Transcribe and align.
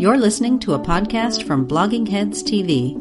You're 0.00 0.16
listening 0.16 0.58
to 0.60 0.72
a 0.72 0.78
podcast 0.78 1.46
from 1.46 1.68
Blogging 1.68 2.08
Heads 2.08 2.42
TV. 2.42 2.94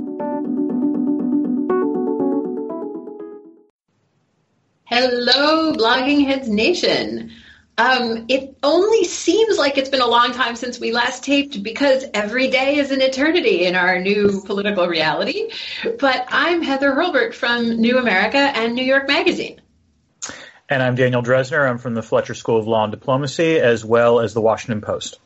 Hello, 4.84 5.72
Blogging 5.72 6.26
Heads 6.26 6.50
Nation. 6.50 7.32
Um, 7.78 8.26
it 8.28 8.58
only 8.64 9.06
seems 9.06 9.58
like 9.58 9.78
it's 9.78 9.88
been 9.88 10.02
a 10.02 10.08
long 10.08 10.34
time 10.34 10.58
since 10.58 10.78
we 10.78 10.92
last 10.92 11.24
taped 11.24 11.64
because 11.64 12.04
every 12.14 12.50
day 12.50 12.76
is 12.76 12.92
an 12.92 13.00
eternity 13.00 13.64
in 13.64 13.78
our 13.78 14.02
new 14.02 14.42
political 14.42 14.86
reality. 14.90 15.52
But 16.02 16.26
I'm 16.28 16.62
Heather 16.62 16.92
Hurlburt 16.94 17.34
from 17.34 17.80
New 17.80 17.98
America 17.98 18.40
and 18.40 18.76
New 18.76 18.84
York 18.84 19.08
Magazine. 19.08 19.62
And 20.68 20.84
I'm 20.84 20.96
Daniel 20.96 21.24
Drezner. 21.24 21.66
I'm 21.66 21.78
from 21.78 21.94
the 21.94 22.04
Fletcher 22.04 22.34
School 22.34 22.58
of 22.58 22.68
Law 22.68 22.84
and 22.84 22.92
Diplomacy, 22.92 23.58
as 23.58 23.86
well 23.86 24.20
as 24.20 24.34
the 24.34 24.42
Washington 24.42 24.82
Post. 24.82 25.18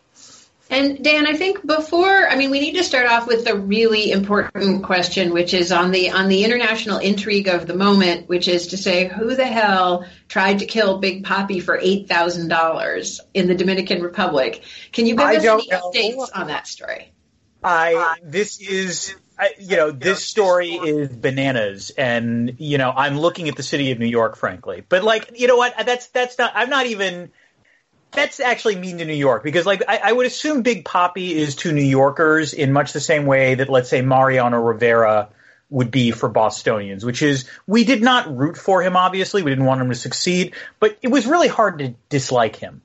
And 0.74 1.04
Dan, 1.04 1.28
I 1.28 1.34
think 1.34 1.64
before, 1.64 2.28
I 2.28 2.36
mean, 2.36 2.50
we 2.50 2.60
need 2.60 2.78
to 2.78 2.84
start 2.84 3.06
off 3.06 3.28
with 3.28 3.46
the 3.46 3.56
really 3.56 4.12
important 4.12 4.84
question, 4.84 5.32
which 5.32 5.54
is 5.54 5.72
on 5.72 5.92
the 5.92 6.10
on 6.10 6.30
the 6.30 6.44
international 6.44 6.98
intrigue 6.98 7.48
of 7.48 7.68
the 7.68 7.76
moment, 7.76 8.28
which 8.28 8.48
is 8.48 8.68
to 8.68 8.78
say, 8.78 9.08
who 9.08 9.36
the 9.36 9.46
hell 9.46 10.08
tried 10.28 10.60
to 10.60 10.66
kill 10.66 10.98
Big 10.98 11.24
Papi 11.24 11.62
for 11.62 11.78
eight 11.80 12.10
thousand 12.10 12.48
dollars 12.48 13.22
in 13.36 13.48
the 13.48 13.54
Dominican 13.54 14.02
Republic? 14.02 14.64
Can 14.92 15.06
you 15.06 15.16
give 15.16 15.28
I 15.28 15.36
us 15.36 15.46
any 15.46 15.68
know. 15.68 15.92
updates 15.92 16.30
on 16.34 16.48
that 16.48 16.66
story? 16.66 17.14
I 17.64 18.18
this 18.24 18.60
is 18.60 19.16
I, 19.38 19.52
you 19.60 19.78
know 19.78 19.92
this 19.92 20.26
story 20.26 20.72
is 20.72 21.10
bananas, 21.10 21.92
and 21.92 22.56
you 22.58 22.80
know 22.80 22.92
I'm 22.92 23.20
looking 23.20 23.48
at 23.48 23.56
the 23.56 23.64
city 23.64 23.92
of 23.92 24.00
New 24.00 24.08
York, 24.08 24.38
frankly. 24.38 24.84
But 24.90 25.04
like 25.04 25.40
you 25.40 25.46
know 25.46 25.58
what? 25.58 25.76
That's 25.86 26.08
that's 26.08 26.40
not. 26.40 26.54
I'm 26.56 26.72
not 26.72 26.88
even. 26.88 27.32
That's 28.16 28.40
actually 28.40 28.76
mean 28.76 29.00
to 29.00 29.06
New 29.06 29.14
York 29.14 29.44
because 29.44 29.66
like 29.66 29.84
I, 29.88 30.00
I 30.06 30.12
would 30.12 30.26
assume 30.26 30.62
Big 30.62 30.86
Papi 30.86 31.32
is 31.32 31.56
to 31.58 31.72
New 31.72 31.82
Yorkers 31.82 32.54
in 32.54 32.72
much 32.72 32.94
the 32.94 33.02
same 33.02 33.26
way 33.26 33.56
that 33.56 33.70
let's 33.70 33.90
say 33.90 34.02
Mariano 34.02 34.62
Rivera 34.62 35.30
would 35.70 35.90
be 35.90 36.12
for 36.12 36.30
Bostonians, 36.30 37.04
which 37.04 37.22
is 37.22 37.50
we 37.66 37.84
did 37.84 38.04
not 38.04 38.36
root 38.36 38.58
for 38.58 38.84
him. 38.84 38.96
Obviously, 38.96 39.42
we 39.42 39.52
didn't 39.52 39.66
want 39.66 39.82
him 39.82 39.90
to 39.90 39.96
succeed, 39.96 40.54
but 40.80 40.98
it 41.02 41.08
was 41.08 41.26
really 41.26 41.48
hard 41.48 41.80
to 41.80 41.96
dislike 42.10 42.56
him. 42.56 42.82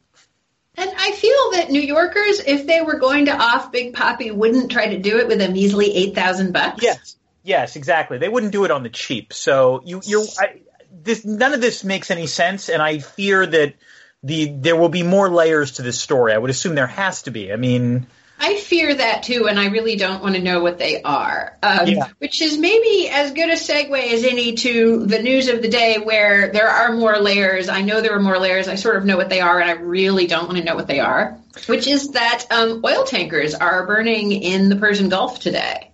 And 0.77 0.91
I 0.97 1.11
feel 1.13 1.51
that 1.53 1.71
New 1.71 1.83
Yorkers, 1.83 2.41
if 2.47 2.67
they 2.67 2.81
were 2.81 2.99
going 2.99 3.27
to 3.27 3.37
off 3.37 3.73
Big 3.73 3.95
Papi, 3.95 4.33
wouldn't 4.33 4.71
try 4.71 4.95
to 4.95 4.99
do 4.99 5.19
it 5.19 5.27
with 5.27 5.43
a 5.43 5.49
measly 5.49 5.93
eight 5.95 6.15
thousand 6.15 6.53
bucks. 6.53 6.83
Yes, 6.83 7.17
yes, 7.43 7.77
exactly. 7.77 8.19
They 8.19 8.29
wouldn't 8.29 8.53
do 8.53 8.65
it 8.65 8.71
on 8.71 8.85
the 8.85 8.89
cheap. 8.89 9.33
So 9.33 9.83
you, 9.85 10.01
you're, 10.05 10.25
I, 10.39 10.61
this, 10.91 11.25
none 11.25 11.53
of 11.53 11.61
this 11.61 11.85
makes 11.85 12.11
any 12.11 12.27
sense, 12.27 12.69
and 12.69 12.81
I 12.81 13.01
fear 13.01 13.45
that 13.45 13.75
the 14.23 14.53
there 14.53 14.77
will 14.77 14.89
be 14.89 15.03
more 15.03 15.29
layers 15.29 15.73
to 15.73 15.83
this 15.83 16.01
story. 16.01 16.33
I 16.33 16.39
would 16.39 16.51
assume 16.51 16.75
there 16.75 16.87
has 16.87 17.23
to 17.23 17.31
be. 17.31 17.53
I 17.53 17.57
mean, 17.57 18.07
I 18.41 18.57
fear 18.57 18.95
that 18.95 19.25
too, 19.25 19.49
and 19.49 19.59
I 19.59 19.67
really 19.67 19.97
don't 19.97 20.23
want 20.23 20.37
to 20.37 20.43
know 20.43 20.61
what 20.61 20.79
they 20.79 21.03
are. 21.03 21.57
Um, 21.63 21.89
Yeah. 21.89 22.09
Which 22.19 22.41
is 22.41 22.57
maybe 22.57 23.09
as 23.09 23.33
good 23.33 23.49
a 23.49 23.55
segue 23.55 24.13
as 24.13 24.25
any 24.25 24.55
to 24.55 25.07
the 25.07 25.21
news 25.21 25.49
of 25.49 25.63
the 25.63 25.69
day, 25.69 25.99
where 25.99 26.53
there 26.53 26.69
are 26.69 26.93
more 26.93 27.19
layers. 27.19 27.69
I 27.69 27.83
know 27.83 28.01
there 28.01 28.15
are 28.15 28.21
more 28.21 28.39
layers. 28.39 28.69
I 28.69 28.77
sort 28.77 28.97
of 28.97 29.05
know 29.05 29.17
what 29.17 29.29
they 29.29 29.41
are, 29.41 29.61
and 29.61 29.71
I 29.71 29.75
really 29.75 30.27
don't 30.27 30.47
want 30.47 30.59
to 30.59 30.65
know 30.65 30.77
what 30.77 30.87
they 30.87 31.01
are. 31.01 31.39
Which 31.67 31.89
is 31.89 32.11
that 32.11 32.45
um, 32.51 32.83
oil 32.85 33.05
tankers 33.05 33.55
are 33.55 33.87
burning 33.87 34.31
in 34.33 34.69
the 34.69 34.77
Persian 34.77 35.09
Gulf 35.09 35.41
today. 35.41 35.88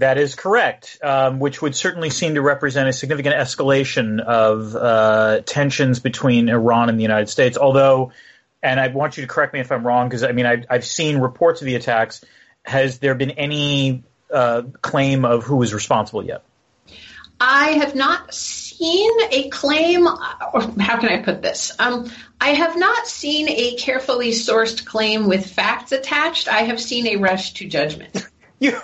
That 0.00 0.16
is 0.16 0.34
correct, 0.34 0.98
um, 1.02 1.38
which 1.38 1.60
would 1.60 1.76
certainly 1.76 2.10
seem 2.10 2.34
to 2.34 2.42
represent 2.42 2.88
a 2.88 2.92
significant 2.92 3.34
escalation 3.34 4.20
of 4.20 4.74
uh, 4.74 5.40
tensions 5.44 6.00
between 6.00 6.48
Iran 6.48 6.88
and 6.88 6.98
the 6.98 7.02
United 7.02 7.28
States. 7.28 7.58
Although, 7.58 8.12
and 8.62 8.80
I 8.80 8.88
want 8.88 9.16
you 9.16 9.22
to 9.22 9.26
correct 9.26 9.52
me 9.52 9.60
if 9.60 9.70
I'm 9.70 9.86
wrong, 9.86 10.08
because 10.08 10.24
I 10.24 10.32
mean 10.32 10.46
I've, 10.46 10.64
I've 10.70 10.86
seen 10.86 11.18
reports 11.18 11.60
of 11.60 11.66
the 11.66 11.74
attacks. 11.74 12.24
Has 12.64 12.98
there 12.98 13.14
been 13.14 13.32
any 13.32 14.02
uh, 14.32 14.62
claim 14.80 15.24
of 15.24 15.44
who 15.44 15.62
is 15.62 15.74
responsible 15.74 16.24
yet? 16.24 16.44
I 17.38 17.70
have 17.72 17.94
not 17.94 18.32
seen 18.34 19.10
a 19.30 19.48
claim, 19.50 20.06
or 20.06 20.60
how 20.78 20.98
can 20.98 21.08
I 21.10 21.22
put 21.22 21.42
this? 21.42 21.72
Um, 21.78 22.10
I 22.40 22.50
have 22.50 22.76
not 22.76 23.06
seen 23.06 23.48
a 23.50 23.76
carefully 23.76 24.30
sourced 24.30 24.84
claim 24.84 25.28
with 25.28 25.46
facts 25.46 25.92
attached. 25.92 26.48
I 26.48 26.62
have 26.62 26.80
seen 26.80 27.06
a 27.06 27.16
rush 27.16 27.54
to 27.54 27.68
judgment. 27.68 28.26
you 28.58 28.78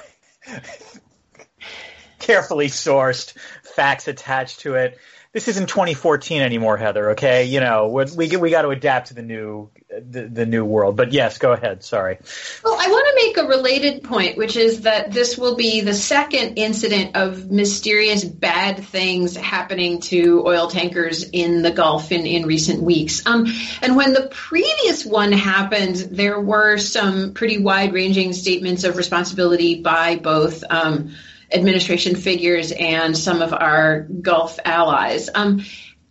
carefully 2.26 2.66
sourced 2.66 3.32
facts 3.62 4.08
attached 4.08 4.60
to 4.60 4.74
it. 4.74 4.98
This 5.32 5.48
isn't 5.48 5.68
2014 5.68 6.40
anymore, 6.40 6.78
Heather. 6.78 7.10
Okay, 7.10 7.44
you 7.44 7.60
know 7.60 7.88
we 7.88 8.36
we, 8.36 8.50
got 8.50 8.62
to 8.62 8.70
adapt 8.70 9.08
to 9.08 9.14
the 9.14 9.22
new 9.22 9.70
the, 9.90 10.22
the 10.22 10.46
new 10.46 10.64
world. 10.64 10.96
But 10.96 11.12
yes, 11.12 11.36
go 11.36 11.52
ahead. 11.52 11.84
Sorry. 11.84 12.18
Well, 12.64 12.74
I 12.74 12.88
want 12.88 13.06
to 13.06 13.26
make 13.26 13.36
a 13.36 13.46
related 13.46 14.02
point, 14.02 14.38
which 14.38 14.56
is 14.56 14.82
that 14.82 15.12
this 15.12 15.36
will 15.36 15.54
be 15.54 15.82
the 15.82 15.92
second 15.92 16.56
incident 16.56 17.16
of 17.16 17.50
mysterious 17.50 18.24
bad 18.24 18.82
things 18.84 19.36
happening 19.36 20.00
to 20.02 20.42
oil 20.46 20.68
tankers 20.68 21.22
in 21.22 21.60
the 21.60 21.70
Gulf 21.70 22.12
in, 22.12 22.26
in 22.26 22.46
recent 22.46 22.82
weeks. 22.82 23.26
Um, 23.26 23.46
and 23.82 23.94
when 23.94 24.14
the 24.14 24.28
previous 24.30 25.04
one 25.04 25.32
happened, 25.32 25.96
there 25.96 26.40
were 26.40 26.78
some 26.78 27.34
pretty 27.34 27.58
wide 27.58 27.92
ranging 27.92 28.32
statements 28.32 28.84
of 28.84 28.96
responsibility 28.96 29.82
by 29.82 30.16
both. 30.16 30.64
Um, 30.68 31.14
administration 31.52 32.16
figures 32.16 32.72
and 32.72 33.16
some 33.16 33.42
of 33.42 33.52
our 33.52 34.00
Gulf 34.00 34.58
allies. 34.64 35.28
Um, 35.34 35.64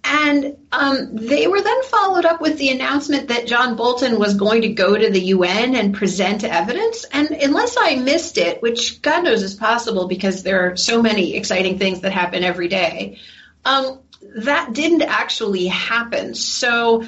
and 0.07 0.57
um, 0.71 1.15
they 1.15 1.47
were 1.47 1.61
then 1.61 1.83
followed 1.83 2.25
up 2.25 2.39
with 2.39 2.59
the 2.59 2.69
announcement 2.69 3.29
that 3.29 3.47
John 3.47 3.75
Bolton 3.75 4.19
was 4.19 4.35
going 4.35 4.61
to 4.61 4.69
go 4.69 4.95
to 4.95 5.09
the 5.09 5.19
UN 5.19 5.75
and 5.75 5.95
present 5.95 6.43
evidence. 6.43 7.05
And 7.05 7.31
unless 7.31 7.75
I 7.79 7.95
missed 7.95 8.37
it, 8.37 8.61
which 8.61 9.01
God 9.01 9.23
knows 9.23 9.41
is 9.41 9.55
possible 9.55 10.07
because 10.07 10.43
there 10.43 10.69
are 10.69 10.77
so 10.77 11.01
many 11.01 11.35
exciting 11.35 11.79
things 11.79 12.01
that 12.01 12.11
happen 12.11 12.43
every 12.43 12.67
day, 12.67 13.17
um, 13.65 13.99
that 14.37 14.73
didn't 14.73 15.01
actually 15.01 15.65
happen. 15.67 16.35
So 16.35 17.03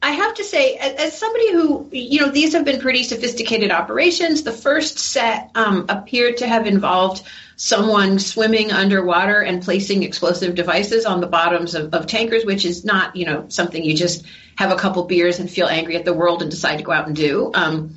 I 0.00 0.12
have 0.12 0.34
to 0.34 0.44
say, 0.44 0.76
as, 0.76 1.18
somebody 1.18 1.52
who, 1.52 1.88
you 1.90 2.20
know, 2.20 2.30
these 2.30 2.52
have 2.52 2.64
been 2.64 2.80
pretty 2.80 3.02
sophisticated 3.02 3.72
operations. 3.72 4.44
The 4.44 4.52
first 4.52 4.98
set 4.98 5.50
um, 5.56 5.86
appeared 5.88 6.38
to 6.38 6.46
have 6.46 6.66
involved 6.66 7.24
someone 7.58 8.20
swimming 8.20 8.70
underwater 8.70 9.40
and 9.40 9.64
placing 9.64 10.04
explosive 10.04 10.54
devices 10.54 11.04
on 11.04 11.20
the 11.20 11.26
bottoms 11.26 11.74
of, 11.74 11.92
of 11.92 12.06
tankers, 12.06 12.44
which 12.44 12.64
is 12.64 12.84
not, 12.84 13.16
you 13.16 13.26
know, 13.26 13.46
something 13.48 13.84
you 13.84 13.96
just 13.96 14.24
have 14.56 14.70
a 14.70 14.76
couple 14.76 15.04
beers 15.04 15.40
and 15.40 15.50
feel 15.50 15.66
angry 15.66 15.96
at 15.96 16.04
the 16.04 16.14
world 16.14 16.40
and 16.40 16.52
decide 16.52 16.76
to 16.76 16.84
go 16.84 16.92
out 16.92 17.08
and 17.08 17.16
do. 17.16 17.50
Um, 17.52 17.96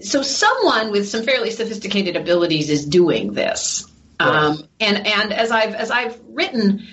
so 0.00 0.22
someone 0.22 0.90
with 0.90 1.06
some 1.06 1.22
fairly 1.22 1.50
sophisticated 1.50 2.16
abilities 2.16 2.70
is 2.70 2.86
doing 2.86 3.34
this. 3.34 3.86
Um, 4.18 4.62
and 4.78 5.06
and 5.06 5.32
as 5.32 5.50
I've 5.50 5.74
as 5.74 5.90
I've 5.90 6.18
written, 6.28 6.86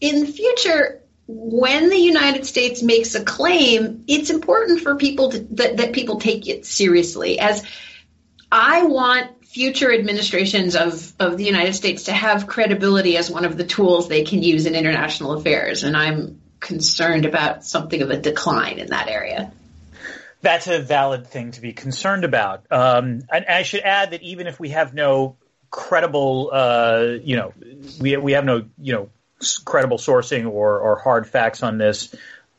in 0.00 0.20
the 0.20 0.26
future, 0.26 1.02
when 1.26 1.88
the 1.88 1.96
United 1.96 2.46
States 2.46 2.82
makes 2.82 3.14
a 3.14 3.24
claim, 3.24 4.04
it's 4.06 4.30
important 4.30 4.80
for 4.80 4.96
people 4.96 5.30
to, 5.30 5.40
that 5.52 5.78
that 5.78 5.92
people 5.92 6.20
take 6.20 6.48
it 6.48 6.66
seriously. 6.66 7.38
As 7.38 7.64
I 8.50 8.84
want 8.84 9.43
future 9.54 9.94
administrations 9.94 10.74
of, 10.74 11.12
of 11.20 11.36
the 11.36 11.44
United 11.44 11.74
States 11.74 12.04
to 12.04 12.12
have 12.12 12.48
credibility 12.48 13.16
as 13.16 13.30
one 13.30 13.44
of 13.44 13.56
the 13.56 13.62
tools 13.62 14.08
they 14.08 14.24
can 14.24 14.42
use 14.42 14.66
in 14.66 14.74
international 14.74 15.34
affairs, 15.34 15.84
and 15.84 15.96
I'm 15.96 16.40
concerned 16.58 17.24
about 17.24 17.64
something 17.64 18.02
of 18.02 18.10
a 18.10 18.16
decline 18.16 18.80
in 18.80 18.88
that 18.88 19.06
area. 19.06 19.52
That's 20.42 20.66
a 20.66 20.80
valid 20.80 21.28
thing 21.28 21.52
to 21.52 21.60
be 21.60 21.72
concerned 21.72 22.24
about. 22.24 22.66
Um, 22.72 23.22
and 23.30 23.44
I 23.48 23.62
should 23.62 23.82
add 23.82 24.10
that 24.10 24.22
even 24.22 24.48
if 24.48 24.58
we 24.58 24.70
have 24.70 24.92
no 24.92 25.36
credible, 25.70 26.50
uh, 26.52 27.14
you 27.22 27.36
know, 27.36 27.54
we 28.00 28.16
we 28.16 28.32
have 28.32 28.44
no, 28.44 28.66
you 28.76 28.92
know, 28.92 29.10
credible 29.64 29.98
sourcing 29.98 30.50
or, 30.50 30.80
or 30.80 30.98
hard 30.98 31.28
facts 31.28 31.62
on 31.62 31.78
this, 31.78 32.12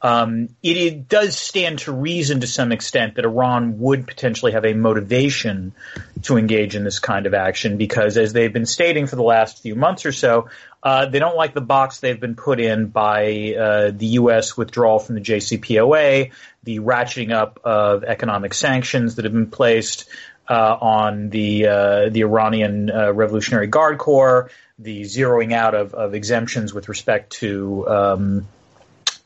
um, 0.05 0.49
it, 0.61 0.77
it 0.77 1.09
does 1.09 1.35
stand 1.35 1.79
to 1.79 1.91
reason 1.91 2.41
to 2.41 2.47
some 2.47 2.71
extent 2.71 3.15
that 3.15 3.25
Iran 3.25 3.79
would 3.79 4.05
potentially 4.05 4.51
have 4.51 4.63
a 4.63 4.75
motivation 4.75 5.73
to 6.21 6.37
engage 6.37 6.75
in 6.75 6.83
this 6.83 6.99
kind 6.99 7.25
of 7.25 7.33
action 7.33 7.77
because, 7.77 8.15
as 8.15 8.31
they've 8.31 8.53
been 8.53 8.67
stating 8.67 9.07
for 9.07 9.15
the 9.15 9.23
last 9.23 9.63
few 9.63 9.73
months 9.73 10.05
or 10.05 10.11
so, 10.11 10.47
uh, 10.83 11.07
they 11.07 11.17
don't 11.17 11.35
like 11.35 11.55
the 11.55 11.61
box 11.61 12.01
they've 12.01 12.19
been 12.19 12.35
put 12.35 12.59
in 12.59 12.85
by 12.85 13.55
uh, 13.57 13.91
the 13.95 14.05
U.S. 14.21 14.55
withdrawal 14.55 14.99
from 14.99 15.15
the 15.15 15.21
JCPOA, 15.21 16.31
the 16.63 16.79
ratcheting 16.81 17.31
up 17.31 17.59
of 17.63 18.03
economic 18.03 18.53
sanctions 18.53 19.15
that 19.15 19.25
have 19.25 19.33
been 19.33 19.49
placed 19.49 20.07
uh, 20.47 20.77
on 20.79 21.31
the 21.31 21.65
uh, 21.65 22.09
the 22.09 22.21
Iranian 22.21 22.91
uh, 22.91 23.11
Revolutionary 23.11 23.65
Guard 23.65 23.97
Corps, 23.97 24.51
the 24.77 25.01
zeroing 25.01 25.51
out 25.51 25.73
of, 25.73 25.95
of 25.95 26.13
exemptions 26.13 26.75
with 26.75 26.89
respect 26.89 27.31
to 27.31 27.87
um, 27.87 28.47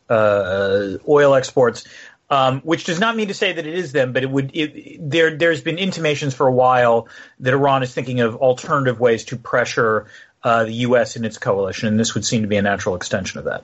uh, 0.10 0.98
oil 1.08 1.36
exports. 1.36 1.86
Um, 2.32 2.62
which 2.62 2.84
does 2.84 3.00
not 3.00 3.16
mean 3.16 3.30
to 3.30 3.34
say 3.34 3.54
that 3.54 3.66
it 3.66 3.74
is 3.74 3.92
them, 3.92 4.14
but 4.14 4.22
it 4.22 4.30
would. 4.30 4.52
It, 4.54 5.00
there, 5.10 5.36
there's 5.36 5.62
been 5.62 5.80
intimations 5.80 6.36
for 6.36 6.46
a 6.46 6.52
while 6.52 7.08
that 7.40 7.56
Iran 7.56 7.82
is 7.82 7.92
thinking 7.92 8.20
of 8.20 8.36
alternative 8.36 9.00
ways 9.00 9.26
to 9.26 9.36
pressure 9.36 10.06
uh, 10.44 10.66
the 10.66 10.74
U.S. 10.74 11.16
and 11.16 11.26
its 11.26 11.40
coalition, 11.40 11.88
and 11.88 12.00
this 12.00 12.14
would 12.14 12.24
seem 12.24 12.44
to 12.44 12.48
be 12.48 12.58
a 12.58 12.62
natural 12.62 12.94
extension 12.96 13.40
of 13.40 13.46
that. 13.46 13.64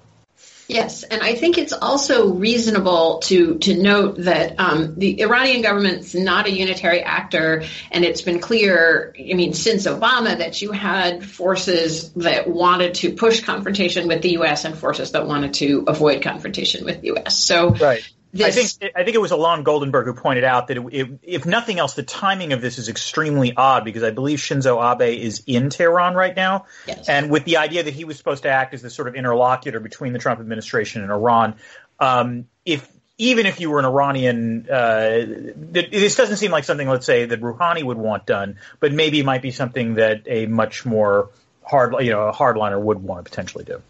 Yes, 0.68 1.04
and 1.04 1.22
I 1.22 1.36
think 1.36 1.58
it's 1.58 1.74
also 1.74 2.34
reasonable 2.34 3.20
to 3.26 3.60
to 3.60 3.80
note 3.80 4.16
that 4.20 4.60
um, 4.60 4.96
the 4.96 5.22
Iranian 5.22 5.62
government's 5.62 6.16
not 6.16 6.48
a 6.48 6.52
unitary 6.52 7.02
actor, 7.02 7.64
and 7.92 8.04
it's 8.04 8.22
been 8.22 8.40
clear, 8.40 9.14
I 9.20 9.34
mean, 9.34 9.54
since 9.54 9.86
Obama, 9.86 10.38
that 10.38 10.62
you 10.62 10.72
had 10.72 11.24
forces 11.24 12.12
that 12.14 12.48
wanted 12.48 12.96
to 12.96 13.14
push 13.14 13.44
confrontation 13.44 14.08
with 14.08 14.22
the 14.24 14.32
U.S. 14.32 14.66
and 14.66 14.76
forces 14.76 15.12
that 15.12 15.28
wanted 15.28 15.54
to 15.56 15.84
avoid 15.88 16.24
confrontation 16.24 16.86
with 16.86 17.02
the 17.02 17.08
U.S. 17.08 17.38
So 17.38 17.70
right. 17.70 18.08
This, 18.36 18.48
I 18.48 18.52
think 18.52 18.94
I 18.98 19.04
think 19.06 19.16
it 19.16 19.22
was 19.22 19.32
Ilan 19.32 19.64
Goldenberg 19.64 20.04
who 20.04 20.14
pointed 20.14 20.44
out 20.44 20.68
that 20.68 20.78
it, 20.78 20.84
it, 20.92 21.20
if 21.24 21.46
nothing 21.46 21.80
else, 21.80 21.94
the 21.94 22.04
timing 22.04 22.52
of 22.52 22.60
this 22.60 22.78
is 22.78 22.90
extremely 22.90 23.56
odd 23.56 23.86
because 23.86 24.04
I 24.04 24.12
believe 24.12 24.40
Shinzo 24.40 24.78
Abe 24.84 25.18
is 25.18 25.44
in 25.48 25.70
Tehran 25.70 26.16
right 26.16 26.36
now, 26.36 26.66
yes. 26.86 27.08
and 27.08 27.32
with 27.32 27.46
the 27.46 27.58
idea 27.58 27.84
that 27.84 27.94
he 27.94 28.04
was 28.04 28.18
supposed 28.18 28.44
to 28.44 28.50
act 28.50 28.74
as 28.74 28.82
the 28.82 28.90
sort 28.90 29.08
of 29.08 29.16
interlocutor 29.16 29.80
between 29.80 30.12
the 30.12 30.20
Trump 30.20 30.42
administration 30.42 31.02
and 31.02 31.12
Iran, 31.12 31.56
um, 32.02 32.50
if 32.66 32.92
even 33.18 33.46
if 33.46 33.62
you 33.62 33.70
were 33.70 33.80
an 33.80 33.86
Iranian, 33.86 34.68
uh, 34.70 35.54
this 35.56 36.18
doesn't 36.18 36.36
seem 36.36 36.52
like 36.52 36.66
something, 36.66 36.90
let's 36.90 37.06
say, 37.06 37.26
that 37.26 37.40
Rouhani 37.40 37.84
would 37.84 37.98
want 37.98 38.26
done, 38.26 38.58
but 38.82 38.92
maybe 38.92 39.22
it 39.22 39.26
might 39.26 39.42
be 39.42 39.52
something 39.52 39.96
that 39.96 40.24
a 40.26 40.46
much 40.48 40.86
more 40.86 41.30
hard, 41.64 41.96
you 42.04 42.12
know, 42.12 42.28
a 42.28 42.34
hardliner 42.34 42.82
would 42.82 43.02
want 43.02 43.24
to 43.24 43.30
potentially 43.30 43.64
do. 43.64 43.82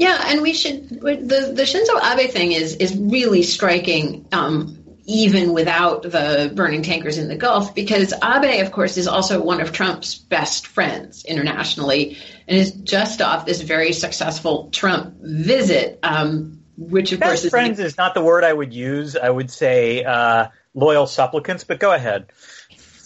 Yeah, 0.00 0.18
and 0.28 0.40
we 0.40 0.54
should 0.54 0.88
the 0.88 1.52
the 1.54 1.64
Shinzo 1.64 2.00
Abe 2.02 2.30
thing 2.30 2.52
is 2.52 2.76
is 2.76 2.96
really 2.96 3.42
striking. 3.42 4.26
Um, 4.32 4.78
even 5.04 5.52
without 5.52 6.02
the 6.02 6.52
burning 6.54 6.82
tankers 6.82 7.18
in 7.18 7.26
the 7.26 7.34
Gulf, 7.34 7.74
because 7.74 8.12
Abe, 8.12 8.64
of 8.64 8.70
course, 8.70 8.96
is 8.96 9.08
also 9.08 9.42
one 9.42 9.60
of 9.60 9.72
Trump's 9.72 10.14
best 10.14 10.68
friends 10.68 11.24
internationally, 11.24 12.16
and 12.46 12.56
is 12.56 12.70
just 12.70 13.20
off 13.20 13.44
this 13.44 13.60
very 13.60 13.92
successful 13.92 14.70
Trump 14.70 15.16
visit, 15.20 15.98
um, 16.02 16.62
which 16.78 17.12
of 17.12 17.20
best 17.20 17.28
course 17.28 17.44
is 17.44 17.50
friends 17.50 17.78
is 17.80 17.98
not 17.98 18.14
the 18.14 18.22
word 18.22 18.44
I 18.44 18.52
would 18.52 18.72
use. 18.72 19.16
I 19.16 19.28
would 19.28 19.50
say 19.50 20.04
uh, 20.04 20.48
loyal 20.74 21.06
supplicants, 21.08 21.64
but 21.64 21.78
go 21.78 21.92
ahead. 21.92 22.32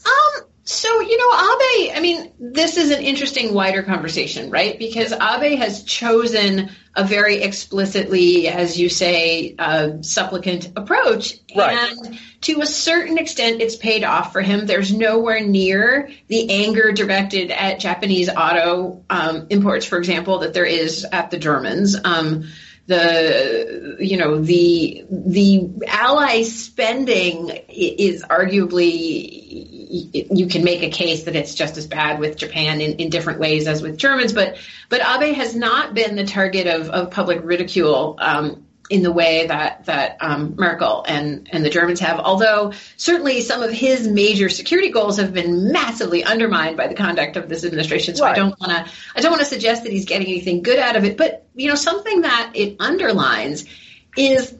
Um, 0.06 0.44
so, 0.66 1.00
you 1.00 1.18
know, 1.18 1.30
Abe, 1.34 1.92
I 1.94 2.00
mean, 2.00 2.32
this 2.38 2.78
is 2.78 2.90
an 2.90 3.02
interesting 3.02 3.52
wider 3.52 3.82
conversation, 3.82 4.50
right? 4.50 4.78
Because 4.78 5.12
Abe 5.12 5.58
has 5.58 5.82
chosen 5.84 6.70
a 6.96 7.04
very 7.04 7.42
explicitly, 7.42 8.48
as 8.48 8.80
you 8.80 8.88
say, 8.88 9.54
uh, 9.58 10.00
supplicant 10.00 10.72
approach. 10.74 11.34
Right. 11.54 11.76
And 11.76 12.18
to 12.42 12.62
a 12.62 12.66
certain 12.66 13.18
extent, 13.18 13.60
it's 13.60 13.76
paid 13.76 14.04
off 14.04 14.32
for 14.32 14.40
him. 14.40 14.64
There's 14.64 14.90
nowhere 14.90 15.44
near 15.44 16.10
the 16.28 16.50
anger 16.50 16.92
directed 16.92 17.50
at 17.50 17.78
Japanese 17.78 18.30
auto 18.30 19.04
um, 19.10 19.48
imports, 19.50 19.84
for 19.84 19.98
example, 19.98 20.38
that 20.38 20.54
there 20.54 20.64
is 20.64 21.04
at 21.04 21.30
the 21.30 21.38
Germans. 21.38 21.94
Um, 22.02 22.44
the 22.86 23.96
you 23.98 24.18
know 24.18 24.40
the 24.40 25.06
the 25.10 25.70
ally 25.86 26.42
spending 26.42 27.48
is 27.68 28.22
arguably 28.22 29.43
you 29.94 30.48
can 30.48 30.64
make 30.64 30.82
a 30.82 30.90
case 30.90 31.24
that 31.24 31.36
it's 31.36 31.54
just 31.54 31.76
as 31.76 31.86
bad 31.86 32.18
with 32.18 32.36
Japan 32.36 32.80
in, 32.80 32.94
in 32.94 33.10
different 33.10 33.38
ways 33.38 33.68
as 33.68 33.80
with 33.80 33.96
Germans, 33.96 34.32
but 34.32 34.56
but 34.88 35.00
Abe 35.00 35.34
has 35.34 35.54
not 35.54 35.94
been 35.94 36.16
the 36.16 36.24
target 36.24 36.66
of, 36.66 36.90
of 36.90 37.10
public 37.10 37.40
ridicule 37.44 38.16
um, 38.18 38.66
in 38.90 39.02
the 39.02 39.12
way 39.12 39.46
that 39.46 39.84
that 39.86 40.16
um, 40.20 40.56
Merkel 40.56 41.04
and 41.06 41.48
and 41.52 41.64
the 41.64 41.70
Germans 41.70 42.00
have. 42.00 42.18
Although 42.18 42.72
certainly 42.96 43.40
some 43.40 43.62
of 43.62 43.70
his 43.70 44.08
major 44.08 44.48
security 44.48 44.90
goals 44.90 45.18
have 45.18 45.32
been 45.32 45.70
massively 45.70 46.24
undermined 46.24 46.76
by 46.76 46.88
the 46.88 46.94
conduct 46.94 47.36
of 47.36 47.48
this 47.48 47.64
administration. 47.64 48.16
So 48.16 48.24
right. 48.24 48.32
I 48.32 48.34
don't 48.34 48.58
want 48.60 48.72
to 48.72 48.92
I 49.14 49.20
don't 49.20 49.30
want 49.30 49.42
to 49.42 49.48
suggest 49.48 49.84
that 49.84 49.92
he's 49.92 50.06
getting 50.06 50.26
anything 50.26 50.62
good 50.62 50.78
out 50.78 50.96
of 50.96 51.04
it. 51.04 51.16
But 51.16 51.46
you 51.54 51.68
know 51.68 51.76
something 51.76 52.22
that 52.22 52.52
it 52.54 52.76
underlines 52.80 53.64
is 54.16 54.54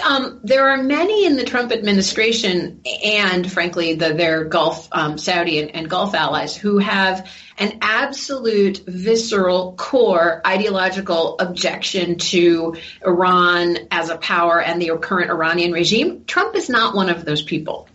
um, 0.00 0.40
there 0.42 0.68
are 0.70 0.82
many 0.82 1.26
in 1.26 1.36
the 1.36 1.44
Trump 1.44 1.72
administration 1.72 2.82
and, 3.04 3.50
frankly, 3.50 3.94
the, 3.94 4.14
their 4.14 4.44
Gulf, 4.44 4.88
um, 4.92 5.18
Saudi 5.18 5.60
and, 5.60 5.74
and, 5.74 5.88
Gulf 5.88 6.14
allies 6.14 6.56
who 6.56 6.78
have 6.78 7.30
an 7.58 7.78
absolute 7.82 8.82
visceral 8.86 9.74
core 9.74 10.40
ideological 10.46 11.38
objection 11.38 12.18
to 12.18 12.76
Iran 13.04 13.78
as 13.90 14.08
a 14.10 14.16
power 14.16 14.60
and 14.60 14.80
the 14.80 14.96
current 14.98 15.30
Iranian 15.30 15.72
regime. 15.72 16.24
Trump 16.24 16.56
is 16.56 16.68
not 16.68 16.94
one 16.94 17.10
of 17.10 17.24
those 17.24 17.42
people. 17.42 17.88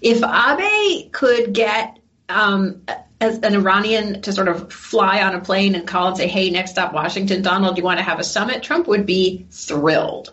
If 0.00 0.22
Abe 0.22 1.12
could 1.12 1.52
get 1.52 1.98
um, 2.28 2.82
as 3.20 3.38
an 3.38 3.54
Iranian 3.54 4.22
to 4.22 4.32
sort 4.32 4.48
of 4.48 4.72
fly 4.72 5.22
on 5.22 5.34
a 5.34 5.40
plane 5.40 5.74
and 5.74 5.86
call 5.86 6.08
and 6.08 6.16
say, 6.16 6.26
hey, 6.26 6.50
next 6.50 6.72
stop 6.72 6.92
Washington, 6.92 7.42
Donald, 7.42 7.76
you 7.76 7.84
want 7.84 7.98
to 7.98 8.04
have 8.04 8.18
a 8.18 8.24
summit? 8.24 8.62
Trump 8.62 8.86
would 8.88 9.06
be 9.06 9.46
thrilled 9.50 10.32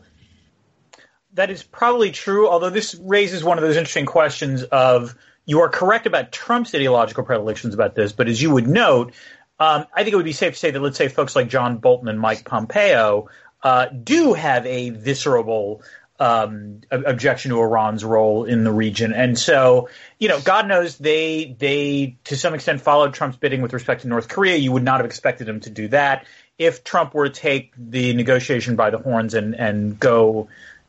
that 1.38 1.51
is 1.51 1.62
probably 1.62 2.12
true, 2.12 2.50
although 2.50 2.72
this 2.72 2.95
raises 2.95 3.44
one 3.44 3.60
of 3.60 3.63
those 3.63 3.78
interesting 3.78 4.07
questions 4.07 4.63
of 4.63 5.16
you 5.45 5.62
are 5.62 5.69
correct 5.69 6.07
about 6.07 6.31
Trump's 6.31 6.74
ideological 6.74 7.24
predilections 7.24 7.75
about 7.75 7.94
this, 7.94 8.12
but 8.12 8.28
as 8.28 8.42
you 8.42 8.51
would 8.51 8.68
note, 8.68 9.13
um, 9.60 9.86
I 9.94 10.04
think 10.04 10.13
it 10.13 10.16
would 10.16 10.25
be 10.25 10.34
safe 10.34 10.54
to 10.54 10.60
say 10.60 10.72
that 10.72 10.81
let's 10.81 10.98
say 10.98 11.07
folks 11.07 11.36
like 11.36 11.48
John 11.48 11.78
Bolton 11.78 12.07
and 12.07 12.19
Mike 12.19 12.44
Pompeo 12.44 13.30
uh, 13.62 13.86
do 13.86 14.34
have 14.34 14.66
a 14.66 14.89
visceral 14.89 15.84
um, 16.19 16.81
objection 16.89 17.51
to 17.51 17.60
Iran's 17.60 18.04
role 18.04 18.45
in 18.45 18.63
the 18.63 18.72
region, 18.72 19.13
and 19.13 19.38
so 19.38 19.90
you 20.18 20.30
know, 20.30 20.42
God 20.42 20.68
knows 20.68 20.98
they 20.98 21.56
they 21.60 22.18
to 22.24 22.36
some 22.36 22.56
extent 22.56 22.81
followed 22.81 23.13
Trump's 23.13 23.38
bidding 23.38 23.62
with 23.62 23.74
respect 23.74 24.01
to 24.01 24.07
North 24.07 24.28
Korea. 24.28 24.57
You 24.57 24.72
would 24.72 24.83
not 24.83 25.00
have 25.01 25.06
expected 25.06 25.48
him 25.48 25.60
to 25.62 25.69
do 25.69 25.88
that 25.90 26.25
if 26.57 26.83
Trump 26.83 27.13
were 27.13 27.30
to 27.30 27.33
take 27.33 27.74
the 27.78 28.13
negotiation 28.13 28.75
by 28.75 28.90
the 28.90 28.98
horns 28.98 29.36
and 29.36 29.54
and 29.54 30.00
go 30.00 30.48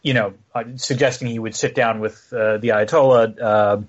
you 0.08 0.14
know, 0.14 0.32
uh, 0.54 0.64
suggesting 0.76 1.28
he 1.28 1.38
would 1.38 1.54
sit 1.54 1.74
down 1.74 2.00
with 2.00 2.32
uh, 2.32 2.56
the 2.56 2.68
Ayatollah 2.68 3.38
uh, 3.38 3.82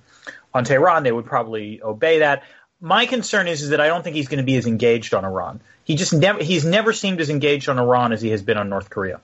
on 0.54 0.66
Tehran, 0.66 1.04
they 1.04 1.14
would 1.14 1.26
probably 1.26 1.82
obey 1.82 2.20
that. 2.20 2.44
My 2.82 3.06
concern 3.06 3.48
is, 3.48 3.62
is 3.62 3.70
that 3.70 3.80
I 3.80 3.88
don't 3.88 4.04
think 4.04 4.18
he's 4.18 4.28
going 4.28 4.40
to 4.40 4.44
be 4.44 4.58
as 4.58 4.68
engaged 4.68 5.14
on 5.14 5.24
Iran. 5.24 5.62
He 5.86 5.96
just 5.96 6.14
never 6.14 6.44
he's 6.44 6.66
never 6.66 6.92
seemed 6.92 7.22
as 7.22 7.30
engaged 7.30 7.70
on 7.70 7.80
Iran 7.80 8.12
as 8.12 8.22
he 8.22 8.32
has 8.32 8.42
been 8.42 8.58
on 8.58 8.68
North 8.68 8.90
Korea. 8.90 9.22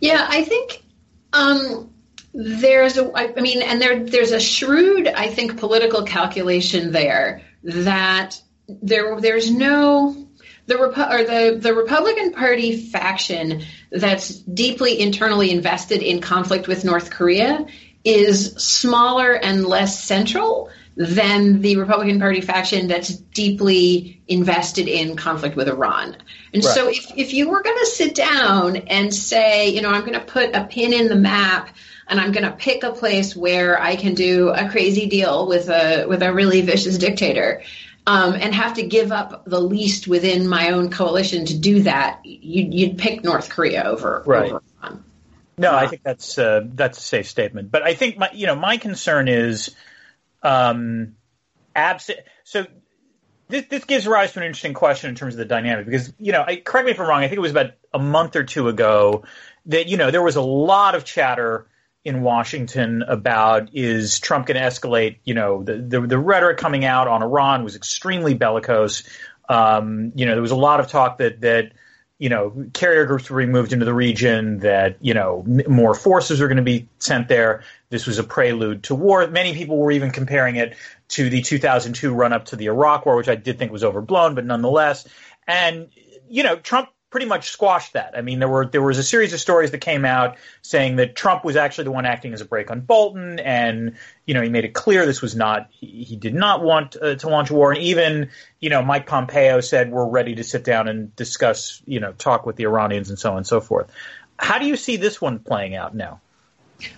Yeah, 0.00 0.26
I 0.26 0.42
think 0.42 0.82
um, 1.34 1.92
there's 2.32 2.96
a 2.96 3.12
I 3.14 3.28
mean, 3.38 3.60
and 3.60 3.80
there 3.80 4.04
there's 4.06 4.32
a 4.32 4.40
shrewd, 4.40 5.06
I 5.06 5.28
think, 5.28 5.58
political 5.58 6.04
calculation 6.04 6.92
there 6.92 7.42
that 7.62 8.40
there 8.68 9.20
there's 9.20 9.50
no 9.50 10.16
the 10.66 10.74
Repu- 10.74 11.10
or 11.10 11.24
the 11.24 11.58
the 11.58 11.74
Republican 11.74 12.32
Party 12.32 12.76
faction 12.76 13.62
that's 13.90 14.30
deeply 14.30 15.00
internally 15.00 15.50
invested 15.50 16.02
in 16.02 16.20
conflict 16.20 16.68
with 16.68 16.84
North 16.84 17.10
Korea 17.10 17.66
is 18.04 18.54
smaller 18.54 19.32
and 19.32 19.66
less 19.66 20.02
central 20.02 20.70
than 20.96 21.62
the 21.62 21.76
Republican 21.76 22.18
Party 22.18 22.40
faction 22.40 22.86
that's 22.86 23.08
deeply 23.08 24.20
invested 24.28 24.88
in 24.88 25.16
conflict 25.16 25.56
with 25.56 25.68
Iran. 25.68 26.16
And 26.52 26.62
right. 26.62 26.74
so 26.74 26.88
if, 26.88 27.12
if 27.16 27.32
you 27.32 27.48
were 27.48 27.62
going 27.62 27.78
to 27.78 27.86
sit 27.86 28.14
down 28.14 28.76
and 28.76 29.14
say, 29.14 29.70
you 29.70 29.80
know, 29.80 29.88
I'm 29.88 30.02
going 30.02 30.12
to 30.12 30.20
put 30.20 30.54
a 30.54 30.64
pin 30.64 30.92
in 30.92 31.08
the 31.08 31.16
map 31.16 31.74
and 32.08 32.20
I'm 32.20 32.32
going 32.32 32.44
to 32.44 32.52
pick 32.52 32.82
a 32.82 32.92
place 32.92 33.34
where 33.34 33.80
I 33.80 33.96
can 33.96 34.14
do 34.14 34.50
a 34.50 34.68
crazy 34.68 35.08
deal 35.08 35.46
with 35.46 35.70
a 35.70 36.04
with 36.06 36.22
a 36.22 36.32
really 36.32 36.60
vicious 36.60 36.98
dictator, 36.98 37.62
um, 38.06 38.34
and 38.34 38.54
have 38.54 38.74
to 38.74 38.82
give 38.82 39.12
up 39.12 39.44
the 39.44 39.60
least 39.60 40.08
within 40.08 40.48
my 40.48 40.70
own 40.70 40.90
coalition 40.90 41.44
to 41.46 41.56
do 41.56 41.82
that, 41.82 42.20
you'd, 42.24 42.74
you'd 42.74 42.98
pick 42.98 43.22
North 43.22 43.48
Korea 43.48 43.84
over. 43.84 44.22
Right. 44.26 44.52
Over 44.52 44.62
no, 45.58 45.74
I 45.74 45.86
think 45.86 46.02
that's 46.02 46.38
uh, 46.38 46.62
that's 46.64 46.98
a 46.98 47.02
safe 47.02 47.28
statement. 47.28 47.70
But 47.70 47.82
I 47.82 47.94
think 47.94 48.18
my 48.18 48.30
you 48.32 48.46
know 48.46 48.56
my 48.56 48.78
concern 48.78 49.28
is 49.28 49.74
um, 50.42 51.16
absent. 51.74 52.20
So 52.44 52.66
this 53.48 53.66
this 53.66 53.84
gives 53.84 54.06
rise 54.06 54.32
to 54.32 54.40
an 54.40 54.46
interesting 54.46 54.74
question 54.74 55.10
in 55.10 55.14
terms 55.14 55.34
of 55.34 55.38
the 55.38 55.44
dynamic 55.44 55.86
because 55.86 56.12
you 56.18 56.32
know 56.32 56.42
I, 56.46 56.56
correct 56.56 56.86
me 56.86 56.92
if 56.92 57.00
I'm 57.00 57.06
wrong. 57.06 57.22
I 57.22 57.28
think 57.28 57.36
it 57.36 57.42
was 57.42 57.50
about 57.50 57.72
a 57.92 57.98
month 57.98 58.34
or 58.34 58.44
two 58.44 58.68
ago 58.68 59.24
that 59.66 59.88
you 59.88 59.96
know 59.96 60.10
there 60.10 60.22
was 60.22 60.36
a 60.36 60.42
lot 60.42 60.94
of 60.94 61.04
chatter 61.04 61.66
in 62.04 62.22
Washington 62.22 63.02
about 63.02 63.70
is 63.74 64.18
Trump 64.18 64.46
going 64.46 64.60
to 64.60 64.66
escalate? 64.66 65.18
You 65.24 65.34
know, 65.34 65.62
the, 65.62 65.76
the, 65.76 66.00
the 66.00 66.18
rhetoric 66.18 66.58
coming 66.58 66.84
out 66.84 67.08
on 67.08 67.22
Iran 67.22 67.64
was 67.64 67.76
extremely 67.76 68.34
bellicose. 68.34 69.04
Um, 69.48 70.12
you 70.14 70.26
know, 70.26 70.32
there 70.32 70.42
was 70.42 70.50
a 70.50 70.56
lot 70.56 70.80
of 70.80 70.88
talk 70.88 71.18
that 71.18 71.40
that 71.42 71.72
you 72.18 72.28
know 72.28 72.66
carrier 72.72 73.04
groups 73.06 73.28
were 73.28 73.38
being 73.38 73.52
moved 73.52 73.72
into 73.72 73.84
the 73.84 73.94
region, 73.94 74.58
that 74.58 74.96
you 75.00 75.14
know 75.14 75.44
m- 75.46 75.62
more 75.72 75.94
forces 75.94 76.40
are 76.40 76.48
going 76.48 76.56
to 76.56 76.62
be 76.62 76.88
sent 76.98 77.28
there. 77.28 77.64
This 77.88 78.06
was 78.06 78.18
a 78.18 78.24
prelude 78.24 78.84
to 78.84 78.94
war. 78.94 79.26
Many 79.28 79.54
people 79.54 79.76
were 79.76 79.90
even 79.90 80.10
comparing 80.10 80.56
it 80.56 80.76
to 81.08 81.28
the 81.28 81.42
2002 81.42 82.14
run 82.14 82.32
up 82.32 82.46
to 82.46 82.56
the 82.56 82.66
Iraq 82.66 83.06
War, 83.06 83.16
which 83.16 83.28
I 83.28 83.34
did 83.34 83.58
think 83.58 83.70
was 83.70 83.84
overblown, 83.84 84.34
but 84.34 84.44
nonetheless. 84.44 85.06
And 85.46 85.88
you 86.28 86.42
know, 86.42 86.56
Trump 86.56 86.88
pretty 87.12 87.26
much 87.26 87.50
squashed 87.50 87.92
that. 87.92 88.14
I 88.16 88.22
mean, 88.22 88.38
there 88.38 88.48
were 88.48 88.66
there 88.66 88.82
was 88.82 88.96
a 88.98 89.02
series 89.02 89.34
of 89.34 89.38
stories 89.38 89.70
that 89.70 89.78
came 89.78 90.06
out 90.06 90.38
saying 90.62 90.96
that 90.96 91.14
Trump 91.14 91.44
was 91.44 91.56
actually 91.56 91.84
the 91.84 91.92
one 91.92 92.06
acting 92.06 92.32
as 92.32 92.40
a 92.40 92.46
brake 92.46 92.70
on 92.70 92.80
Bolton, 92.80 93.38
and 93.38 93.96
you 94.26 94.32
know 94.32 94.40
he 94.40 94.48
made 94.48 94.64
it 94.64 94.72
clear 94.72 95.04
this 95.04 95.20
was 95.20 95.36
not 95.36 95.68
he, 95.70 96.04
he 96.04 96.16
did 96.16 96.34
not 96.34 96.62
want 96.62 96.96
uh, 97.00 97.14
to 97.16 97.28
launch 97.28 97.50
a 97.50 97.54
war, 97.54 97.70
and 97.70 97.82
even 97.82 98.30
you 98.58 98.70
know 98.70 98.82
Mike 98.82 99.06
Pompeo 99.06 99.60
said 99.60 99.92
we're 99.92 100.08
ready 100.08 100.34
to 100.36 100.42
sit 100.42 100.64
down 100.64 100.88
and 100.88 101.14
discuss 101.14 101.82
you 101.86 102.00
know 102.00 102.12
talk 102.12 102.46
with 102.46 102.56
the 102.56 102.64
Iranians 102.64 103.10
and 103.10 103.18
so 103.18 103.32
on 103.32 103.36
and 103.36 103.46
so 103.46 103.60
forth. 103.60 103.92
How 104.38 104.58
do 104.58 104.66
you 104.66 104.76
see 104.76 104.96
this 104.96 105.20
one 105.20 105.38
playing 105.38 105.76
out 105.76 105.94
now? 105.94 106.20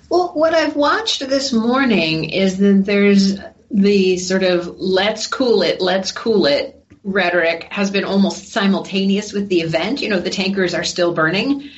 Well, 0.08 0.28
what 0.32 0.54
I've 0.54 0.76
watched 0.76 1.28
this 1.28 1.52
morning 1.52 2.30
is 2.30 2.56
that 2.58 2.84
there's 2.86 3.38
the 3.70 4.16
sort 4.18 4.44
of 4.44 4.78
let's 4.78 5.26
cool 5.26 5.62
it, 5.62 5.80
let's 5.80 6.12
cool 6.12 6.46
it 6.46 6.83
rhetoric 7.04 7.68
has 7.70 7.90
been 7.90 8.04
almost 8.04 8.48
simultaneous 8.48 9.32
with 9.32 9.48
the 9.48 9.60
event. 9.60 10.00
You 10.00 10.08
know, 10.08 10.18
the 10.18 10.30
tankers 10.30 10.74
are 10.74 10.84
still 10.84 11.14
burning. 11.14 11.70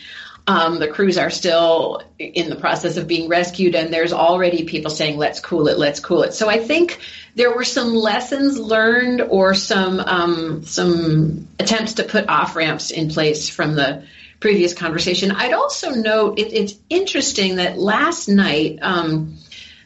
Um, 0.48 0.78
the 0.78 0.86
crews 0.86 1.18
are 1.18 1.30
still 1.30 2.02
in 2.20 2.48
the 2.48 2.54
process 2.54 2.96
of 2.96 3.08
being 3.08 3.28
rescued, 3.28 3.74
and 3.74 3.92
there's 3.92 4.12
already 4.12 4.64
people 4.64 4.92
saying, 4.92 5.18
let's 5.18 5.40
cool 5.40 5.66
it, 5.66 5.76
let's 5.76 5.98
cool 5.98 6.22
it. 6.22 6.34
So 6.34 6.48
I 6.48 6.60
think 6.60 7.00
there 7.34 7.52
were 7.52 7.64
some 7.64 7.94
lessons 7.94 8.56
learned 8.56 9.22
or 9.22 9.54
some, 9.54 9.98
um, 9.98 10.62
some 10.62 11.48
attempts 11.58 11.94
to 11.94 12.04
put 12.04 12.28
off 12.28 12.54
ramps 12.54 12.92
in 12.92 13.10
place 13.10 13.48
from 13.48 13.74
the 13.74 14.04
previous 14.38 14.72
conversation. 14.72 15.32
I'd 15.32 15.52
also 15.52 15.90
note 15.90 16.38
it, 16.38 16.52
it's 16.52 16.74
interesting 16.88 17.56
that 17.56 17.76
last 17.76 18.28
night 18.28 18.78
um, 18.82 19.38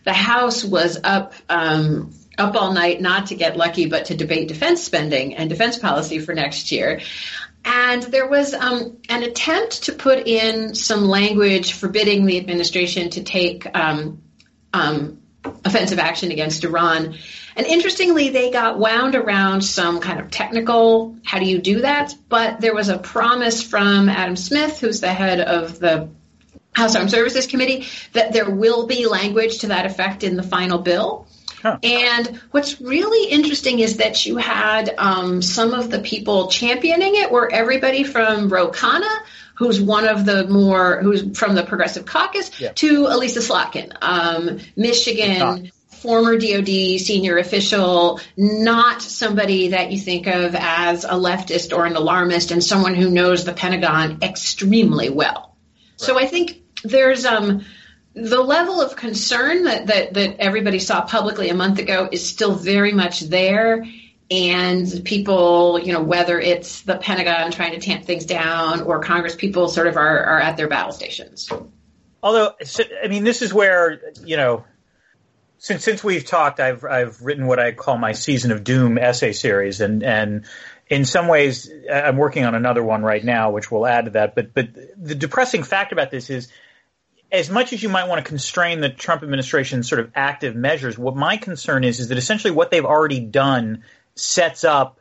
the 0.04 0.12
House 0.12 0.62
was 0.62 0.98
up 1.02 1.32
um, 1.48 2.12
up 2.40 2.56
all 2.56 2.72
night 2.72 3.00
not 3.00 3.26
to 3.26 3.34
get 3.34 3.56
lucky, 3.56 3.86
but 3.86 4.06
to 4.06 4.16
debate 4.16 4.48
defense 4.48 4.82
spending 4.82 5.36
and 5.36 5.48
defense 5.48 5.78
policy 5.78 6.18
for 6.18 6.34
next 6.34 6.72
year. 6.72 7.00
And 7.64 8.02
there 8.02 8.26
was 8.26 8.54
um, 8.54 8.98
an 9.08 9.22
attempt 9.22 9.84
to 9.84 9.92
put 9.92 10.26
in 10.26 10.74
some 10.74 11.04
language 11.04 11.74
forbidding 11.74 12.24
the 12.24 12.38
administration 12.38 13.10
to 13.10 13.22
take 13.22 13.66
um, 13.76 14.22
um, 14.72 15.20
offensive 15.44 15.98
action 15.98 16.30
against 16.30 16.64
Iran. 16.64 17.16
And 17.56 17.66
interestingly, 17.66 18.30
they 18.30 18.50
got 18.50 18.78
wound 18.78 19.14
around 19.14 19.62
some 19.62 20.00
kind 20.00 20.20
of 20.20 20.30
technical 20.30 21.16
how 21.24 21.38
do 21.38 21.44
you 21.44 21.60
do 21.60 21.82
that? 21.82 22.14
But 22.28 22.60
there 22.60 22.74
was 22.74 22.88
a 22.88 22.98
promise 22.98 23.62
from 23.62 24.08
Adam 24.08 24.36
Smith, 24.36 24.80
who's 24.80 25.00
the 25.00 25.12
head 25.12 25.40
of 25.40 25.78
the 25.78 26.08
House 26.72 26.96
Armed 26.96 27.10
Services 27.10 27.46
Committee, 27.46 27.86
that 28.12 28.32
there 28.32 28.48
will 28.48 28.86
be 28.86 29.06
language 29.06 29.58
to 29.58 29.68
that 29.68 29.86
effect 29.86 30.22
in 30.24 30.36
the 30.36 30.42
final 30.42 30.78
bill. 30.78 31.26
Huh. 31.62 31.78
And 31.82 32.40
what's 32.50 32.80
really 32.80 33.30
interesting 33.30 33.80
is 33.80 33.98
that 33.98 34.24
you 34.24 34.36
had 34.36 34.94
um, 34.96 35.42
some 35.42 35.74
of 35.74 35.90
the 35.90 35.98
people 35.98 36.48
championing 36.48 37.16
it 37.16 37.30
were 37.30 37.50
everybody 37.52 38.04
from 38.04 38.48
Ro 38.48 38.70
Khanna, 38.70 39.10
who's 39.56 39.80
one 39.80 40.08
of 40.08 40.24
the 40.24 40.46
more, 40.48 41.02
who's 41.02 41.38
from 41.38 41.54
the 41.54 41.62
Progressive 41.62 42.06
Caucus, 42.06 42.58
yeah. 42.58 42.72
to 42.72 43.06
Elissa 43.06 43.40
Slotkin, 43.40 43.92
um, 44.00 44.58
Michigan. 44.76 45.70
Former 45.90 46.38
DoD 46.38 46.98
senior 46.98 47.36
official, 47.36 48.20
not 48.34 49.02
somebody 49.02 49.68
that 49.68 49.92
you 49.92 49.98
think 49.98 50.26
of 50.26 50.54
as 50.54 51.04
a 51.04 51.10
leftist 51.10 51.76
or 51.76 51.84
an 51.84 51.94
alarmist, 51.94 52.52
and 52.52 52.64
someone 52.64 52.94
who 52.94 53.10
knows 53.10 53.44
the 53.44 53.52
Pentagon 53.52 54.20
extremely 54.22 55.10
well. 55.10 55.54
Right. 55.74 56.06
So 56.06 56.18
I 56.18 56.24
think 56.24 56.62
there's 56.82 57.26
um, 57.26 57.66
the 58.20 58.40
level 58.40 58.80
of 58.80 58.96
concern 58.96 59.64
that, 59.64 59.86
that, 59.86 60.14
that 60.14 60.36
everybody 60.38 60.78
saw 60.78 61.02
publicly 61.02 61.48
a 61.48 61.54
month 61.54 61.78
ago 61.78 62.08
is 62.10 62.28
still 62.28 62.54
very 62.54 62.92
much 62.92 63.20
there. 63.20 63.86
And 64.30 65.02
people, 65.04 65.80
you 65.80 65.92
know, 65.92 66.02
whether 66.02 66.38
it's 66.38 66.82
the 66.82 66.96
Pentagon 66.96 67.50
trying 67.50 67.72
to 67.72 67.80
tamp 67.80 68.04
things 68.04 68.24
down 68.24 68.82
or 68.82 69.00
Congress 69.00 69.34
people 69.34 69.68
sort 69.68 69.88
of 69.88 69.96
are, 69.96 70.24
are 70.24 70.40
at 70.40 70.56
their 70.56 70.68
battle 70.68 70.92
stations. 70.92 71.50
Although, 72.22 72.52
I 73.02 73.08
mean, 73.08 73.24
this 73.24 73.42
is 73.42 73.52
where, 73.52 74.00
you 74.24 74.36
know, 74.36 74.64
since 75.58 75.84
since 75.84 76.02
we've 76.02 76.24
talked, 76.24 76.58
I've 76.58 76.84
I've 76.84 77.20
written 77.20 77.46
what 77.46 77.58
I 77.58 77.72
call 77.72 77.98
my 77.98 78.12
season 78.12 78.50
of 78.50 78.64
doom 78.64 78.96
essay 78.98 79.32
series, 79.32 79.80
and 79.80 80.02
and 80.02 80.46
in 80.88 81.04
some 81.04 81.28
ways, 81.28 81.70
I'm 81.92 82.16
working 82.16 82.44
on 82.44 82.54
another 82.54 82.82
one 82.82 83.02
right 83.02 83.22
now, 83.22 83.50
which 83.50 83.70
will 83.70 83.86
add 83.86 84.06
to 84.06 84.10
that. 84.12 84.34
But 84.34 84.54
but 84.54 84.68
the 84.96 85.14
depressing 85.14 85.62
fact 85.62 85.92
about 85.92 86.10
this 86.10 86.30
is 86.30 86.48
as 87.32 87.50
much 87.50 87.72
as 87.72 87.82
you 87.82 87.88
might 87.88 88.08
want 88.08 88.24
to 88.24 88.28
constrain 88.28 88.80
the 88.80 88.88
Trump 88.88 89.22
administration's 89.22 89.88
sort 89.88 90.00
of 90.00 90.10
active 90.14 90.56
measures, 90.56 90.98
what 90.98 91.16
my 91.16 91.36
concern 91.36 91.84
is 91.84 92.00
is 92.00 92.08
that 92.08 92.18
essentially 92.18 92.50
what 92.50 92.70
they've 92.70 92.84
already 92.84 93.20
done 93.20 93.84
sets 94.14 94.64
up 94.64 95.00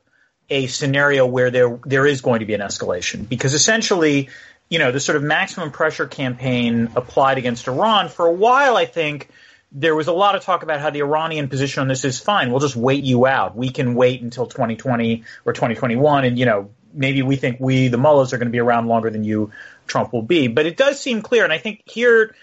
a 0.49 0.67
scenario 0.67 1.25
where 1.25 1.51
there 1.51 1.79
there 1.85 2.05
is 2.05 2.21
going 2.21 2.39
to 2.39 2.45
be 2.45 2.53
an 2.53 2.61
escalation 2.61 3.27
because 3.27 3.53
essentially, 3.53 4.29
you 4.69 4.79
know, 4.79 4.91
the 4.91 4.99
sort 4.99 5.15
of 5.15 5.23
maximum 5.23 5.71
pressure 5.71 6.07
campaign 6.07 6.89
applied 6.95 7.37
against 7.37 7.67
Iran 7.67 8.09
for 8.09 8.25
a 8.25 8.33
while, 8.33 8.75
I 8.75 8.85
think 8.85 9.29
there 9.71 9.95
was 9.95 10.07
a 10.07 10.13
lot 10.13 10.35
of 10.35 10.43
talk 10.43 10.63
about 10.63 10.79
how 10.79 10.89
the 10.89 10.99
Iranian 10.99 11.47
position 11.47 11.81
on 11.81 11.87
this 11.87 12.03
is 12.03 12.19
fine. 12.19 12.49
We'll 12.49 12.59
just 12.59 12.75
wait 12.75 13.03
you 13.03 13.27
out. 13.27 13.55
We 13.55 13.69
can 13.69 13.93
wait 13.93 14.21
until 14.21 14.47
2020 14.47 15.23
or 15.45 15.53
2021 15.53 16.25
and 16.25 16.39
you 16.39 16.45
know, 16.45 16.71
maybe 16.93 17.21
we 17.21 17.35
think 17.35 17.59
we 17.59 17.87
the 17.87 17.97
mullahs 17.97 18.33
are 18.33 18.37
going 18.37 18.47
to 18.47 18.51
be 18.51 18.59
around 18.59 18.87
longer 18.87 19.09
than 19.09 19.23
you 19.23 19.51
Trump 19.87 20.13
will 20.13 20.21
be. 20.21 20.47
But 20.47 20.65
it 20.65 20.77
does 20.77 20.99
seem 20.99 21.21
clear, 21.21 21.43
and 21.43 21.53
I 21.53 21.57
think 21.57 21.83
here 21.85 22.35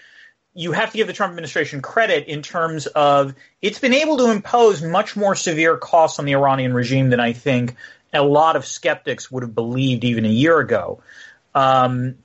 you 0.53 0.71
have 0.71 0.91
to 0.91 0.97
give 0.97 1.07
the 1.07 1.13
Trump 1.13 1.31
administration 1.31 1.81
credit 1.81 2.27
in 2.27 2.41
terms 2.41 2.87
of 2.87 3.35
it's 3.61 3.79
been 3.79 3.93
able 3.93 4.17
to 4.17 4.31
impose 4.31 4.81
much 4.81 5.15
more 5.15 5.35
severe 5.35 5.77
costs 5.77 6.19
on 6.19 6.25
the 6.25 6.33
Iranian 6.33 6.73
regime 6.73 7.09
than 7.09 7.19
I 7.19 7.33
think 7.33 7.75
a 8.13 8.23
lot 8.23 8.55
of 8.55 8.65
skeptics 8.65 9.29
would 9.29 9.43
have 9.43 9.53
believed 9.53 10.03
even 10.03 10.25
a 10.25 10.29
year 10.29 10.59
ago. 10.59 11.01
Um, 11.53 12.15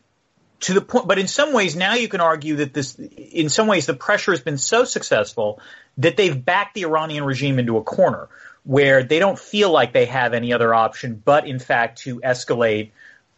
to 0.60 0.74
the 0.74 0.80
point, 0.80 1.08
but 1.08 1.18
in 1.18 1.26
some 1.26 1.52
ways 1.52 1.74
now 1.74 1.94
you 1.94 2.08
can 2.08 2.20
argue 2.20 2.56
that 2.56 2.72
this, 2.72 2.94
in 2.94 3.48
some 3.48 3.66
ways, 3.66 3.86
the 3.86 3.94
pressure 3.94 4.30
has 4.30 4.40
been 4.40 4.58
so 4.58 4.84
successful 4.84 5.60
that 5.98 6.16
they've 6.16 6.44
backed 6.44 6.74
the 6.74 6.84
Iranian 6.84 7.24
regime 7.24 7.58
into 7.58 7.76
a 7.76 7.82
corner 7.82 8.28
where 8.64 9.02
they 9.02 9.18
don't 9.18 9.38
feel 9.38 9.70
like 9.70 9.92
they 9.92 10.06
have 10.06 10.34
any 10.34 10.52
other 10.52 10.74
option 10.74 11.20
but, 11.24 11.46
in 11.46 11.58
fact, 11.58 11.98
to 11.98 12.20
escalate 12.20 12.90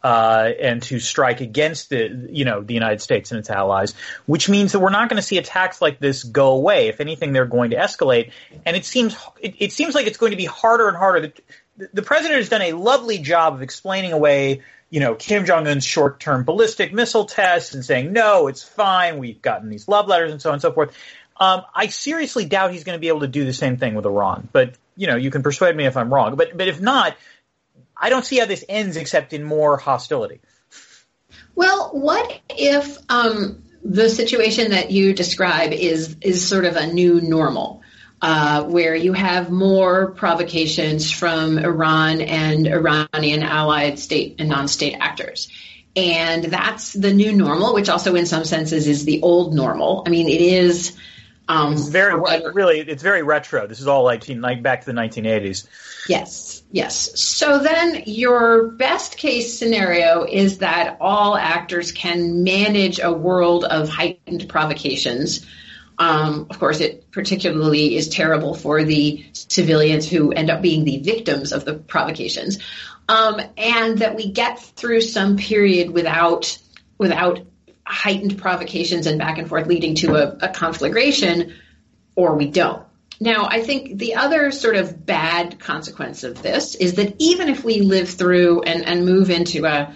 uh, 0.03 0.51
and 0.61 0.83
to 0.83 0.99
strike 0.99 1.41
against 1.41 1.89
the 1.89 2.27
you 2.29 2.45
know 2.45 2.61
the 2.61 2.75
United 2.75 3.01
States 3.01 3.31
and 3.31 3.39
its 3.39 3.49
allies, 3.49 3.95
which 4.27 4.47
means 4.47 4.71
that 4.73 4.79
we're 4.79 4.91
not 4.91 5.09
going 5.09 5.17
to 5.17 5.23
see 5.23 5.39
attacks 5.39 5.81
like 5.81 5.99
this 5.99 6.23
go 6.23 6.51
away. 6.51 6.89
If 6.89 7.01
anything, 7.01 7.33
they're 7.33 7.47
going 7.47 7.71
to 7.71 7.77
escalate, 7.77 8.31
and 8.67 8.77
it 8.77 8.85
seems 8.85 9.15
it, 9.41 9.55
it 9.57 9.71
seems 9.71 9.95
like 9.95 10.05
it's 10.05 10.19
going 10.19 10.29
to 10.29 10.37
be 10.37 10.45
harder 10.45 10.87
and 10.87 10.95
harder. 10.95 11.33
The, 11.77 11.89
the 11.91 12.01
president 12.03 12.37
has 12.37 12.49
done 12.49 12.61
a 12.61 12.73
lovely 12.73 13.17
job 13.17 13.55
of 13.55 13.63
explaining 13.63 14.13
away 14.13 14.61
you 14.89 14.99
know, 14.99 15.15
Kim 15.15 15.45
Jong 15.45 15.67
Un's 15.67 15.83
short 15.83 16.19
term 16.19 16.43
ballistic 16.43 16.93
missile 16.93 17.25
tests 17.25 17.73
and 17.73 17.83
saying, 17.83 18.13
no, 18.13 18.47
it's 18.47 18.63
fine. 18.63 19.17
We've 19.17 19.41
gotten 19.41 19.69
these 19.69 19.87
love 19.87 20.07
letters 20.07 20.31
and 20.31 20.41
so 20.41 20.49
on 20.49 20.53
and 20.53 20.61
so 20.61 20.71
forth. 20.71 20.95
Um, 21.37 21.63
I 21.73 21.87
seriously 21.87 22.45
doubt 22.45 22.71
he's 22.71 22.83
going 22.83 22.95
to 22.95 22.99
be 22.99 23.09
able 23.09 23.21
to 23.21 23.27
do 23.27 23.43
the 23.43 23.53
same 23.53 23.77
thing 23.77 23.95
with 23.95 24.05
Iran. 24.05 24.47
But, 24.53 24.75
you 24.95 25.07
know, 25.07 25.15
you 25.15 25.31
can 25.31 25.43
persuade 25.43 25.75
me 25.75 25.85
if 25.85 25.97
I'm 25.97 26.13
wrong. 26.13 26.35
But, 26.35 26.57
but 26.57 26.67
if 26.67 26.81
not, 26.81 27.15
I 27.97 28.09
don't 28.09 28.25
see 28.25 28.39
how 28.39 28.45
this 28.45 28.63
ends 28.67 28.97
except 28.97 29.33
in 29.33 29.43
more 29.43 29.77
hostility. 29.77 30.41
Well, 31.55 31.89
what 31.93 32.39
if 32.49 32.97
um, 33.09 33.63
the 33.83 34.09
situation 34.09 34.71
that 34.71 34.91
you 34.91 35.13
describe 35.13 35.71
is 35.71 36.17
is 36.21 36.45
sort 36.47 36.65
of 36.65 36.75
a 36.75 36.87
new 36.87 37.21
normal, 37.21 37.81
uh, 38.21 38.63
where 38.65 38.95
you 38.95 39.13
have 39.13 39.49
more 39.49 40.11
provocations 40.11 41.11
from 41.11 41.57
Iran 41.57 42.21
and 42.21 42.67
Iranian 42.67 43.43
allied 43.43 43.99
state 43.99 44.35
and 44.39 44.49
non-state 44.49 44.95
actors? 44.99 45.49
And 45.95 46.43
that's 46.43 46.91
the 46.91 47.13
new 47.13 47.31
normal, 47.31 47.73
which 47.73 47.87
also, 47.87 48.15
in 48.15 48.25
some 48.25 48.43
senses, 48.43 48.85
is 48.85 49.05
the 49.05 49.21
old 49.21 49.53
normal. 49.53 50.03
I 50.05 50.09
mean, 50.09 50.27
it 50.27 50.41
is. 50.41 50.97
Um, 51.47 51.73
it's 51.73 51.87
very 51.87 52.19
really, 52.53 52.79
it's 52.79 53.03
very 53.03 53.21
retro. 53.21 53.67
This 53.67 53.79
is 53.79 53.87
all 53.87 54.03
like, 54.03 54.27
like 54.27 54.63
back 54.63 54.81
to 54.81 54.85
the 54.87 54.93
1980s. 54.93 55.67
Yes, 56.07 56.63
yes. 56.71 57.19
So 57.19 57.59
then 57.59 58.03
your 58.05 58.69
best 58.69 59.17
case 59.17 59.57
scenario 59.57 60.23
is 60.23 60.59
that 60.59 60.97
all 60.99 61.35
actors 61.35 61.91
can 61.91 62.43
manage 62.43 62.99
a 62.99 63.11
world 63.11 63.63
of 63.63 63.89
heightened 63.89 64.49
provocations. 64.49 65.45
Um, 65.97 66.47
of 66.49 66.59
course, 66.59 66.79
it 66.81 67.11
particularly 67.11 67.95
is 67.95 68.09
terrible 68.09 68.53
for 68.53 68.83
the 68.83 69.25
civilians 69.33 70.09
who 70.09 70.31
end 70.31 70.49
up 70.49 70.61
being 70.61 70.83
the 70.83 70.97
victims 70.99 71.53
of 71.53 71.63
the 71.63 71.75
provocations, 71.75 72.59
um, 73.07 73.39
and 73.57 73.99
that 73.99 74.15
we 74.15 74.31
get 74.31 74.59
through 74.59 75.01
some 75.01 75.37
period 75.37 75.91
without 75.91 76.57
without 76.97 77.39
heightened 77.85 78.37
provocations 78.37 79.07
and 79.07 79.19
back 79.19 79.37
and 79.37 79.47
forth 79.47 79.67
leading 79.67 79.95
to 79.95 80.15
a, 80.15 80.47
a 80.47 80.49
conflagration, 80.49 81.53
or 82.15 82.35
we 82.35 82.49
don't. 82.49 82.83
Now, 83.19 83.47
I 83.49 83.61
think 83.61 83.97
the 83.97 84.15
other 84.15 84.51
sort 84.51 84.75
of 84.75 85.05
bad 85.05 85.59
consequence 85.59 86.23
of 86.23 86.41
this 86.41 86.75
is 86.75 86.95
that 86.95 87.15
even 87.19 87.47
if 87.49 87.63
we 87.63 87.81
live 87.81 88.09
through 88.09 88.63
and, 88.63 88.85
and 88.85 89.05
move 89.05 89.29
into 89.29 89.65
a, 89.65 89.93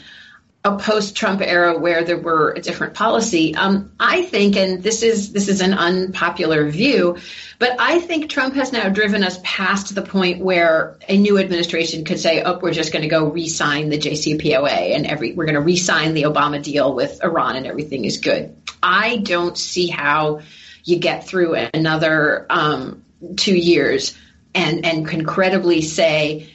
a 0.64 0.78
post-Trump 0.78 1.42
era 1.42 1.80
where 1.80 2.04
there 2.04 2.18
were 2.18 2.52
a 2.52 2.62
different 2.62 2.94
policy. 2.94 3.56
Um, 3.56 3.94
I 3.98 4.24
think, 4.24 4.58
and 4.58 4.84
this 4.84 5.04
is 5.04 5.32
this 5.32 5.48
is 5.48 5.62
an 5.62 5.74
unpopular 5.74 6.70
view, 6.70 7.18
but 7.60 7.78
I 7.80 8.00
think 8.00 8.30
Trump 8.30 8.56
has 8.56 8.74
now 8.74 8.90
driven 8.90 9.24
us 9.24 9.40
past 9.42 9.96
the 9.96 10.02
point 10.02 10.44
where 10.44 10.98
a 11.08 11.18
new 11.18 11.38
administration 11.38 12.04
could 12.04 12.20
say, 12.20 12.42
"Oh, 12.44 12.60
we're 12.60 12.74
just 12.74 12.92
going 12.92 13.04
to 13.04 13.10
go 13.10 13.30
re-sign 13.30 13.90
the 13.90 13.98
JCPOA 13.98 14.96
and 14.96 15.06
every 15.08 15.32
we're 15.32 15.46
going 15.46 15.56
to 15.56 15.62
re-sign 15.62 16.14
the 16.14 16.24
Obama 16.24 16.62
deal 16.62 16.94
with 16.94 17.24
Iran 17.24 17.56
and 17.56 17.66
everything 17.66 18.04
is 18.04 18.18
good." 18.18 18.54
I 18.84 19.18
don't 19.18 19.58
see 19.58 19.88
how 19.88 20.42
you 20.84 21.00
get 21.00 21.26
through 21.26 21.56
another 21.56 22.46
um, 22.50 23.06
two 23.38 23.56
years 23.56 24.18
and 24.54 24.86
and 24.86 25.08
can 25.08 25.26
credibly 25.26 25.82
say 25.82 26.50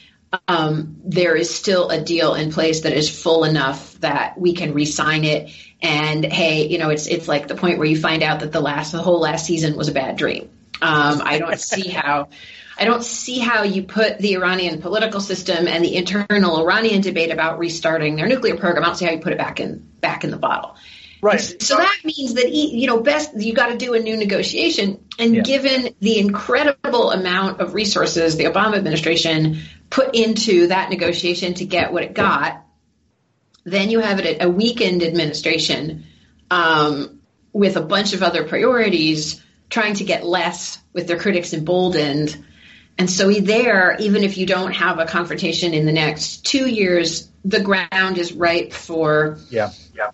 um, 0.47 0.97
there 1.05 1.35
is 1.35 1.53
still 1.53 1.89
a 1.89 2.01
deal 2.01 2.35
in 2.35 2.51
place 2.51 2.81
that 2.81 2.93
is 2.93 3.09
full 3.09 3.43
enough 3.43 3.99
that 4.01 4.37
we 4.37 4.53
can 4.53 4.73
re-sign 4.73 5.23
it. 5.23 5.51
And 5.81 6.25
hey, 6.25 6.67
you 6.67 6.77
know, 6.77 6.89
it's 6.89 7.07
it's 7.07 7.27
like 7.27 7.47
the 7.47 7.55
point 7.55 7.77
where 7.77 7.87
you 7.87 7.99
find 7.99 8.23
out 8.23 8.39
that 8.39 8.51
the 8.51 8.61
last 8.61 8.91
the 8.91 9.01
whole 9.01 9.19
last 9.19 9.45
season 9.45 9.75
was 9.75 9.87
a 9.87 9.91
bad 9.91 10.17
dream. 10.17 10.49
Um, 10.81 11.21
I 11.23 11.39
don't 11.39 11.59
see 11.59 11.89
how. 11.89 12.29
I 12.77 12.83
don't 12.83 13.03
see 13.03 13.39
how 13.39 13.63
you 13.63 13.83
put 13.83 14.19
the 14.19 14.33
Iranian 14.35 14.81
political 14.81 15.21
system 15.21 15.65
and 15.65 15.81
the 15.81 15.95
internal 15.95 16.59
Iranian 16.59 16.99
debate 16.99 17.31
about 17.31 17.57
restarting 17.57 18.17
their 18.17 18.27
nuclear 18.27 18.57
program. 18.57 18.83
I 18.83 18.87
don't 18.87 18.97
see 18.97 19.05
how 19.05 19.11
you 19.13 19.19
put 19.19 19.31
it 19.31 19.37
back 19.37 19.61
in 19.61 19.87
back 20.01 20.25
in 20.25 20.31
the 20.31 20.37
bottle. 20.37 20.75
Right. 21.21 21.39
So 21.39 21.77
that 21.77 21.99
means 22.03 22.33
that 22.33 22.51
you 22.51 22.87
know 22.87 22.99
best 22.99 23.31
you 23.39 23.53
got 23.53 23.67
to 23.67 23.77
do 23.77 23.93
a 23.93 23.99
new 23.99 24.17
negotiation. 24.17 24.99
And 25.17 25.35
Yeah. 25.35 25.41
given 25.43 25.95
the 26.01 26.19
incredible 26.19 27.11
amount 27.11 27.61
of 27.61 27.73
resources 27.73 28.35
the 28.35 28.43
Obama 28.43 28.75
administration 28.75 29.61
put 29.95 30.13
into 30.13 30.67
that 30.67 30.89
negotiation 30.89 31.53
to 31.53 31.63
get 31.63 31.93
what 31.93 32.03
it 32.03 32.13
got, 32.13 32.65
then 33.63 33.89
you 33.89 34.01
have 34.01 34.19
a 34.19 34.49
weakened 34.49 35.01
administration 35.01 36.03
um, 36.51 37.21
with 37.53 37.77
a 37.77 37.81
bunch 37.81 38.11
of 38.11 38.21
other 38.21 38.43
priorities 38.45 39.41
trying 39.69 39.93
to 39.93 40.03
get 40.03 40.25
less 40.25 40.77
with 40.91 41.07
their 41.07 41.17
critics 41.17 41.53
emboldened. 41.53 42.45
And 42.97 43.09
so 43.09 43.31
there, 43.31 43.95
even 44.01 44.25
if 44.25 44.37
you 44.37 44.45
don't 44.45 44.73
have 44.73 44.99
a 44.99 45.05
confrontation 45.05 45.73
in 45.73 45.85
the 45.85 45.93
next 45.93 46.45
two 46.45 46.67
years, 46.67 47.29
the 47.45 47.61
ground 47.61 48.17
is 48.17 48.33
ripe 48.33 48.73
for 48.73 49.39
Yeah. 49.49 49.71
Yeah. 49.95 50.11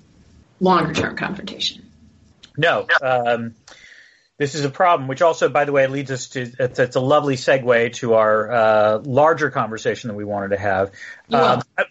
longer 0.60 0.94
term 0.94 1.18
confrontation. 1.18 1.90
No. 2.56 2.86
Um, 3.02 3.56
this 4.42 4.56
is 4.56 4.66
a 4.66 4.72
problem, 4.72 5.08
which 5.08 5.22
also, 5.22 5.50
by 5.50 5.66
the 5.66 5.72
way, 5.72 5.86
leads 5.86 6.10
us 6.10 6.30
to 6.30 6.52
it's, 6.58 6.80
it's 6.80 6.96
a 6.96 7.00
lovely 7.00 7.36
segue 7.36 7.94
to 7.94 8.16
our 8.16 8.52
uh, 8.52 8.98
larger 8.98 9.52
conversation 9.52 10.08
that 10.08 10.16
we 10.16 10.26
wanted 10.26 10.50
to 10.50 10.58
have. 10.58 10.92
Um, 11.32 11.62
I, 11.78 11.84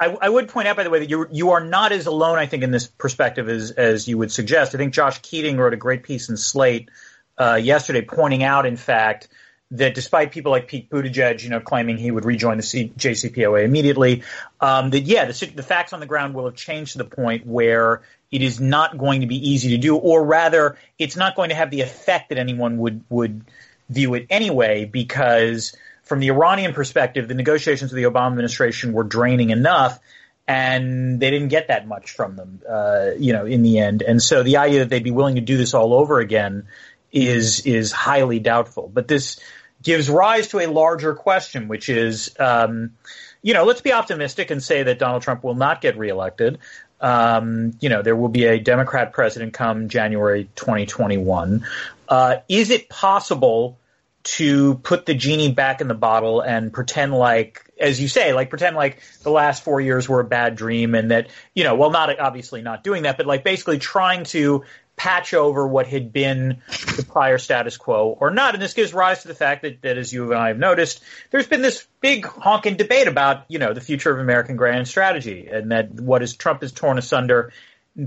I, 0.00 0.16
I 0.22 0.28
would 0.28 0.48
point 0.48 0.66
out, 0.66 0.74
by 0.74 0.82
the 0.82 0.90
way, 0.90 0.98
that 0.98 1.08
you 1.08 1.28
you 1.30 1.52
are 1.52 1.64
not 1.64 1.92
as 1.92 2.06
alone, 2.06 2.36
I 2.36 2.46
think, 2.46 2.64
in 2.64 2.72
this 2.72 2.88
perspective 2.88 3.48
as 3.48 3.70
as 3.70 4.08
you 4.08 4.18
would 4.18 4.32
suggest. 4.32 4.74
I 4.74 4.78
think 4.78 4.92
Josh 4.92 5.20
Keating 5.22 5.56
wrote 5.56 5.72
a 5.72 5.76
great 5.76 6.02
piece 6.02 6.28
in 6.28 6.36
Slate 6.36 6.90
uh, 7.38 7.60
yesterday, 7.62 8.02
pointing 8.02 8.42
out, 8.42 8.66
in 8.66 8.76
fact, 8.76 9.28
that 9.70 9.94
despite 9.94 10.32
people 10.32 10.50
like 10.50 10.66
Pete 10.66 10.90
Buttigieg, 10.90 11.44
you 11.44 11.50
know, 11.50 11.60
claiming 11.60 11.96
he 11.96 12.10
would 12.10 12.24
rejoin 12.24 12.56
the 12.56 12.64
C- 12.64 12.92
JCPOA 12.98 13.64
immediately, 13.64 14.24
um, 14.60 14.90
that 14.90 15.02
yeah, 15.02 15.26
the, 15.26 15.52
the 15.54 15.62
facts 15.62 15.92
on 15.92 16.00
the 16.00 16.06
ground 16.06 16.34
will 16.34 16.46
have 16.46 16.56
changed 16.56 16.92
to 16.92 16.98
the 16.98 17.04
point 17.04 17.46
where 17.46 18.02
it 18.34 18.42
is 18.42 18.58
not 18.58 18.98
going 18.98 19.20
to 19.20 19.28
be 19.28 19.50
easy 19.50 19.70
to 19.70 19.78
do, 19.78 19.94
or 19.94 20.24
rather, 20.24 20.76
it's 20.98 21.16
not 21.16 21.36
going 21.36 21.50
to 21.50 21.54
have 21.54 21.70
the 21.70 21.82
effect 21.82 22.30
that 22.30 22.38
anyone 22.38 22.78
would 22.78 23.04
would 23.08 23.44
view 23.88 24.14
it 24.14 24.26
anyway, 24.28 24.84
because 24.84 25.76
from 26.02 26.18
the 26.18 26.30
Iranian 26.30 26.72
perspective, 26.74 27.28
the 27.28 27.34
negotiations 27.34 27.92
with 27.92 28.02
the 28.02 28.10
Obama 28.10 28.32
administration 28.32 28.92
were 28.92 29.04
draining 29.04 29.50
enough, 29.50 30.00
and 30.48 31.20
they 31.20 31.30
didn't 31.30 31.48
get 31.48 31.68
that 31.68 31.86
much 31.86 32.10
from 32.10 32.34
them, 32.34 32.60
uh, 32.68 33.10
you 33.16 33.32
know, 33.32 33.46
in 33.46 33.62
the 33.62 33.78
end. 33.78 34.02
And 34.02 34.20
so 34.20 34.42
the 34.42 34.56
idea 34.56 34.80
that 34.80 34.90
they'd 34.90 35.04
be 35.04 35.12
willing 35.12 35.36
to 35.36 35.40
do 35.40 35.56
this 35.56 35.72
all 35.72 35.94
over 35.94 36.18
again 36.18 36.66
is 37.12 37.60
is 37.60 37.92
highly 37.92 38.40
doubtful. 38.40 38.90
But 38.92 39.06
this 39.06 39.38
gives 39.80 40.10
rise 40.10 40.48
to 40.48 40.58
a 40.58 40.66
larger 40.66 41.14
question, 41.14 41.68
which 41.68 41.88
is, 41.88 42.34
um, 42.40 42.96
you 43.42 43.54
know, 43.54 43.64
let's 43.64 43.82
be 43.82 43.92
optimistic 43.92 44.50
and 44.50 44.62
say 44.62 44.82
that 44.82 44.98
Donald 44.98 45.22
Trump 45.22 45.44
will 45.44 45.54
not 45.54 45.80
get 45.80 45.98
reelected. 45.98 46.58
Um, 47.04 47.74
you 47.80 47.90
know, 47.90 48.00
there 48.00 48.16
will 48.16 48.30
be 48.30 48.46
a 48.46 48.58
Democrat 48.58 49.12
president 49.12 49.52
come 49.52 49.90
January 49.90 50.48
2021. 50.56 51.66
Uh, 52.08 52.36
is 52.48 52.70
it 52.70 52.88
possible 52.88 53.78
to 54.22 54.76
put 54.76 55.04
the 55.04 55.12
genie 55.12 55.52
back 55.52 55.82
in 55.82 55.88
the 55.88 55.94
bottle 55.94 56.40
and 56.40 56.72
pretend 56.72 57.12
like, 57.12 57.70
as 57.78 58.00
you 58.00 58.08
say, 58.08 58.32
like 58.32 58.48
pretend 58.48 58.74
like 58.74 59.02
the 59.22 59.30
last 59.30 59.62
four 59.62 59.82
years 59.82 60.08
were 60.08 60.20
a 60.20 60.24
bad 60.24 60.56
dream 60.56 60.94
and 60.94 61.10
that, 61.10 61.28
you 61.52 61.62
know, 61.62 61.74
well, 61.74 61.90
not 61.90 62.18
obviously 62.18 62.62
not 62.62 62.82
doing 62.82 63.02
that, 63.02 63.18
but 63.18 63.26
like 63.26 63.44
basically 63.44 63.78
trying 63.78 64.24
to 64.24 64.64
patch 64.96 65.34
over 65.34 65.66
what 65.66 65.86
had 65.86 66.12
been 66.12 66.62
the 66.96 67.04
prior 67.08 67.38
status 67.38 67.76
quo 67.76 68.16
or 68.20 68.30
not. 68.30 68.54
And 68.54 68.62
this 68.62 68.74
gives 68.74 68.94
rise 68.94 69.22
to 69.22 69.28
the 69.28 69.34
fact 69.34 69.62
that, 69.62 69.82
that 69.82 69.98
as 69.98 70.12
you 70.12 70.32
and 70.32 70.40
I 70.40 70.48
have 70.48 70.58
noticed, 70.58 71.02
there's 71.30 71.46
been 71.46 71.62
this 71.62 71.86
big 72.00 72.24
honking 72.24 72.76
debate 72.76 73.08
about, 73.08 73.44
you 73.48 73.58
know, 73.58 73.72
the 73.72 73.80
future 73.80 74.12
of 74.12 74.18
American 74.18 74.56
grand 74.56 74.86
strategy 74.88 75.48
and 75.50 75.72
that 75.72 75.90
what 75.90 76.22
is 76.22 76.36
Trump 76.36 76.62
is 76.62 76.72
torn 76.72 76.98
asunder 76.98 77.52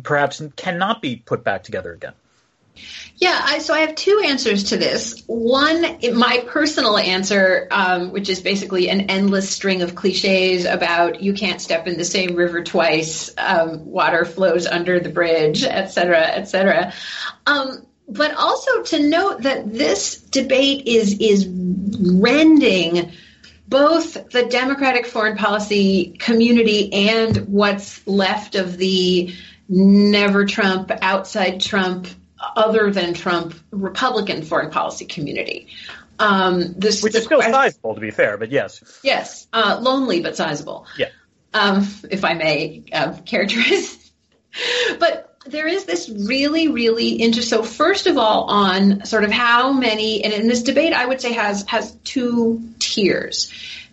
perhaps 0.03 0.41
cannot 0.55 1.01
be 1.01 1.15
put 1.15 1.43
back 1.43 1.63
together 1.63 1.93
again. 1.93 2.13
Yeah, 3.15 3.39
I, 3.43 3.59
so 3.59 3.73
I 3.73 3.79
have 3.79 3.95
two 3.95 4.21
answers 4.25 4.65
to 4.65 4.77
this. 4.77 5.23
One, 5.25 5.81
my 6.13 6.43
personal 6.47 6.97
answer, 6.97 7.67
um, 7.71 8.11
which 8.11 8.29
is 8.29 8.41
basically 8.41 8.89
an 8.89 9.09
endless 9.09 9.49
string 9.49 9.81
of 9.81 9.95
cliches 9.95 10.65
about 10.65 11.21
you 11.21 11.33
can't 11.33 11.59
step 11.59 11.87
in 11.87 11.97
the 11.97 12.05
same 12.05 12.35
river 12.35 12.63
twice, 12.63 13.33
um, 13.37 13.87
water 13.87 14.23
flows 14.23 14.67
under 14.67 14.99
the 14.99 15.09
bridge, 15.09 15.63
et 15.63 15.87
cetera, 15.87 16.21
et 16.21 16.45
cetera. 16.45 16.93
Um, 17.47 17.87
but 18.07 18.35
also 18.35 18.83
to 18.83 19.09
note 19.09 19.41
that 19.41 19.71
this 19.73 20.21
debate 20.21 20.87
is 20.87 21.17
is 21.19 21.47
rending 21.47 23.11
both 23.67 24.29
the 24.29 24.45
Democratic 24.45 25.05
foreign 25.05 25.37
policy 25.37 26.15
community 26.17 26.93
and 26.93 27.35
what's 27.47 28.05
left 28.07 28.55
of 28.55 28.77
the 28.77 29.33
never 29.67 30.45
Trump, 30.45 30.91
outside 31.01 31.59
Trump, 31.59 32.07
other 32.39 32.91
than 32.91 33.13
Trump 33.13 33.55
Republican 33.71 34.43
foreign 34.43 34.71
policy 34.71 35.05
community. 35.05 35.67
Um, 36.19 36.73
this, 36.77 37.03
Which 37.03 37.15
is 37.15 37.25
still 37.25 37.41
sizable, 37.41 37.95
to 37.95 38.01
be 38.01 38.11
fair, 38.11 38.37
but 38.37 38.51
yes. 38.51 38.99
Yes, 39.03 39.47
uh, 39.53 39.77
lonely 39.81 40.21
but 40.21 40.35
sizable. 40.35 40.87
Yeah. 40.97 41.09
Um, 41.53 41.87
if 42.09 42.23
I 42.23 42.33
may 42.33 42.83
uh, 42.91 43.13
characterize. 43.25 44.11
but 44.99 45.35
there 45.45 45.67
is 45.67 45.85
this 45.85 46.09
really, 46.09 46.67
really 46.67 47.11
interesting. 47.11 47.59
So 47.59 47.63
first 47.63 48.07
of 48.07 48.17
all, 48.17 48.45
on 48.45 49.05
sort 49.05 49.23
of 49.23 49.31
how 49.31 49.71
many, 49.71 50.23
and 50.23 50.33
in 50.33 50.47
this 50.47 50.63
debate, 50.63 50.93
I 50.93 51.05
would 51.05 51.21
say 51.21 51.33
has 51.33 51.63
has 51.67 51.95
two 52.03 52.63
tiers, 52.79 53.51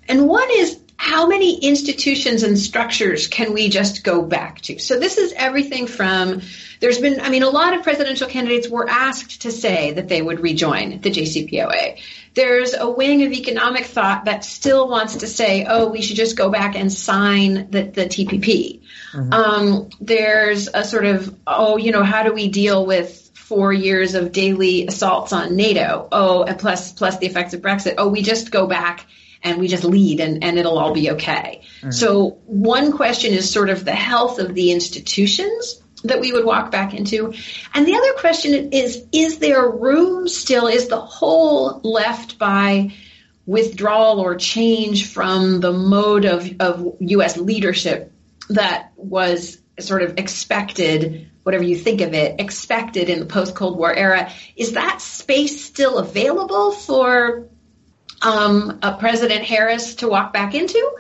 and 0.09 0.27
one 0.27 0.49
is 0.51 0.79
how 0.97 1.27
many 1.27 1.59
institutions 1.59 2.43
and 2.43 2.59
structures 2.59 3.27
can 3.27 3.53
we 3.53 3.69
just 3.69 4.05
go 4.05 4.23
back 4.23 4.61
to? 4.63 4.79
So 4.79 4.99
this 4.99 5.19
is 5.19 5.33
everything 5.37 5.87
from 5.87 6.43
there's 6.81 6.99
been, 6.99 7.21
I 7.21 7.31
mean, 7.31 7.43
a 7.43 7.49
lot 7.49 7.75
of 7.75 7.83
presidential 7.83 8.29
candidates 8.29 8.69
were 8.69 8.89
asked 8.89 9.43
to 9.43 9.51
say 9.51 9.93
that 9.93 10.09
they 10.09 10.21
would 10.23 10.41
rejoin 10.41 11.01
the 11.01 11.11
JCPOA. 11.11 11.99
There's 12.35 12.75
a 12.75 12.89
wing 12.89 13.23
of 13.23 13.33
economic 13.33 13.87
thought 13.87 14.27
that 14.27 14.45
still 14.45 14.89
wants 14.89 15.17
to 15.17 15.27
say, 15.27 15.67
oh, 15.69 15.89
we 15.89 16.03
should 16.03 16.17
just 16.17 16.37
go 16.37 16.51
back 16.51 16.77
and 16.77 16.93
sign 16.93 17.71
the, 17.71 17.83
the 17.83 18.07
TPP. 18.07 18.83
Mm-hmm. 19.13 19.33
Um, 19.33 19.91
there's 20.01 20.69
a 20.73 20.85
sort 20.85 21.07
of, 21.07 21.35
oh, 21.47 21.77
you 21.77 21.93
know, 21.93 22.03
how 22.03 22.23
do 22.23 22.33
we 22.33 22.49
deal 22.49 22.85
with 22.85 23.31
four 23.35 23.73
years 23.73 24.15
of 24.15 24.33
daily 24.33 24.87
assaults 24.87 25.33
on 25.33 25.57
NATO? 25.57 26.09
Oh, 26.11 26.43
and 26.43 26.59
plus 26.59 26.93
plus 26.93 27.19
the 27.19 27.27
effects 27.27 27.55
of 27.55 27.63
Brexit. 27.63 27.95
Oh, 27.99 28.09
we 28.09 28.23
just 28.23 28.51
go 28.51 28.67
back 28.67 29.07
and 29.45 29.61
we 29.61 29.69
just 29.69 29.85
lead 29.85 30.21
and, 30.21 30.43
and 30.43 30.59
it'll 30.59 30.79
all 30.79 30.95
be 30.95 31.13
okay. 31.13 31.61
Mm-hmm. 31.81 31.91
So 31.91 32.39
one 32.47 32.93
question 32.93 33.33
is 33.33 33.53
sort 33.53 33.69
of 33.69 33.85
the 33.85 33.93
health 33.93 34.39
of 34.39 34.55
the 34.55 34.73
institutions 34.73 35.83
that 36.03 36.21
we 36.21 36.33
would 36.33 36.45
walk 36.45 36.71
back 36.71 36.95
into. 36.95 37.33
And 37.75 37.87
the 37.87 37.95
other 37.95 38.13
question 38.15 38.73
is, 38.73 39.07
is 39.13 39.39
there 39.39 39.69
room 39.69 40.29
still, 40.29 40.67
is 40.67 40.89
the 40.89 41.01
hole 41.01 41.81
left 41.83 42.39
by 42.39 42.93
withdrawal 43.47 44.21
or 44.21 44.37
change 44.37 45.13
from 45.13 45.61
the 45.61 45.73
mode 45.73 46.25
of, 46.25 46.51
of 46.61 46.97
U.S. 47.01 47.37
leadership 47.37 48.13
that 48.49 48.93
was 48.97 49.59
sort 49.79 50.03
of 50.03 50.19
expected, 50.19 51.31
whatever 51.43 51.65
you 51.65 51.77
think 51.77 52.01
of 52.01 52.15
it, 52.15 52.41
expected 52.41 53.11
in 53.11 53.21
the 53.21 53.27
post 53.27 53.55
Cold 53.55 53.77
War 53.77 53.93
era? 53.93 54.31
Is 54.57 54.73
that 54.73 55.01
space 55.01 55.65
still 55.65 55.99
available 55.99 56.73
for 56.73 57.49
um, 58.25 58.81
President 58.99 59.45
Harris 59.45 59.97
to 59.97 60.09
walk 60.09 60.33
back 60.33 60.55
into? 60.55 60.97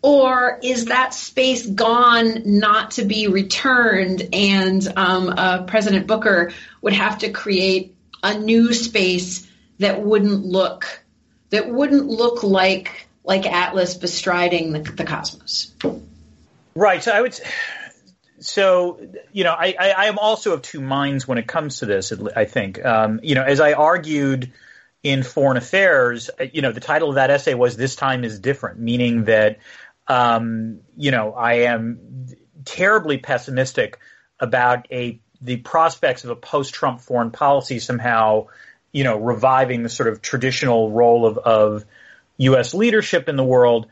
Or 0.00 0.60
is 0.62 0.86
that 0.86 1.12
space 1.12 1.66
gone, 1.66 2.42
not 2.44 2.92
to 2.92 3.04
be 3.04 3.26
returned, 3.26 4.28
and 4.32 4.86
um, 4.96 5.28
uh, 5.28 5.64
President 5.64 6.06
Booker 6.06 6.52
would 6.80 6.92
have 6.92 7.18
to 7.18 7.30
create 7.30 7.96
a 8.22 8.38
new 8.38 8.72
space 8.72 9.48
that 9.78 10.02
wouldn't 10.02 10.44
look 10.44 11.02
that 11.50 11.68
wouldn't 11.68 12.06
look 12.06 12.42
like 12.44 13.08
like 13.24 13.44
Atlas 13.44 13.94
bestriding 13.94 14.72
the, 14.72 14.78
the 14.92 15.04
cosmos? 15.04 15.72
Right. 16.76 17.02
So 17.02 17.10
I 17.10 17.20
would. 17.20 17.38
so 18.38 19.00
you 19.32 19.42
know, 19.42 19.52
I, 19.52 19.74
I, 19.78 19.90
I, 19.90 20.04
am 20.06 20.18
also 20.18 20.52
of 20.52 20.62
two 20.62 20.80
minds 20.80 21.26
when 21.26 21.38
it 21.38 21.48
comes 21.48 21.80
to 21.80 21.86
this. 21.86 22.12
I 22.36 22.44
think, 22.44 22.84
um, 22.84 23.18
you 23.24 23.34
know, 23.34 23.42
as 23.42 23.58
I 23.60 23.72
argued 23.72 24.52
in 25.02 25.22
Foreign 25.22 25.56
Affairs, 25.56 26.30
you 26.52 26.62
know, 26.62 26.72
the 26.72 26.80
title 26.80 27.08
of 27.08 27.14
that 27.16 27.30
essay 27.30 27.54
was 27.54 27.76
"This 27.76 27.96
Time 27.96 28.24
Is 28.24 28.40
Different," 28.40 28.80
meaning 28.80 29.24
that, 29.24 29.58
um, 30.06 30.80
you 30.96 31.10
know, 31.10 31.32
I 31.32 31.54
am 31.66 32.26
terribly 32.64 33.18
pessimistic 33.18 33.98
about 34.40 34.90
a 34.90 35.20
the 35.40 35.56
prospects 35.56 36.24
of 36.24 36.30
a 36.30 36.36
post-Trump 36.36 37.00
foreign 37.00 37.30
policy 37.30 37.78
somehow, 37.78 38.48
you 38.92 39.04
know, 39.04 39.18
reviving 39.18 39.84
the 39.84 39.88
sort 39.88 40.08
of 40.08 40.20
traditional 40.20 40.90
role 40.90 41.26
of, 41.26 41.38
of 41.38 41.84
U.S. 42.38 42.74
leadership 42.74 43.28
in 43.28 43.36
the 43.36 43.44
world, 43.44 43.86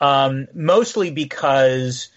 um, 0.00 0.46
mostly 0.54 1.10
because 1.10 2.08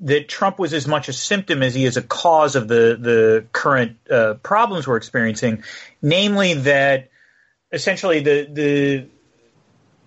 that 0.00 0.28
Trump 0.28 0.58
was 0.58 0.74
as 0.74 0.88
much 0.88 1.08
a 1.08 1.12
symptom 1.12 1.62
as 1.62 1.72
he 1.74 1.84
is 1.84 1.96
a 1.96 2.02
cause 2.02 2.56
of 2.56 2.66
the 2.66 2.98
the 3.00 3.46
current 3.52 3.98
uh, 4.10 4.34
problems 4.42 4.88
we're 4.88 4.96
experiencing, 4.96 5.62
namely 6.02 6.54
that 6.54 7.11
essentially 7.72 8.20
the 8.20 8.48
the 8.52 9.06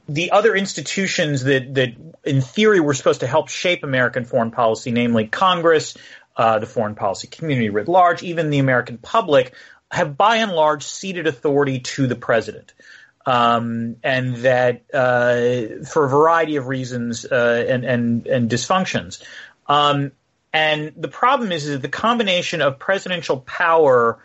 the 0.07 0.31
other 0.31 0.55
institutions 0.55 1.43
that 1.43 1.73
that 1.73 1.89
in 2.23 2.41
theory 2.41 2.79
were 2.79 2.93
supposed 2.93 3.21
to 3.21 3.27
help 3.27 3.49
shape 3.49 3.83
American 3.83 4.25
foreign 4.25 4.51
policy, 4.51 4.91
namely 4.91 5.27
Congress, 5.27 5.97
uh, 6.37 6.59
the 6.59 6.65
foreign 6.65 6.95
policy 6.95 7.27
community 7.27 7.69
writ 7.69 7.87
large, 7.87 8.23
even 8.23 8.49
the 8.49 8.59
American 8.59 8.97
public, 8.97 9.53
have 9.91 10.17
by 10.17 10.37
and 10.37 10.51
large 10.51 10.83
ceded 10.83 11.27
authority 11.27 11.79
to 11.79 12.07
the 12.07 12.15
president. 12.15 12.73
Um, 13.27 13.95
and 14.03 14.35
that 14.37 14.83
uh, 14.93 15.83
for 15.83 16.05
a 16.05 16.09
variety 16.09 16.57
of 16.57 16.67
reasons 16.67 17.25
uh, 17.25 17.65
and, 17.67 17.83
and, 17.83 18.27
and 18.27 18.51
dysfunctions. 18.51 19.23
Um, 19.65 20.11
and 20.53 20.93
the 20.95 21.07
problem 21.07 21.51
is, 21.51 21.65
is 21.65 21.71
that 21.71 21.81
the 21.81 21.89
combination 21.89 22.61
of 22.61 22.77
presidential 22.77 23.39
power 23.39 24.19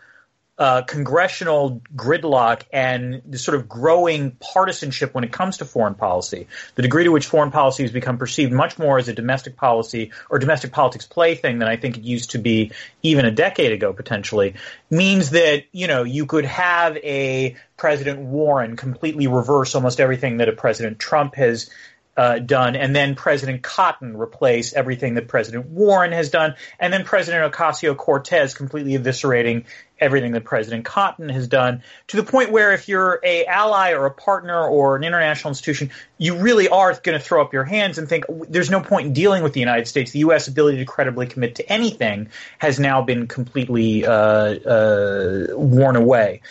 uh, 0.61 0.83
congressional 0.83 1.81
gridlock 1.96 2.64
and 2.70 3.23
the 3.27 3.38
sort 3.38 3.57
of 3.57 3.66
growing 3.66 4.33
partisanship 4.33 5.14
when 5.14 5.25
it 5.25 5.33
comes 5.33 5.57
to 5.57 5.64
foreign 5.64 5.94
policy, 5.94 6.49
the 6.75 6.83
degree 6.83 7.05
to 7.05 7.11
which 7.11 7.25
foreign 7.25 7.51
policy 7.51 7.83
has 7.83 7.90
become 7.90 8.18
perceived 8.18 8.53
much 8.53 8.79
more 8.79 8.99
as 8.99 9.09
a 9.09 9.14
domestic 9.14 9.57
policy 9.57 10.12
or 10.29 10.38
domestic 10.38 10.70
politics 10.70 11.07
plaything 11.07 11.61
than 11.61 11.66
I 11.66 11.79
think 11.79 11.96
it 11.96 12.03
used 12.03 12.33
to 12.33 12.38
be 12.38 12.73
even 13.03 13.25
a 13.25 13.31
decade 13.31 13.73
ago 13.73 13.94
potentially, 13.94 14.57
means 14.90 15.31
that, 15.31 15.64
you 15.73 15.87
know, 15.87 16.03
you 16.03 16.27
could 16.27 16.44
have 16.44 16.99
a 16.99 17.57
President 17.79 18.20
Warren 18.20 18.77
completely 18.77 19.29
reverse 19.29 19.75
almost 19.75 19.99
everything 19.99 20.37
that 20.37 20.51
a 20.51 20.53
President 20.53 20.99
Trump 20.99 21.37
has 21.37 21.70
uh, 22.20 22.38
done, 22.38 22.76
and 22.76 22.94
then 22.94 23.14
President 23.14 23.62
Cotton 23.62 24.14
replace 24.14 24.74
everything 24.74 25.14
that 25.14 25.26
President 25.26 25.64
Warren 25.64 26.12
has 26.12 26.28
done, 26.28 26.54
and 26.78 26.92
then 26.92 27.02
President 27.02 27.50
Ocasio 27.50 27.96
Cortez 27.96 28.52
completely 28.52 28.92
eviscerating 28.92 29.64
everything 29.98 30.33
that 30.33 30.44
President 30.44 30.85
Cotton 30.85 31.30
has 31.30 31.48
done, 31.48 31.83
to 32.09 32.18
the 32.18 32.22
point 32.22 32.52
where 32.52 32.74
if 32.74 32.88
you're 32.88 33.20
a 33.24 33.46
ally 33.46 33.92
or 33.92 34.04
a 34.04 34.11
partner 34.11 34.62
or 34.62 34.96
an 34.96 35.02
international 35.02 35.52
institution, 35.52 35.92
you 36.18 36.37
really 36.37 36.68
are 36.68 36.92
going 36.92 37.18
to 37.18 37.24
throw 37.24 37.40
up 37.40 37.54
your 37.54 37.64
hands 37.64 37.96
and 37.96 38.06
think 38.06 38.26
there's 38.50 38.70
no 38.70 38.83
point 38.83 39.06
in 39.06 39.12
dealing 39.14 39.42
with 39.42 39.54
the 39.54 39.61
United 39.61 39.88
States. 39.88 40.11
The 40.11 40.18
U.S. 40.18 40.46
ability 40.46 40.76
to 40.76 40.85
credibly 40.85 41.26
commit 41.26 41.54
to 41.54 41.72
anything 41.72 42.28
has 42.59 42.78
now 42.78 43.00
been 43.00 43.28
completely 43.28 44.04
uh, 44.04 44.12
uh, 44.12 45.46
worn 45.52 45.96
away. 45.96 46.42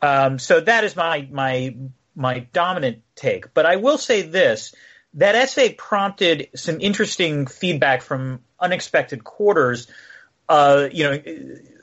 Um, 0.00 0.38
so 0.38 0.58
that 0.58 0.84
is 0.84 0.96
my 0.96 1.28
my 1.30 1.76
my 2.16 2.46
dominant 2.54 3.02
take. 3.14 3.52
But 3.52 3.66
I 3.66 3.76
will 3.76 3.98
say 3.98 4.22
this 4.22 4.74
that 5.14 5.34
essay 5.34 5.72
prompted 5.72 6.48
some 6.54 6.80
interesting 6.80 7.46
feedback 7.46 8.02
from 8.02 8.40
unexpected 8.60 9.24
quarters. 9.24 9.88
Uh, 10.48 10.88
you 10.90 11.04
know, 11.04 11.22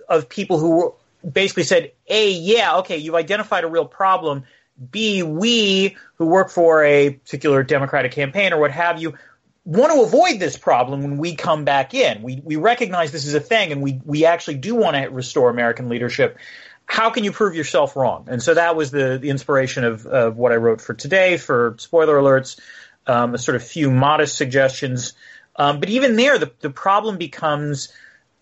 of 0.09 0.29
people 0.29 0.59
who 0.59 0.93
basically 1.29 1.63
said, 1.63 1.91
A, 2.07 2.31
yeah, 2.31 2.77
okay, 2.77 2.97
you've 2.97 3.15
identified 3.15 3.63
a 3.63 3.67
real 3.67 3.85
problem. 3.85 4.43
B, 4.91 5.23
we 5.23 5.95
who 6.15 6.25
work 6.25 6.49
for 6.49 6.83
a 6.83 7.11
particular 7.11 7.63
Democratic 7.63 8.11
campaign 8.11 8.53
or 8.53 8.59
what 8.59 8.71
have 8.71 9.01
you 9.01 9.15
want 9.63 9.93
to 9.93 10.01
avoid 10.01 10.39
this 10.39 10.57
problem 10.57 11.01
when 11.01 11.17
we 11.17 11.35
come 11.35 11.65
back 11.65 11.93
in. 11.93 12.21
We, 12.21 12.41
we 12.43 12.55
recognize 12.55 13.11
this 13.11 13.25
is 13.25 13.33
a 13.33 13.39
thing 13.39 13.71
and 13.71 13.81
we, 13.81 13.99
we 14.05 14.25
actually 14.25 14.57
do 14.57 14.75
want 14.75 14.95
to 14.95 15.09
restore 15.09 15.49
American 15.49 15.89
leadership. 15.89 16.37
How 16.85 17.09
can 17.09 17.23
you 17.23 17.31
prove 17.31 17.55
yourself 17.55 17.95
wrong? 17.95 18.27
And 18.29 18.43
so 18.43 18.53
that 18.53 18.75
was 18.75 18.91
the, 18.91 19.17
the 19.19 19.29
inspiration 19.29 19.83
of, 19.83 20.05
of 20.05 20.37
what 20.37 20.51
I 20.51 20.57
wrote 20.57 20.81
for 20.81 20.93
today 20.93 21.37
for 21.37 21.75
spoiler 21.79 22.15
alerts 22.15 22.59
um, 23.07 23.33
a 23.33 23.37
sort 23.37 23.55
of 23.55 23.63
few 23.63 23.91
modest 23.91 24.37
suggestions. 24.37 25.13
Um, 25.55 25.79
but 25.79 25.89
even 25.89 26.15
there, 26.15 26.37
the, 26.37 26.51
the 26.59 26.69
problem 26.69 27.17
becomes 27.17 27.93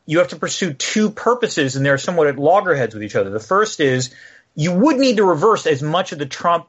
you 0.06 0.20
have 0.20 0.30
to 0.30 0.36
pursue 0.36 0.74
two 0.74 1.10
purposes, 1.10 1.76
and 1.76 1.86
they're 1.86 1.98
somewhat 1.98 2.28
at 2.28 2.38
loggerheads 2.38 2.94
with 2.94 3.04
each 3.04 3.16
other. 3.16 3.30
The 3.30 3.40
first 3.40 3.80
is 3.80 4.14
you 4.56 4.74
would 4.74 4.98
need 4.98 5.18
to 5.18 5.26
reverse 5.26 5.66
as 5.66 5.82
much 5.82 6.12
of 6.12 6.20
the 6.20 6.26
Trump 6.26 6.68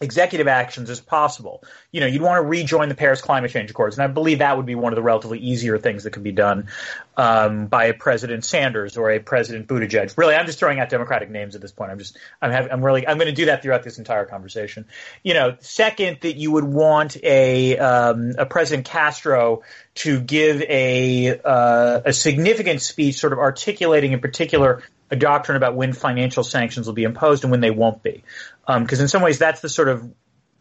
executive 0.00 0.46
actions 0.46 0.90
as 0.90 1.00
possible. 1.00 1.64
You 1.90 2.00
know, 2.00 2.06
you'd 2.06 2.22
want 2.22 2.36
to 2.36 2.42
rejoin 2.42 2.88
the 2.88 2.94
Paris 2.94 3.20
Climate 3.20 3.50
Change 3.50 3.70
Accords, 3.70 3.98
and 3.98 4.04
I 4.04 4.06
believe 4.06 4.38
that 4.38 4.56
would 4.56 4.66
be 4.66 4.76
one 4.76 4.92
of 4.92 4.96
the 4.96 5.02
relatively 5.02 5.40
easier 5.40 5.76
things 5.76 6.04
that 6.04 6.12
could 6.12 6.22
be 6.22 6.32
done 6.32 6.68
um, 7.16 7.66
by 7.66 7.86
a 7.86 7.94
President 7.94 8.44
Sanders 8.44 8.96
or 8.96 9.10
a 9.10 9.18
President 9.18 9.66
Buttigieg. 9.66 10.16
Really, 10.16 10.36
I'm 10.36 10.46
just 10.46 10.60
throwing 10.60 10.78
out 10.78 10.88
Democratic 10.88 11.30
names 11.30 11.56
at 11.56 11.60
this 11.60 11.72
point. 11.72 11.90
I'm 11.90 11.98
just, 11.98 12.16
I'm, 12.40 12.52
having, 12.52 12.70
I'm 12.70 12.84
really, 12.84 13.08
I'm 13.08 13.18
going 13.18 13.28
to 13.28 13.34
do 13.34 13.46
that 13.46 13.62
throughout 13.62 13.82
this 13.82 13.98
entire 13.98 14.24
conversation. 14.24 14.86
You 15.24 15.34
know, 15.34 15.56
second, 15.60 16.18
that 16.20 16.36
you 16.36 16.52
would 16.52 16.64
want 16.64 17.16
a 17.24 17.76
um, 17.78 18.34
a 18.38 18.46
President 18.46 18.86
Castro 18.86 19.62
to 19.96 20.20
give 20.20 20.62
a 20.62 21.40
uh, 21.44 22.02
a 22.04 22.12
significant 22.12 22.82
speech, 22.82 23.16
sort 23.16 23.32
of 23.32 23.40
articulating 23.40 24.12
in 24.12 24.20
particular 24.20 24.82
a 25.10 25.16
doctrine 25.16 25.56
about 25.56 25.74
when 25.74 25.92
financial 25.92 26.44
sanctions 26.44 26.86
will 26.86 26.94
be 26.94 27.04
imposed 27.04 27.44
and 27.44 27.50
when 27.50 27.60
they 27.60 27.70
won't 27.70 28.02
be. 28.02 28.24
Because 28.66 29.00
um, 29.00 29.02
in 29.02 29.08
some 29.08 29.22
ways, 29.22 29.38
that's 29.38 29.60
the 29.60 29.68
sort 29.68 29.88
of 29.88 30.10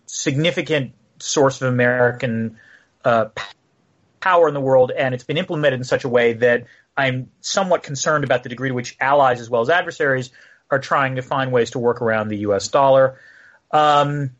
significant 0.05 0.93
source 1.19 1.62
of 1.62 1.67
American 1.67 2.57
uh, 3.03 3.25
power 4.19 4.47
in 4.47 4.53
the 4.53 4.62
world, 4.62 4.91
and 4.91 5.13
it's 5.13 5.23
been 5.23 5.38
implemented 5.38 5.79
in 5.79 5.83
such 5.83 6.03
a 6.03 6.10
way 6.10 6.33
that 6.33 6.65
I'm 6.95 7.29
somewhat 7.41 7.83
concerned 7.83 8.23
about 8.23 8.43
the 8.43 8.49
degree 8.49 8.69
to 8.69 8.75
which 8.75 8.97
allies 8.99 9.39
as 9.39 9.49
well 9.49 9.62
as 9.62 9.69
adversaries 9.69 10.31
are 10.69 10.79
trying 10.79 11.15
to 11.15 11.21
find 11.21 11.51
ways 11.51 11.71
to 11.71 11.79
work 11.79 12.01
around 12.01 12.29
the 12.29 12.38
U.S. 12.39 12.67
dollar. 12.69 13.19
Um, 13.71 14.31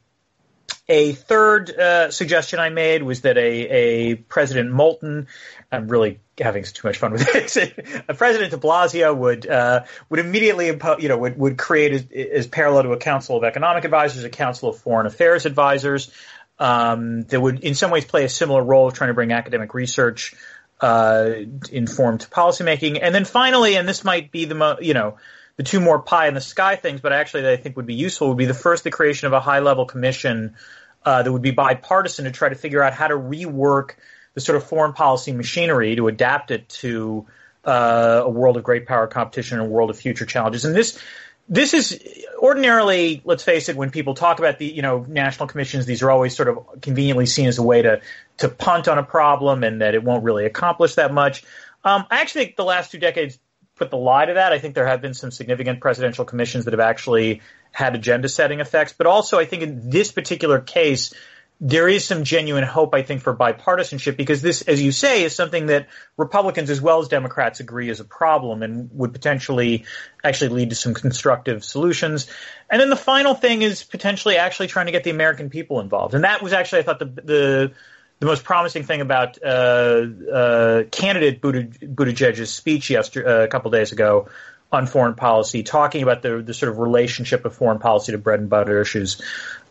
a 0.90 1.12
third 1.12 1.70
uh, 1.70 2.12
suggestion 2.12 2.60
I 2.60 2.70
made 2.70 3.04
was 3.04 3.22
that 3.22 3.38
a, 3.38 3.42
a 3.42 4.16
President 4.16 4.72
Moulton, 4.72 5.28
I'm 5.72 5.88
really 5.90 6.20
having 6.40 6.64
too 6.64 6.88
much 6.88 6.98
fun 6.98 7.12
with 7.12 7.32
this, 7.34 7.58
a 7.58 8.14
President 8.14 8.52
De 8.52 8.58
Blasio 8.58 9.16
would 9.16 9.48
uh, 9.48 9.84
would 10.10 10.20
immediately 10.20 10.70
impose, 10.70 11.02
you 11.02 11.10
know, 11.10 11.18
would 11.18 11.38
would 11.38 11.58
create 11.58 11.94
as, 11.94 12.06
as, 12.12 12.48
parallel 12.48 12.84
to 12.84 12.92
a 12.94 12.98
Council 12.98 13.38
of 13.38 13.44
Economic 13.44 13.84
Advisors, 13.84 14.24
a 14.24 14.30
Council 14.30 14.70
of 14.70 14.78
Foreign 14.78 15.08
Affairs 15.08 15.46
Advisors 15.46 16.12
um, 16.60 17.24
that 17.24 17.40
would, 17.40 17.60
in 17.62 17.76
some 17.76 17.92
ways, 17.92 18.06
play 18.06 18.24
a 18.24 18.30
similar 18.30 18.64
role 18.64 18.88
of 18.88 18.94
trying 18.94 19.10
to 19.10 19.14
bring 19.14 19.32
academic 19.32 19.74
research 19.74 20.36
uh, 20.80 21.32
informed 21.72 22.28
policymaking. 22.32 23.00
And 23.02 23.14
then 23.14 23.26
finally, 23.26 23.76
and 23.76 23.88
this 23.88 24.04
might 24.04 24.32
be 24.32 24.46
the 24.46 24.56
mo- 24.56 24.78
you 24.80 24.94
know 24.94 25.18
the 25.58 25.64
two 25.64 25.80
more 25.80 26.00
pie 26.00 26.28
in 26.28 26.34
the 26.34 26.42
sky 26.42 26.76
things, 26.76 27.02
but 27.02 27.12
actually 27.12 27.42
that 27.42 27.52
I 27.52 27.58
think 27.58 27.76
would 27.76 27.88
be 27.88 27.96
useful 27.96 28.30
would 28.30 28.38
be 28.38 28.46
the 28.46 28.54
first 28.54 28.84
the 28.84 28.92
creation 28.92 29.28
of 29.28 29.34
a 29.34 29.40
high 29.40 29.60
level 29.60 29.86
commission 29.86 30.56
uh, 31.04 31.24
that 31.24 31.32
would 31.32 31.42
be 31.42 31.52
bipartisan 31.52 32.26
to 32.26 32.32
try 32.32 32.50
to 32.50 32.56
figure 32.56 32.82
out 32.82 32.94
how 32.94 33.08
to 33.08 33.16
rework 33.16 33.96
the 34.36 34.42
sort 34.42 34.56
of 34.56 34.64
foreign 34.64 34.94
policy 34.94 35.32
machinery 35.32 35.96
to 35.96 36.08
adapt 36.08 36.52
it 36.52 36.70
to 36.70 37.26
uh, 37.66 38.22
a 38.24 38.30
world 38.30 38.56
of 38.56 38.64
great 38.64 38.86
power 38.86 39.08
competition 39.08 39.60
and 39.60 39.68
a 39.68 39.70
world 39.70 39.90
of 39.90 39.98
future 39.98 40.26
challenges. 40.26 40.64
And 40.64 40.76
this 40.76 41.02
this 41.50 41.74
is 41.74 42.04
ordinarily, 42.38 43.22
let's 43.24 43.42
face 43.42 43.70
it, 43.70 43.78
when 43.78 43.90
people 43.90 44.16
talk 44.16 44.40
about 44.40 44.60
the 44.60 44.66
you 44.66 44.82
know 44.82 45.06
national 45.08 45.48
commissions, 45.48 45.86
these 45.86 46.04
are 46.04 46.12
always 46.12 46.36
sort 46.36 46.50
of 46.50 46.82
conveniently 46.82 47.26
seen 47.26 47.48
as 47.48 47.58
a 47.58 47.64
way 47.64 47.82
to 47.82 48.02
to 48.38 48.50
punt 48.50 48.88
on 48.88 48.98
a 48.98 49.04
problem 49.04 49.64
and 49.64 49.82
that 49.82 49.96
it 49.96 50.04
won't 50.04 50.24
really 50.24 50.46
accomplish 50.46 50.96
that 50.96 51.14
much. 51.14 51.44
Um, 51.84 52.06
I 52.12 52.22
actually 52.22 52.46
think 52.46 52.58
the 52.58 52.66
last 52.66 52.92
two 52.92 53.00
decades 53.00 53.40
put 53.78 53.90
the 53.90 53.98
lie 53.98 54.26
to 54.26 54.34
that. 54.34 54.54
I 54.54 54.60
think 54.60 54.76
there 54.76 54.88
have 54.88 55.02
been 55.02 55.14
some 55.14 55.32
significant 55.32 55.80
presidential 55.80 56.26
commissions 56.26 56.66
that 56.66 56.74
have 56.74 56.80
actually 56.80 57.42
had 57.72 57.96
agenda 57.96 58.30
setting 58.30 58.60
effects, 58.60 58.94
but 58.94 59.08
also 59.08 59.40
I 59.40 59.46
think 59.46 59.64
in 59.64 59.90
this 59.90 60.12
particular 60.12 60.60
case, 60.60 61.14
there 61.60 61.88
is 61.88 62.06
some 62.06 62.24
genuine 62.24 62.64
hope, 62.64 62.94
I 62.94 63.02
think, 63.02 63.22
for 63.22 63.36
bipartisanship 63.36 64.16
because 64.16 64.44
this, 64.44 64.62
as 64.62 64.82
you 64.82 64.92
say, 64.92 65.24
is 65.24 65.36
something 65.36 65.68
that 65.68 65.88
Republicans 66.16 66.70
as 66.70 66.80
well 66.80 67.00
as 67.00 67.08
Democrats 67.08 67.60
agree 67.60 67.90
is 67.90 68.00
a 68.00 68.06
problem 68.06 68.62
and 68.62 68.92
would 68.94 69.12
potentially 69.12 69.86
actually 70.24 70.50
lead 70.50 70.70
to 70.70 70.76
some 70.76 70.94
constructive 70.94 71.64
solutions. 71.64 72.28
And 72.70 72.80
then 72.80 72.90
the 72.92 72.96
final 72.96 73.34
thing 73.34 73.64
is 73.64 73.84
potentially 73.84 74.38
actually 74.38 74.68
trying 74.68 74.86
to 74.86 74.92
get 74.92 75.04
the 75.04 75.10
American 75.10 75.50
people 75.50 75.80
involved. 75.80 76.14
And 76.14 76.26
that 76.26 76.44
was 76.44 76.54
actually, 76.54 76.80
I 76.80 76.84
thought, 76.84 77.00
the, 77.00 77.06
the 77.06 77.72
the 78.20 78.26
most 78.26 78.44
promising 78.44 78.84
thing 78.84 79.02
about 79.02 79.38
uh, 79.44 79.48
uh, 79.48 80.84
candidate 80.92 81.42
Buttigieg's 81.42 82.50
speech 82.50 82.90
yesterday, 82.90 83.30
uh, 83.30 83.44
a 83.44 83.48
couple 83.48 83.70
days 83.72 83.92
ago 83.92 84.30
on 84.72 84.88
foreign 84.88 85.16
policy, 85.16 85.64
talking 85.64 86.04
about 86.04 86.22
the, 86.22 86.42
the 86.42 86.54
sort 86.54 86.72
of 86.72 86.80
relationship 86.80 87.46
of 87.46 87.56
foreign 87.56 87.80
policy 87.80 88.12
to 88.12 88.18
bread 88.18 88.40
and 88.40 88.50
butter 88.50 88.82
issues 88.82 89.22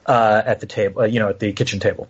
uh, 0.07 0.43
at 0.45 0.61
the 0.61 0.67
table, 0.67 1.03
uh, 1.03 1.05
you 1.05 1.19
know, 1.19 1.29
at 1.29 1.41
the 1.41 1.53
kitchen 1.53 1.81
table. 1.81 2.09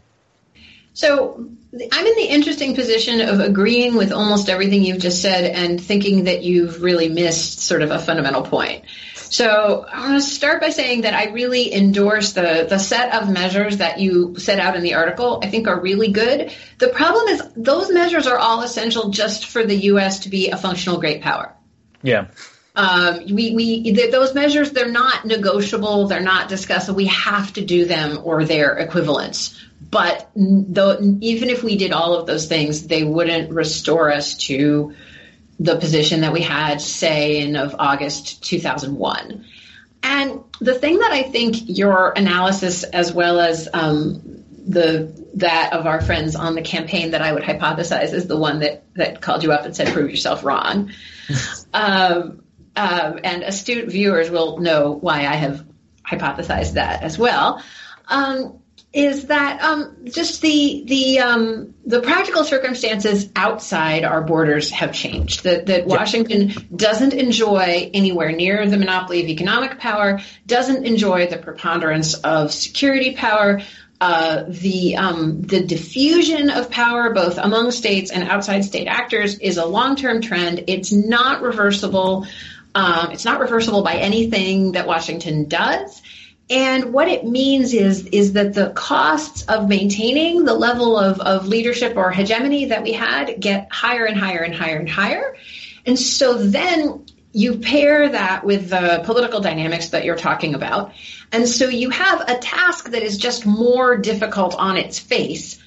So 0.93 1.47
I'm 1.93 2.07
in 2.07 2.15
the 2.15 2.27
interesting 2.29 2.75
position 2.75 3.21
of 3.21 3.41
agreeing 3.41 3.97
with 3.97 4.13
almost 4.13 4.49
everything 4.49 4.83
you've 4.83 5.01
just 5.01 5.21
said 5.21 5.45
and 5.45 5.81
thinking 5.81 6.25
that 6.25 6.43
you've 6.43 6.83
really 6.83 7.09
missed 7.09 7.61
sort 7.61 7.83
of 7.83 7.91
a 7.91 7.99
fundamental 7.99 8.43
point. 8.43 8.85
So 9.31 9.85
I 9.91 10.09
want 10.09 10.23
to 10.23 10.29
start 10.29 10.61
by 10.61 10.71
saying 10.71 11.03
that 11.03 11.15
I 11.15 11.31
really 11.31 11.73
endorse 11.75 12.33
the, 12.33 12.67
the 12.69 12.79
set 12.79 13.15
of 13.15 13.31
measures 13.31 13.79
that 13.79 13.99
you 13.99 14.39
set 14.39 14.59
out 14.59 14.77
in 14.77 14.83
the 14.83 14.95
article. 14.95 15.41
I 15.43 15.49
think 15.49 15.67
are 15.69 15.81
really 15.81 16.13
good. 16.13 16.53
The 16.79 16.89
problem 16.89 17.29
is 17.29 17.43
those 17.57 17.91
measures 17.91 18.27
are 18.27 18.39
all 18.39 18.63
essential 18.63 19.11
just 19.11 19.47
for 19.47 19.65
the 19.65 19.77
U.S. 19.77 20.21
to 20.21 20.29
be 20.29 20.51
a 20.51 20.57
functional 20.57 21.01
great 21.01 21.23
power. 21.23 21.55
Yeah. 22.03 22.29
Um, 22.77 23.25
we, 23.25 23.55
we 23.55 23.93
those 24.11 24.35
measures 24.35 24.71
they're 24.71 24.93
not 24.93 25.25
negotiable 25.25 26.09
they're 26.09 26.21
not 26.21 26.51
discussable 26.51 26.97
we 26.97 27.07
have 27.07 27.51
to 27.55 27.65
do 27.65 27.87
them 27.87 28.21
or 28.23 28.45
their 28.45 28.77
equivalents 28.77 29.59
but 29.81 30.31
though, 30.37 30.99
even 31.23 31.49
if 31.49 31.63
we 31.63 31.79
did 31.79 31.93
all 31.93 32.17
of 32.17 32.27
those 32.27 32.49
things 32.49 32.87
they 32.87 33.03
wouldn't 33.03 33.51
restore 33.51 34.13
us 34.13 34.37
to 34.49 34.95
the 35.59 35.77
position 35.77 36.21
that 36.21 36.33
we 36.33 36.43
had 36.43 36.81
say 36.81 37.39
in 37.39 37.57
of 37.57 37.77
august 37.79 38.45
2001 38.45 39.45
and 40.03 40.45
the 40.61 40.75
thing 40.75 40.99
that 40.99 41.13
i 41.13 41.23
think 41.23 41.57
your 41.67 42.13
analysis 42.17 42.85
as 42.85 43.13
well 43.13 43.41
as 43.41 43.69
um, 43.73 44.43
the 44.69 45.25
that 45.35 45.73
of 45.73 45.87
our 45.87 46.01
friends 46.01 46.35
on 46.35 46.55
the 46.55 46.63
campaign 46.63 47.13
that 47.13 47.23
i 47.23 47.33
would 47.33 47.43
hypothesize 47.43 48.13
is 48.13 48.27
the 48.27 48.37
one 48.37 48.61
that 48.61 48.85
that 48.95 49.21
called 49.21 49.43
you 49.43 49.53
up 49.53 49.65
and 49.65 49.75
said 49.75 49.93
prove 49.93 50.11
yourself 50.11 50.45
wrong 50.45 50.91
um, 51.75 52.43
um, 52.77 53.19
and 53.25 53.43
astute 53.43 53.89
viewers 53.91 54.31
will 54.31 54.59
know 54.59 54.93
why 54.93 55.21
I 55.21 55.35
have 55.35 55.65
hypothesized 56.07 56.75
that 56.75 57.03
as 57.03 57.19
well. 57.19 57.63
Um, 58.07 58.61
is 58.97 59.27
that 59.27 59.61
um, 59.61 59.95
just 60.07 60.41
the 60.41 60.83
the 60.87 61.19
um, 61.19 61.75
the 61.85 62.01
practical 62.01 62.45
circumstances 62.45 63.29
outside 63.37 64.05
our 64.05 64.23
borders 64.23 64.71
have 64.71 64.95
changed? 64.95 65.45
That 65.45 65.67
that 65.67 65.87
Washington 65.87 66.55
doesn't 66.75 67.13
enjoy 67.13 67.91
anywhere 67.93 68.33
near 68.33 68.67
the 68.67 68.79
monopoly 68.79 69.23
of 69.23 69.29
economic 69.29 69.79
power, 69.81 70.21
doesn't 70.47 70.87
enjoy 70.87 71.27
the 71.27 71.37
preponderance 71.37 72.15
of 72.15 72.55
security 72.55 73.15
power. 73.15 73.61
Uh, 74.01 74.45
the 74.49 74.97
um, 74.97 75.43
the 75.43 75.61
diffusion 75.61 76.49
of 76.49 76.71
power 76.71 77.13
both 77.13 77.37
among 77.37 77.73
states 77.73 78.11
and 78.11 78.27
outside 78.31 78.65
state 78.65 78.87
actors 78.87 79.39
is 79.39 79.59
a 79.59 79.67
long 79.67 79.97
term 79.97 80.23
trend. 80.23 80.65
It's 80.69 80.91
not 80.91 81.43
reversible. 81.43 82.27
Um, 82.75 83.11
it's 83.13 83.27
not 83.27 83.41
reversible 83.41 83.83
by 83.83 83.97
anything 83.97 84.73
that 84.73 84.87
Washington 84.87 85.49
does. 85.49 86.01
And 86.49 86.93
what 86.93 87.09
it 87.09 87.27
means 87.27 87.75
is, 87.75 88.07
is 88.07 88.35
that 88.35 88.55
the 88.55 88.71
costs 88.71 89.43
of 89.47 89.69
maintaining 89.69 90.45
the 90.45 90.55
level 90.55 90.97
of, 90.97 91.21
of 91.21 91.49
leadership 91.49 91.97
or 91.97 92.11
hegemony 92.13 92.67
that 92.67 92.85
we 92.85 92.93
had 92.93 93.41
get 93.41 93.73
higher 93.73 94.05
and 94.05 94.17
higher 94.17 94.43
and 94.43 94.55
higher 94.55 94.79
and 94.79 94.89
higher. 94.89 95.37
And 95.85 95.99
so 95.99 96.35
then 96.35 97.05
you 97.33 97.59
pair 97.59 98.09
that 98.11 98.45
with 98.45 98.71
the 98.71 99.03
political 99.05 99.41
dynamics 99.41 99.89
that 99.89 100.05
you're 100.05 100.17
talking 100.17 100.55
about. 100.55 100.93
And 101.33 101.49
so 101.49 101.69
you 101.69 101.91
have 101.91 102.23
a 102.29 102.39
task 102.39 102.91
that 102.91 103.03
is 103.03 103.19
just 103.19 103.45
more 103.45 103.97
difficult 103.97 104.55
on 104.55 104.77
its 104.77 104.99
face 104.99 105.63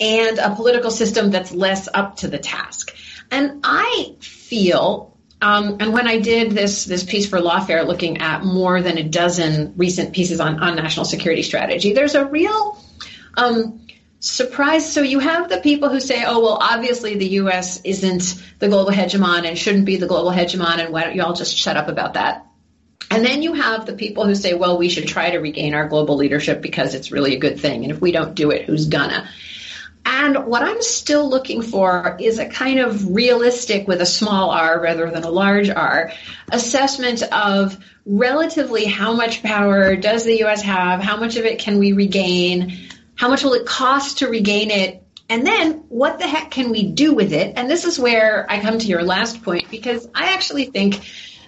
and 0.00 0.38
a 0.38 0.54
political 0.54 0.90
system 0.90 1.30
that's 1.30 1.52
less 1.52 1.88
up 1.94 2.16
to 2.16 2.28
the 2.28 2.38
task. 2.38 2.94
And 3.30 3.60
I 3.64 4.16
feel 4.20 5.13
um, 5.40 5.76
and 5.80 5.92
when 5.92 6.08
I 6.08 6.18
did 6.18 6.52
this 6.52 6.84
this 6.84 7.04
piece 7.04 7.28
for 7.28 7.38
Lawfare, 7.38 7.86
looking 7.86 8.18
at 8.18 8.44
more 8.44 8.80
than 8.80 8.98
a 8.98 9.02
dozen 9.02 9.74
recent 9.76 10.14
pieces 10.14 10.40
on, 10.40 10.60
on 10.60 10.76
national 10.76 11.04
security 11.04 11.42
strategy, 11.42 11.92
there's 11.92 12.14
a 12.14 12.24
real 12.24 12.82
um, 13.36 13.86
surprise. 14.20 14.90
So 14.90 15.02
you 15.02 15.18
have 15.18 15.48
the 15.48 15.58
people 15.58 15.90
who 15.90 16.00
say, 16.00 16.24
"Oh, 16.24 16.40
well, 16.40 16.58
obviously 16.60 17.16
the 17.16 17.28
U.S. 17.42 17.80
isn't 17.84 18.42
the 18.58 18.68
global 18.68 18.92
hegemon 18.92 19.46
and 19.46 19.58
shouldn't 19.58 19.84
be 19.84 19.96
the 19.96 20.06
global 20.06 20.30
hegemon, 20.30 20.78
and 20.78 20.92
why 20.92 21.04
don't 21.04 21.14
you 21.14 21.22
all 21.22 21.34
just 21.34 21.56
shut 21.56 21.76
up 21.76 21.88
about 21.88 22.14
that?" 22.14 22.46
And 23.10 23.24
then 23.24 23.42
you 23.42 23.52
have 23.52 23.84
the 23.86 23.92
people 23.92 24.24
who 24.26 24.34
say, 24.34 24.54
"Well, 24.54 24.78
we 24.78 24.88
should 24.88 25.08
try 25.08 25.30
to 25.30 25.38
regain 25.38 25.74
our 25.74 25.88
global 25.88 26.16
leadership 26.16 26.62
because 26.62 26.94
it's 26.94 27.12
really 27.12 27.34
a 27.34 27.38
good 27.38 27.60
thing, 27.60 27.84
and 27.84 27.92
if 27.92 28.00
we 28.00 28.12
don't 28.12 28.34
do 28.34 28.50
it, 28.50 28.64
who's 28.64 28.86
gonna?" 28.86 29.28
And 30.06 30.46
what 30.46 30.62
I'm 30.62 30.82
still 30.82 31.28
looking 31.28 31.62
for 31.62 32.16
is 32.20 32.38
a 32.38 32.46
kind 32.46 32.78
of 32.78 33.14
realistic, 33.14 33.88
with 33.88 34.00
a 34.00 34.06
small 34.06 34.50
r 34.50 34.80
rather 34.80 35.10
than 35.10 35.24
a 35.24 35.30
large 35.30 35.70
r, 35.70 36.12
assessment 36.52 37.22
of 37.22 37.76
relatively 38.04 38.84
how 38.84 39.14
much 39.14 39.42
power 39.42 39.96
does 39.96 40.24
the 40.24 40.44
US 40.44 40.62
have, 40.62 41.00
how 41.00 41.16
much 41.16 41.36
of 41.36 41.44
it 41.44 41.58
can 41.58 41.78
we 41.78 41.92
regain, 41.92 42.78
how 43.14 43.28
much 43.28 43.42
will 43.42 43.54
it 43.54 43.66
cost 43.66 44.18
to 44.18 44.28
regain 44.28 44.70
it, 44.70 45.02
and 45.28 45.46
then 45.46 45.84
what 45.88 46.18
the 46.18 46.26
heck 46.26 46.50
can 46.50 46.70
we 46.70 46.82
do 46.82 47.14
with 47.14 47.32
it? 47.32 47.54
And 47.56 47.70
this 47.70 47.84
is 47.84 47.98
where 47.98 48.46
I 48.50 48.60
come 48.60 48.78
to 48.78 48.86
your 48.86 49.02
last 49.02 49.42
point, 49.42 49.70
because 49.70 50.06
I 50.14 50.34
actually 50.34 50.66
think 50.66 51.00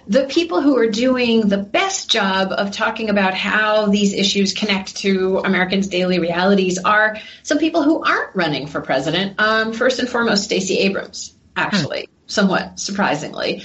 the 0.07 0.25
people 0.25 0.61
who 0.61 0.77
are 0.77 0.89
doing 0.89 1.49
the 1.49 1.57
best 1.57 2.09
job 2.09 2.51
of 2.51 2.71
talking 2.71 3.09
about 3.09 3.33
how 3.33 3.87
these 3.87 4.13
issues 4.13 4.53
connect 4.53 4.95
to 4.97 5.39
Americans' 5.39 5.87
daily 5.87 6.19
realities 6.19 6.79
are 6.79 7.17
some 7.43 7.57
people 7.57 7.83
who 7.83 8.03
aren't 8.03 8.35
running 8.35 8.67
for 8.67 8.79
president. 8.81 9.39
Um, 9.39 9.73
first 9.73 9.99
and 9.99 10.07
foremost, 10.07 10.45
Stacey 10.45 10.79
Abrams, 10.79 11.35
actually, 11.55 12.05
hmm. 12.05 12.11
somewhat 12.27 12.79
surprisingly. 12.79 13.63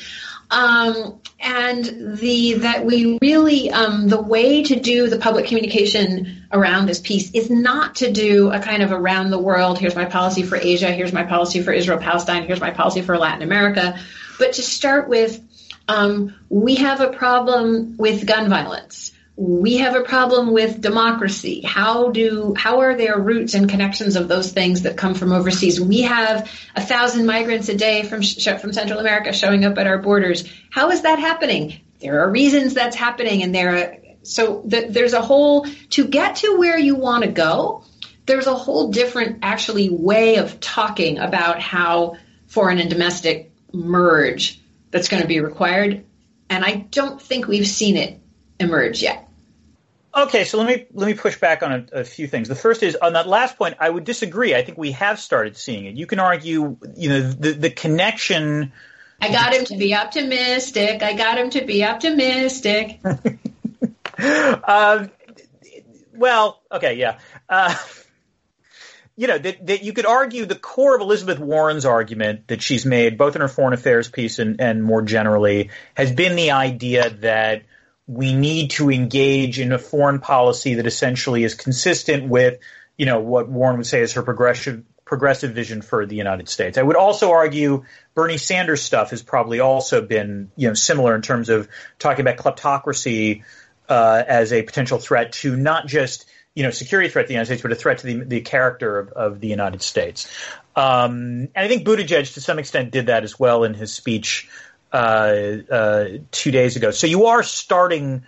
Um, 0.51 1.21
and 1.41 2.19
the 2.19 2.55
that 2.59 2.85
we 2.85 3.19
really 3.23 3.71
um, 3.71 4.09
the 4.09 4.21
way 4.21 4.63
to 4.65 4.79
do 4.79 5.09
the 5.09 5.19
public 5.19 5.47
communication 5.47 6.45
around 6.53 6.87
this 6.87 7.01
piece 7.01 7.31
is 7.33 7.49
not 7.49 7.97
to 7.97 8.13
do 8.13 8.51
a 8.51 8.61
kind 8.61 8.83
of 8.83 8.93
around 8.93 9.31
the 9.31 9.39
world. 9.39 9.79
Here's 9.79 9.97
my 9.97 10.05
policy 10.05 10.43
for 10.43 10.57
Asia. 10.57 10.91
Here's 10.91 11.13
my 11.13 11.25
policy 11.25 11.63
for 11.63 11.73
Israel 11.73 11.99
Palestine. 11.99 12.43
Here's 12.47 12.61
my 12.61 12.71
policy 12.71 13.01
for 13.01 13.17
Latin 13.17 13.43
America. 13.43 13.99
But 14.39 14.55
to 14.55 14.63
start 14.63 15.09
with 15.09 15.41
um, 15.89 16.35
we 16.49 16.77
have 16.77 17.01
a 17.01 17.11
problem 17.11 17.97
with 17.97 18.27
gun 18.27 18.49
violence. 18.49 19.13
We 19.35 19.79
have 19.79 19.97
a 19.97 20.03
problem 20.03 20.53
with 20.53 20.81
democracy. 20.81 21.63
How 21.63 22.11
do 22.11 22.55
how 22.57 22.81
are 22.81 22.95
there 22.95 23.19
roots 23.19 23.55
and 23.55 23.69
connections 23.69 24.17
of 24.17 24.29
those 24.29 24.53
things 24.53 24.83
that 24.83 24.97
come 24.97 25.15
from 25.15 25.33
overseas? 25.33 25.81
We 25.81 26.03
have 26.03 26.51
a 26.77 26.83
thousand 26.83 27.27
migrants 27.27 27.69
a 27.69 27.77
day 27.77 28.03
from 28.03 28.23
from 28.23 28.73
Central 28.73 29.01
America 29.01 29.33
showing 29.33 29.65
up 29.65 29.79
at 29.79 29.87
our 29.87 29.99
borders. 29.99 30.45
How 30.71 30.91
is 30.91 31.03
that 31.03 31.19
happening? 31.19 31.81
There 32.01 32.21
are 32.23 32.31
reasons 32.31 32.75
that's 32.75 32.95
happening, 32.95 33.43
and 33.43 33.55
there 33.55 33.77
are 33.77 33.97
so 34.23 34.63
the, 34.67 34.87
there's 34.89 35.15
a 35.15 35.23
whole 35.23 35.67
to 35.91 36.07
get 36.07 36.37
to 36.37 36.59
where 36.59 36.79
you 36.79 36.95
want 36.95 37.25
to 37.25 37.31
go. 37.31 37.85
There's 38.27 38.47
a 38.47 38.55
whole 38.55 38.93
different 38.93 39.39
actually 39.43 39.89
way 39.89 40.37
of 40.37 40.61
talking 40.61 41.19
about 41.19 41.61
how 41.61 42.17
foreign 42.47 42.79
and 42.79 42.91
domestic 42.91 43.51
merge 43.73 44.62
that's 44.93 45.09
going 45.09 45.23
to 45.23 45.29
be 45.29 45.41
required. 45.41 46.05
And 46.49 46.65
I 46.65 46.77
don't 46.77 47.21
think 47.21 47.49
we've 47.49 47.67
seen 47.67 47.97
it 47.97 48.21
emerge 48.61 49.03
yet. 49.03 49.29
Okay, 50.15 50.45
so 50.45 50.59
let 50.59 50.67
me 50.67 50.87
let 50.93 51.07
me 51.07 51.15
push 51.15 51.39
back 51.39 51.63
on 51.63 51.73
a, 51.73 52.01
a, 52.01 52.05
few 52.05 52.29
things. 52.29 52.47
The 52.47 52.55
first 52.55 52.83
is 52.83 52.97
on 52.97 53.15
that 53.15 53.27
last 53.27 53.57
point. 53.57 53.77
I 53.81 53.89
would 53.89 54.05
disagree. 54.05 54.55
I 54.55 54.63
think 54.63 54.77
we 54.77 54.93
have 54.93 55.19
started 55.19 55.57
seeing 55.57 55.87
it. 55.87 55.95
You 55.95 56.07
can 56.07 56.21
argue, 56.21 56.77
you 56.95 57.09
know, 57.09 57.21
the 57.23 57.53
the 57.53 57.71
connection. 57.71 58.73
I 59.23 59.33
got 59.33 59.55
him 59.55 59.65
to 59.67 59.77
be 59.79 59.95
optimistic. 59.95 61.03
I 61.03 61.15
got 61.15 61.39
him 61.39 61.49
to 61.51 61.65
be 61.65 61.83
optimistic. 61.83 63.01
uh, 64.19 65.07
well, 66.15 66.61
okay, 66.71 66.95
yeah. 66.95 67.19
Uh, 67.49 67.75
you 69.17 69.27
know 69.27 69.39
that, 69.39 69.67
that 69.67 69.83
you 69.83 69.93
could 69.93 70.07
argue 70.07 70.47
the 70.47 70.55
core 70.55 70.95
of 70.95 71.01
Elizabeth 71.01 71.39
Warren's 71.39 71.85
argument 71.85 72.49
that 72.49 72.63
she's 72.63 72.87
made 72.87 73.19
both 73.19 73.35
in 73.35 73.43
her 73.43 73.49
foreign 73.49 73.75
affairs 73.75 74.09
piece 74.09 74.39
and, 74.39 74.61
and 74.61 74.83
more 74.83 75.03
generally 75.03 75.71
has 75.95 76.13
been 76.13 76.37
the 76.37 76.53
idea 76.53 77.11
that 77.11 77.63
we 78.07 78.33
need 78.33 78.71
to 78.73 78.91
engage 78.91 79.61
in 79.61 79.73
a 79.73 79.79
foreign 79.79 80.19
policy 80.19 80.75
that 80.75 80.87
essentially 80.87 81.45
is 81.45 81.55
consistent 81.55 82.29
with 82.29 82.59
you 82.97 83.07
know 83.07 83.21
what 83.21 83.49
Warren 83.49 83.77
would 83.77 83.87
say 83.87 84.01
is 84.01 84.15
her 84.15 84.23
progressive 84.23 84.83
progressive 85.05 85.53
vision 85.53 85.83
for 85.83 86.07
the 86.07 86.17
United 86.17 86.49
States. 86.49 86.79
I 86.79 86.83
would 86.83 86.97
also 86.97 87.33
argue 87.33 87.85
Bernie 88.15 88.39
Sanders 88.39 88.81
stuff 88.81 89.11
has 89.11 89.23
probably 89.23 89.61
also 89.61 90.01
been 90.01 90.51
you 90.57 90.69
know 90.69 90.75
similar 90.75 91.15
in 91.15 91.23
terms 91.23 91.49
of 91.49 91.69
talking 91.99 92.27
about 92.27 92.39
kleptocracy 92.39 93.43
uh, 93.89 94.23
as 94.27 94.53
a 94.53 94.63
potential 94.63 94.99
threat 94.99 95.33
to 95.33 95.55
not 95.55 95.87
just 95.87 96.27
you 96.55 96.63
know, 96.63 96.71
security 96.71 97.09
threat 97.09 97.25
to 97.25 97.29
the 97.29 97.35
United 97.35 97.47
States, 97.47 97.63
but 97.63 97.73
a 97.73 97.75
threat 97.75 97.99
to 97.99 98.07
the, 98.07 98.25
the 98.25 98.41
character 98.43 98.99
of, 98.99 99.09
of 99.11 99.41
the 99.41 99.49
United 99.49 99.83
States. 99.83 100.29
Um, 100.77 101.49
and 101.55 101.65
I 101.65 101.69
think 101.69 101.87
Buttigieg, 101.87 102.35
to 102.35 102.41
some 102.41 102.59
extent, 102.59 102.91
did 102.91 103.07
that 103.07 103.25
as 103.25 103.39
well 103.39 103.65
in 103.65 103.75
his 103.75 103.93
speech 103.93 104.49
uh, 104.93 104.97
uh, 105.71 106.05
two 106.31 106.51
days 106.51 106.77
ago. 106.77 106.91
So 106.91 107.07
you 107.07 107.27
are 107.27 107.43
starting 107.43 108.25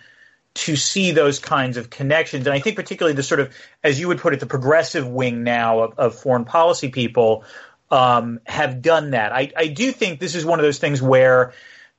to 0.55 0.75
see 0.75 1.11
those 1.11 1.39
kinds 1.39 1.77
of 1.77 1.89
connections, 1.89 2.47
and 2.47 2.55
I 2.55 2.59
think 2.59 2.77
particularly 2.77 3.15
the 3.15 3.23
sort 3.23 3.41
of, 3.41 3.53
as 3.83 3.99
you 3.99 4.07
would 4.07 4.19
put 4.19 4.33
it, 4.33 4.39
the 4.39 4.45
progressive 4.45 5.07
wing 5.07 5.43
now 5.43 5.81
of, 5.81 5.99
of 5.99 6.15
foreign 6.15 6.45
policy 6.45 6.89
people 6.89 7.43
um, 7.91 8.39
have 8.45 8.81
done 8.81 9.11
that. 9.11 9.33
I, 9.33 9.51
I 9.55 9.67
do 9.67 9.91
think 9.91 10.19
this 10.19 10.33
is 10.33 10.45
one 10.45 10.59
of 10.59 10.63
those 10.63 10.79
things 10.79 11.01
where 11.01 11.53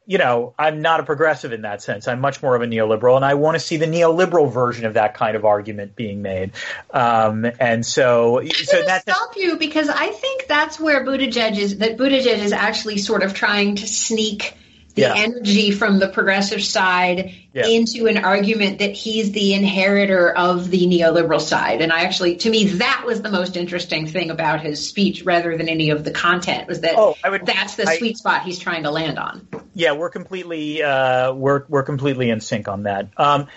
you 0.07 0.19
know, 0.19 0.55
I'm 0.57 0.83
not 0.83 1.01
a 1.01 1.03
progressive 1.03 1.53
in 1.53 1.63
that 1.63 1.83
sense. 1.83 2.07
I'm 2.07 2.21
much 2.21 2.41
more 2.41 2.55
of 2.55 2.63
a 2.63 2.67
neoliberal, 2.67 3.17
and 3.17 3.25
I 3.25 3.35
want 3.35 3.57
to 3.57 3.61
see 3.61 3.77
the 3.77 3.87
neoliberal 3.87 4.51
version 4.51 4.87
of 4.87 4.95
that 4.95 5.15
kind 5.15 5.37
of 5.37 5.45
argument 5.45 5.97
being 5.97 6.23
made. 6.23 6.53
Um, 6.93 7.45
and 7.59 7.85
so, 7.85 8.41
I'm 8.41 8.51
so 8.51 8.83
that 8.85 9.03
stop 9.03 9.37
you 9.37 9.57
because 9.59 9.89
I 9.89 10.09
think 10.11 10.47
that's 10.47 10.79
where 10.79 11.05
Buttigieg 11.05 11.59
is. 11.59 11.79
That 11.79 11.97
Buttigieg 11.97 12.39
is 12.39 12.53
actually 12.53 12.99
sort 12.99 13.25
of 13.25 13.35
trying 13.35 13.77
to 13.77 13.87
sneak 13.87 14.55
the 14.97 15.03
yeah. 15.03 15.15
energy 15.15 15.71
from 15.73 15.99
the 15.99 16.09
progressive 16.09 16.65
side 16.65 17.35
yeah. 17.53 17.67
into 17.67 18.07
an 18.07 18.17
argument 18.17 18.79
that 18.79 18.93
he's 18.93 19.31
the 19.31 19.53
inheritor 19.53 20.31
of 20.35 20.71
the 20.71 20.87
neoliberal 20.87 21.41
side. 21.41 21.83
And 21.83 21.93
I 21.93 22.01
actually, 22.01 22.37
to 22.37 22.51
me, 22.51 22.65
that 22.79 23.05
was 23.05 23.21
the 23.21 23.31
most 23.31 23.59
interesting 23.59 24.07
thing 24.07 24.31
about 24.31 24.63
his 24.63 24.89
speech 24.89 25.23
rather 25.23 25.55
than 25.55 25.69
any 25.69 25.91
of 25.91 26.03
the 26.03 26.13
content 26.13 26.67
was 26.67 26.81
that 26.81 26.95
oh, 26.97 27.15
I 27.23 27.29
would, 27.29 27.45
that's 27.45 27.77
the 27.77 27.87
I, 27.87 27.99
sweet 27.99 28.17
spot 28.17 28.43
he's 28.43 28.59
trying 28.59 28.85
to 28.85 28.91
land 28.91 29.19
on. 29.19 29.47
Yeah, 29.75 29.93
we're 29.93 30.09
completely, 30.09 30.83
uh, 30.83 31.35
we're, 31.35 31.67
we're 31.69 31.83
completely 31.83 32.31
in 32.31 32.41
sync 32.41 32.67
on 32.67 32.85
that. 32.85 33.11
Um, 33.19 33.49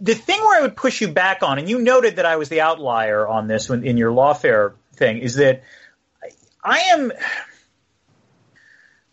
the 0.00 0.14
thing 0.14 0.40
where 0.40 0.60
I 0.60 0.62
would 0.62 0.76
push 0.76 1.00
you 1.00 1.08
back 1.08 1.42
on, 1.42 1.58
and 1.58 1.68
you 1.68 1.80
noted 1.80 2.16
that 2.16 2.26
I 2.26 2.36
was 2.36 2.48
the 2.48 2.60
outlier 2.60 3.26
on 3.26 3.48
this 3.48 3.68
when, 3.68 3.84
in 3.84 3.96
your 3.96 4.12
lawfare 4.12 4.74
thing, 4.94 5.18
is 5.18 5.34
that 5.34 5.64
I 6.62 6.78
am, 6.92 7.12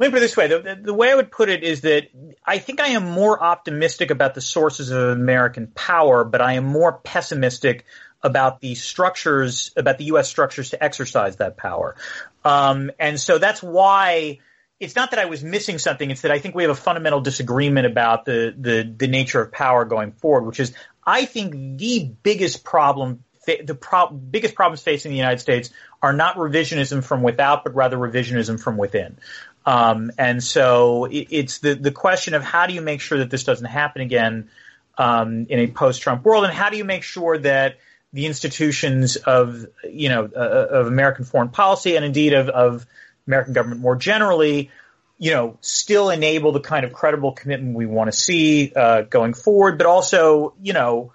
let 0.01 0.07
me 0.07 0.11
put 0.13 0.17
it 0.17 0.21
this 0.21 0.35
way: 0.35 0.47
the, 0.47 0.79
the, 0.81 0.93
way 0.95 1.11
I 1.11 1.15
would 1.15 1.31
put 1.31 1.49
it 1.49 1.63
is 1.63 1.81
that 1.81 2.07
I 2.43 2.57
think 2.57 2.81
I 2.81 2.87
am 2.87 3.05
more 3.05 3.41
optimistic 3.41 4.09
about 4.09 4.33
the 4.33 4.41
sources 4.41 4.89
of 4.89 5.09
American 5.09 5.67
power, 5.67 6.23
but 6.23 6.41
I 6.41 6.53
am 6.53 6.63
more 6.63 6.93
pessimistic 6.93 7.85
about 8.23 8.61
the 8.61 8.73
structures, 8.73 9.71
about 9.77 9.99
the 9.99 10.05
U.S. 10.05 10.27
structures 10.27 10.71
to 10.71 10.83
exercise 10.83 11.35
that 11.35 11.55
power. 11.55 11.95
Um, 12.43 12.89
and 12.97 13.19
so 13.19 13.37
that's 13.37 13.61
why 13.61 14.39
it's 14.79 14.95
not 14.95 15.11
that 15.11 15.19
I 15.19 15.25
was 15.25 15.43
missing 15.43 15.77
something; 15.77 16.09
it's 16.09 16.21
that 16.21 16.31
I 16.31 16.39
think 16.39 16.55
we 16.55 16.63
have 16.63 16.71
a 16.71 16.75
fundamental 16.75 17.21
disagreement 17.21 17.85
about 17.85 18.25
the 18.25 18.55
the, 18.57 18.91
the 18.97 19.07
nature 19.07 19.39
of 19.39 19.51
power 19.51 19.85
going 19.85 20.13
forward, 20.13 20.47
which 20.47 20.59
is 20.59 20.73
I 21.05 21.25
think 21.25 21.77
the 21.77 22.11
biggest 22.23 22.63
problem 22.63 23.23
the 23.45 23.75
pro- 23.79 24.09
biggest 24.09 24.55
problems 24.55 24.81
facing 24.81 25.11
the 25.11 25.17
United 25.17 25.39
States 25.39 25.71
are 26.01 26.13
not 26.13 26.35
revisionism 26.35 27.03
from 27.03 27.23
without, 27.23 27.63
but 27.63 27.75
rather 27.75 27.97
revisionism 27.97 28.59
from 28.59 28.77
within. 28.77 29.17
Um, 29.65 30.11
and 30.17 30.43
so 30.43 31.05
it, 31.05 31.27
it's 31.29 31.59
the, 31.59 31.75
the 31.75 31.91
question 31.91 32.33
of 32.33 32.43
how 32.43 32.67
do 32.67 32.73
you 32.73 32.81
make 32.81 33.01
sure 33.01 33.19
that 33.19 33.29
this 33.29 33.43
doesn't 33.43 33.67
happen 33.67 34.01
again 34.01 34.49
um, 34.97 35.45
in 35.49 35.59
a 35.59 35.67
post-Trump 35.67 36.23
world, 36.25 36.45
and 36.45 36.53
how 36.53 36.69
do 36.69 36.77
you 36.77 36.83
make 36.83 37.03
sure 37.03 37.37
that 37.37 37.77
the 38.13 38.25
institutions 38.25 39.15
of 39.15 39.65
you 39.89 40.09
know 40.09 40.29
uh, 40.35 40.67
of 40.71 40.87
American 40.87 41.25
foreign 41.25 41.49
policy 41.49 41.95
and 41.95 42.03
indeed 42.03 42.33
of, 42.33 42.49
of 42.49 42.85
American 43.27 43.53
government 43.53 43.81
more 43.81 43.95
generally, 43.95 44.69
you 45.17 45.31
know, 45.31 45.57
still 45.61 46.09
enable 46.09 46.51
the 46.51 46.59
kind 46.59 46.85
of 46.85 46.91
credible 46.91 47.31
commitment 47.31 47.75
we 47.75 47.85
want 47.85 48.11
to 48.11 48.17
see 48.17 48.73
uh, 48.75 49.03
going 49.03 49.33
forward, 49.33 49.77
but 49.77 49.87
also 49.87 50.53
you 50.61 50.73
know 50.73 51.13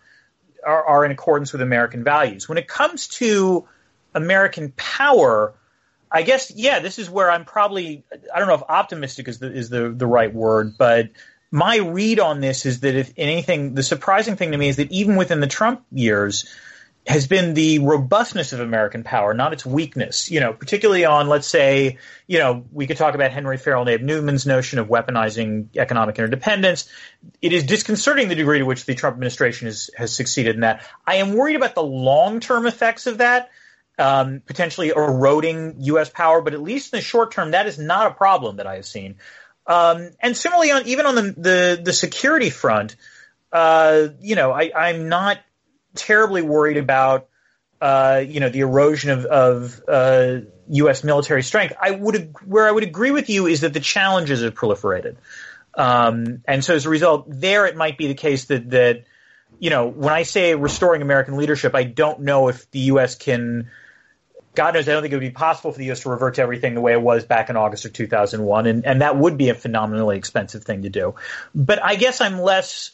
are, 0.64 0.84
are 0.84 1.04
in 1.04 1.10
accordance 1.10 1.52
with 1.52 1.62
American 1.62 2.02
values. 2.02 2.48
When 2.48 2.58
it 2.58 2.66
comes 2.66 3.08
to 3.08 3.68
American 4.14 4.72
power 4.76 5.54
I 6.10 6.22
guess 6.22 6.52
yeah, 6.54 6.80
this 6.80 6.98
is 6.98 7.10
where 7.10 7.30
I'm 7.30 7.44
probably 7.44 8.04
I 8.34 8.38
don't 8.38 8.48
know 8.48 8.54
if 8.54 8.62
optimistic 8.68 9.28
is 9.28 9.38
the 9.38 9.52
is 9.52 9.68
the 9.68 9.90
the 9.90 10.06
right 10.06 10.32
word, 10.32 10.76
but 10.78 11.10
my 11.50 11.76
read 11.76 12.20
on 12.20 12.40
this 12.40 12.66
is 12.66 12.80
that 12.80 12.94
if 12.94 13.12
anything, 13.16 13.74
the 13.74 13.82
surprising 13.82 14.36
thing 14.36 14.52
to 14.52 14.58
me 14.58 14.68
is 14.68 14.76
that 14.76 14.90
even 14.90 15.16
within 15.16 15.40
the 15.40 15.46
Trump 15.46 15.84
years 15.92 16.46
has 17.06 17.28
been 17.28 17.54
the 17.54 17.78
robustness 17.78 18.52
of 18.52 18.58
American 18.58 19.04
power, 19.04 19.32
not 19.32 19.52
its 19.52 19.64
weakness. 19.64 20.28
You 20.28 20.40
know, 20.40 20.52
particularly 20.52 21.04
on, 21.04 21.28
let's 21.28 21.46
say, 21.46 21.98
you 22.26 22.40
know, 22.40 22.64
we 22.72 22.88
could 22.88 22.96
talk 22.96 23.14
about 23.14 23.30
Henry 23.30 23.58
Farrell 23.58 23.82
and 23.82 23.90
Abe 23.90 24.02
Newman's 24.02 24.44
notion 24.44 24.80
of 24.80 24.88
weaponizing 24.88 25.68
economic 25.76 26.18
interdependence. 26.18 26.88
It 27.40 27.52
is 27.52 27.62
disconcerting 27.62 28.28
the 28.28 28.34
degree 28.34 28.58
to 28.58 28.64
which 28.64 28.86
the 28.86 28.96
Trump 28.96 29.14
administration 29.14 29.66
has, 29.66 29.88
has 29.96 30.12
succeeded 30.14 30.56
in 30.56 30.62
that. 30.62 30.84
I 31.06 31.16
am 31.16 31.34
worried 31.34 31.56
about 31.56 31.76
the 31.76 31.82
long 31.82 32.40
term 32.40 32.66
effects 32.66 33.06
of 33.06 33.18
that 33.18 33.50
um, 33.98 34.42
potentially 34.44 34.88
eroding 34.88 35.76
U.S. 35.80 36.10
power, 36.10 36.42
but 36.42 36.54
at 36.54 36.62
least 36.62 36.92
in 36.92 36.98
the 36.98 37.02
short 37.02 37.32
term, 37.32 37.52
that 37.52 37.66
is 37.66 37.78
not 37.78 38.10
a 38.10 38.14
problem 38.14 38.56
that 38.56 38.66
I 38.66 38.76
have 38.76 38.86
seen. 38.86 39.16
Um, 39.66 40.10
and 40.20 40.36
similarly, 40.36 40.70
on 40.70 40.86
even 40.86 41.06
on 41.06 41.14
the 41.14 41.22
the, 41.22 41.80
the 41.84 41.92
security 41.92 42.50
front, 42.50 42.96
uh, 43.52 44.08
you 44.20 44.36
know, 44.36 44.52
I, 44.52 44.70
I'm 44.76 45.08
not 45.08 45.38
terribly 45.94 46.42
worried 46.42 46.76
about 46.76 47.28
uh, 47.80 48.22
you 48.26 48.40
know 48.40 48.48
the 48.48 48.60
erosion 48.60 49.10
of, 49.10 49.24
of 49.24 49.82
uh, 49.88 50.40
U.S. 50.68 51.02
military 51.02 51.42
strength. 51.42 51.74
I 51.80 51.90
would 51.90 52.34
where 52.44 52.68
I 52.68 52.70
would 52.70 52.84
agree 52.84 53.10
with 53.10 53.28
you 53.28 53.46
is 53.46 53.62
that 53.62 53.72
the 53.72 53.80
challenges 53.80 54.42
have 54.42 54.54
proliferated, 54.54 55.16
um, 55.74 56.42
and 56.46 56.64
so 56.64 56.74
as 56.74 56.86
a 56.86 56.90
result, 56.90 57.24
there 57.28 57.66
it 57.66 57.76
might 57.76 57.98
be 57.98 58.06
the 58.06 58.14
case 58.14 58.46
that 58.46 58.70
that 58.70 59.04
you 59.58 59.70
know 59.70 59.86
when 59.88 60.12
I 60.12 60.22
say 60.22 60.54
restoring 60.54 61.02
American 61.02 61.36
leadership, 61.36 61.74
I 61.74 61.84
don't 61.84 62.20
know 62.20 62.48
if 62.48 62.70
the 62.70 62.80
U.S. 62.80 63.16
can 63.16 63.70
God 64.56 64.74
knows 64.74 64.88
I 64.88 64.92
don't 64.92 65.02
think 65.02 65.12
it 65.12 65.16
would 65.16 65.20
be 65.20 65.30
possible 65.30 65.70
for 65.70 65.78
the 65.78 65.84
U.S. 65.86 66.00
to 66.00 66.08
revert 66.08 66.36
to 66.36 66.42
everything 66.42 66.74
the 66.74 66.80
way 66.80 66.92
it 66.92 67.00
was 67.00 67.24
back 67.24 67.50
in 67.50 67.56
August 67.56 67.84
of 67.84 67.92
2001, 67.92 68.66
and, 68.66 68.84
and 68.86 69.02
that 69.02 69.16
would 69.16 69.36
be 69.36 69.50
a 69.50 69.54
phenomenally 69.54 70.16
expensive 70.16 70.64
thing 70.64 70.82
to 70.82 70.88
do. 70.88 71.14
But 71.54 71.84
I 71.84 71.94
guess 71.94 72.20
I'm 72.20 72.40
less. 72.40 72.90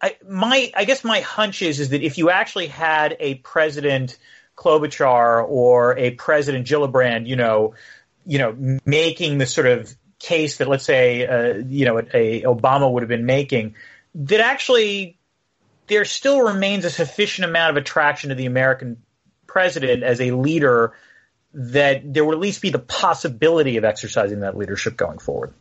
I, 0.00 0.16
my 0.28 0.72
I 0.74 0.84
guess 0.84 1.04
my 1.04 1.20
hunch 1.20 1.62
is 1.62 1.78
is 1.78 1.90
that 1.90 2.02
if 2.02 2.18
you 2.18 2.30
actually 2.30 2.68
had 2.68 3.16
a 3.20 3.34
president 3.36 4.16
Klobuchar 4.56 5.46
or 5.46 5.96
a 5.98 6.12
president 6.12 6.66
Gillibrand, 6.66 7.26
you 7.26 7.36
know, 7.36 7.74
you 8.26 8.38
know, 8.38 8.78
making 8.84 9.38
the 9.38 9.46
sort 9.46 9.66
of 9.66 9.94
case 10.18 10.56
that 10.56 10.68
let's 10.68 10.84
say 10.84 11.26
uh, 11.26 11.62
you 11.66 11.84
know 11.84 11.98
a, 11.98 12.02
a 12.12 12.42
Obama 12.42 12.90
would 12.90 13.02
have 13.02 13.08
been 13.08 13.26
making, 13.26 13.74
that 14.14 14.40
actually 14.40 15.18
there 15.88 16.04
still 16.06 16.40
remains 16.40 16.84
a 16.84 16.90
sufficient 16.90 17.46
amount 17.48 17.76
of 17.76 17.82
attraction 17.82 18.30
to 18.30 18.34
the 18.34 18.46
American 18.46 19.02
president 19.48 20.04
as 20.04 20.20
a 20.20 20.30
leader 20.30 20.92
that 21.54 22.12
there 22.14 22.24
would 22.24 22.34
at 22.34 22.40
least 22.40 22.62
be 22.62 22.70
the 22.70 22.78
possibility 22.78 23.76
of 23.78 23.84
exercising 23.84 24.40
that 24.40 24.56
leadership 24.56 24.96
going 24.96 25.18
forward. 25.18 25.52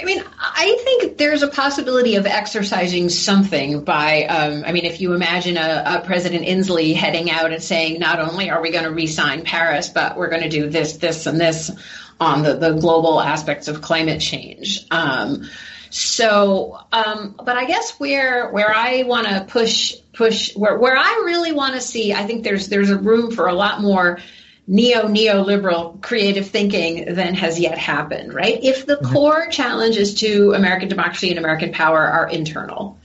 I 0.00 0.04
mean, 0.04 0.24
I 0.38 0.78
think 0.84 1.18
there's 1.18 1.42
a 1.42 1.48
possibility 1.48 2.16
of 2.16 2.24
exercising 2.24 3.10
something 3.10 3.84
by, 3.84 4.24
um, 4.24 4.64
I 4.64 4.72
mean, 4.72 4.86
if 4.86 5.00
you 5.00 5.12
imagine 5.12 5.58
a, 5.58 5.82
a, 5.86 6.02
President 6.06 6.46
Inslee 6.46 6.94
heading 6.94 7.30
out 7.30 7.52
and 7.52 7.62
saying, 7.62 7.98
not 7.98 8.18
only 8.18 8.48
are 8.48 8.62
we 8.62 8.70
going 8.70 8.84
to 8.84 8.90
re-sign 8.90 9.44
Paris, 9.44 9.90
but 9.90 10.16
we're 10.16 10.30
going 10.30 10.42
to 10.42 10.48
do 10.48 10.70
this, 10.70 10.96
this, 10.96 11.26
and 11.26 11.38
this 11.38 11.70
on 12.18 12.42
the, 12.42 12.54
the 12.54 12.72
global 12.72 13.20
aspects 13.20 13.68
of 13.68 13.82
climate 13.82 14.20
change. 14.20 14.86
Um, 14.90 15.50
so, 15.92 16.78
um, 16.90 17.34
but 17.36 17.58
I 17.58 17.66
guess 17.66 18.00
where 18.00 18.48
where 18.48 18.74
I 18.74 19.02
want 19.02 19.26
to 19.26 19.44
push 19.46 19.94
push 20.14 20.56
where 20.56 20.78
where 20.78 20.96
I 20.96 21.22
really 21.26 21.52
want 21.52 21.74
to 21.74 21.82
see, 21.82 22.14
I 22.14 22.24
think 22.24 22.44
there's 22.44 22.68
there's 22.68 22.88
a 22.88 22.96
room 22.96 23.30
for 23.30 23.46
a 23.46 23.52
lot 23.52 23.82
more 23.82 24.18
neo 24.66 25.02
neoliberal 25.02 26.00
creative 26.00 26.48
thinking 26.48 27.14
than 27.14 27.34
has 27.34 27.60
yet 27.60 27.76
happened. 27.76 28.32
Right? 28.32 28.64
If 28.64 28.86
the 28.86 28.96
mm-hmm. 28.96 29.12
core 29.12 29.46
challenges 29.48 30.14
to 30.20 30.54
American 30.54 30.88
democracy 30.88 31.28
and 31.28 31.38
American 31.38 31.72
power 31.72 32.00
are 32.00 32.26
internal, 32.26 32.98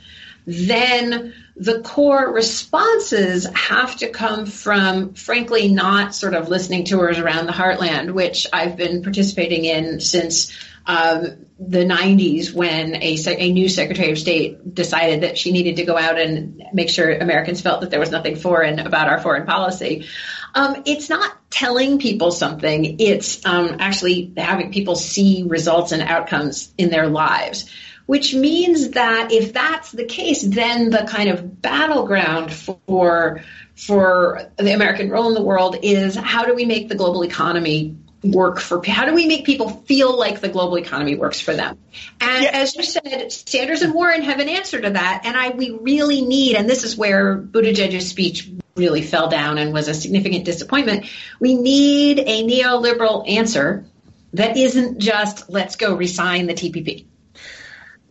then 0.45 1.33
the 1.57 1.81
core 1.81 2.31
responses 2.31 3.47
have 3.53 3.97
to 3.97 4.07
come 4.07 4.45
from, 4.45 5.13
frankly, 5.13 5.67
not 5.67 6.15
sort 6.15 6.35
of 6.35 6.47
listening 6.47 6.85
tours 6.85 7.17
around 7.19 7.47
the 7.47 7.51
heartland, 7.51 8.13
which 8.13 8.47
I've 8.53 8.77
been 8.77 9.03
participating 9.03 9.65
in 9.65 9.99
since 9.99 10.55
um, 10.87 11.45
the 11.59 11.83
90s 11.83 12.53
when 12.53 12.95
a, 12.95 13.17
a 13.27 13.51
new 13.51 13.67
Secretary 13.67 14.11
of 14.11 14.17
State 14.17 14.73
decided 14.73 15.21
that 15.21 15.37
she 15.37 15.51
needed 15.51 15.75
to 15.77 15.85
go 15.85 15.97
out 15.97 16.17
and 16.17 16.63
make 16.71 16.89
sure 16.89 17.11
Americans 17.11 17.59
felt 17.61 17.81
that 17.81 17.89
there 17.89 17.99
was 17.99 18.09
nothing 18.09 18.37
foreign 18.37 18.79
about 18.79 19.09
our 19.09 19.19
foreign 19.19 19.45
policy. 19.45 20.07
Um, 20.55 20.83
it's 20.85 21.09
not 21.09 21.35
telling 21.49 21.99
people 21.99 22.31
something, 22.31 22.99
it's 22.99 23.45
um, 23.45 23.77
actually 23.79 24.33
having 24.37 24.71
people 24.71 24.95
see 24.95 25.43
results 25.43 25.91
and 25.91 26.01
outcomes 26.01 26.73
in 26.77 26.89
their 26.89 27.07
lives. 27.07 27.69
Which 28.05 28.33
means 28.33 28.91
that 28.91 29.33
if 29.33 29.51
that's 29.51 29.91
the 29.91 30.05
case, 30.05 30.41
then 30.41 30.89
the 30.89 31.05
kind 31.09 31.29
of 31.29 31.61
battleground 31.61 32.53
for 32.53 33.43
for 33.75 34.49
the 34.55 34.73
American 34.73 35.09
role 35.09 35.27
in 35.27 35.33
the 35.33 35.43
world 35.43 35.75
is 35.81 36.15
how 36.15 36.45
do 36.45 36.55
we 36.55 36.63
make 36.63 36.87
the 36.87 36.95
global 36.95 37.25
economy 37.25 37.97
work 38.31 38.59
for 38.59 38.81
how 38.85 39.05
do 39.05 39.13
we 39.13 39.27
make 39.27 39.45
people 39.45 39.69
feel 39.69 40.17
like 40.17 40.39
the 40.39 40.49
global 40.49 40.77
economy 40.77 41.15
works 41.15 41.39
for 41.39 41.53
them? 41.53 41.77
And 42.21 42.45
as 42.45 42.75
you 42.75 42.83
said 42.83 43.31
sanders 43.31 43.81
and 43.81 43.93
warren 43.93 44.21
have 44.23 44.39
an 44.39 44.49
answer 44.49 44.79
to 44.79 44.89
that. 44.91 45.21
And 45.25 45.35
i 45.35 45.49
we 45.49 45.71
really 45.71 46.21
need 46.21 46.55
and 46.55 46.69
this 46.69 46.83
is 46.83 46.97
where 46.97 47.37
buttigieg's 47.37 48.07
speech 48.07 48.49
really 48.75 49.01
fell 49.01 49.29
down 49.29 49.57
and 49.57 49.73
was 49.73 49.87
a 49.87 49.93
significant 49.93 50.45
disappointment. 50.45 51.07
We 51.39 51.55
need 51.55 52.19
a 52.19 52.47
neoliberal 52.47 53.27
answer 53.29 53.85
that 54.33 54.57
isn't 54.57 54.99
just 54.99 55.49
let's 55.49 55.77
go 55.77 55.95
resign 55.95 56.47
the 56.47 56.53
tpp 56.53 57.05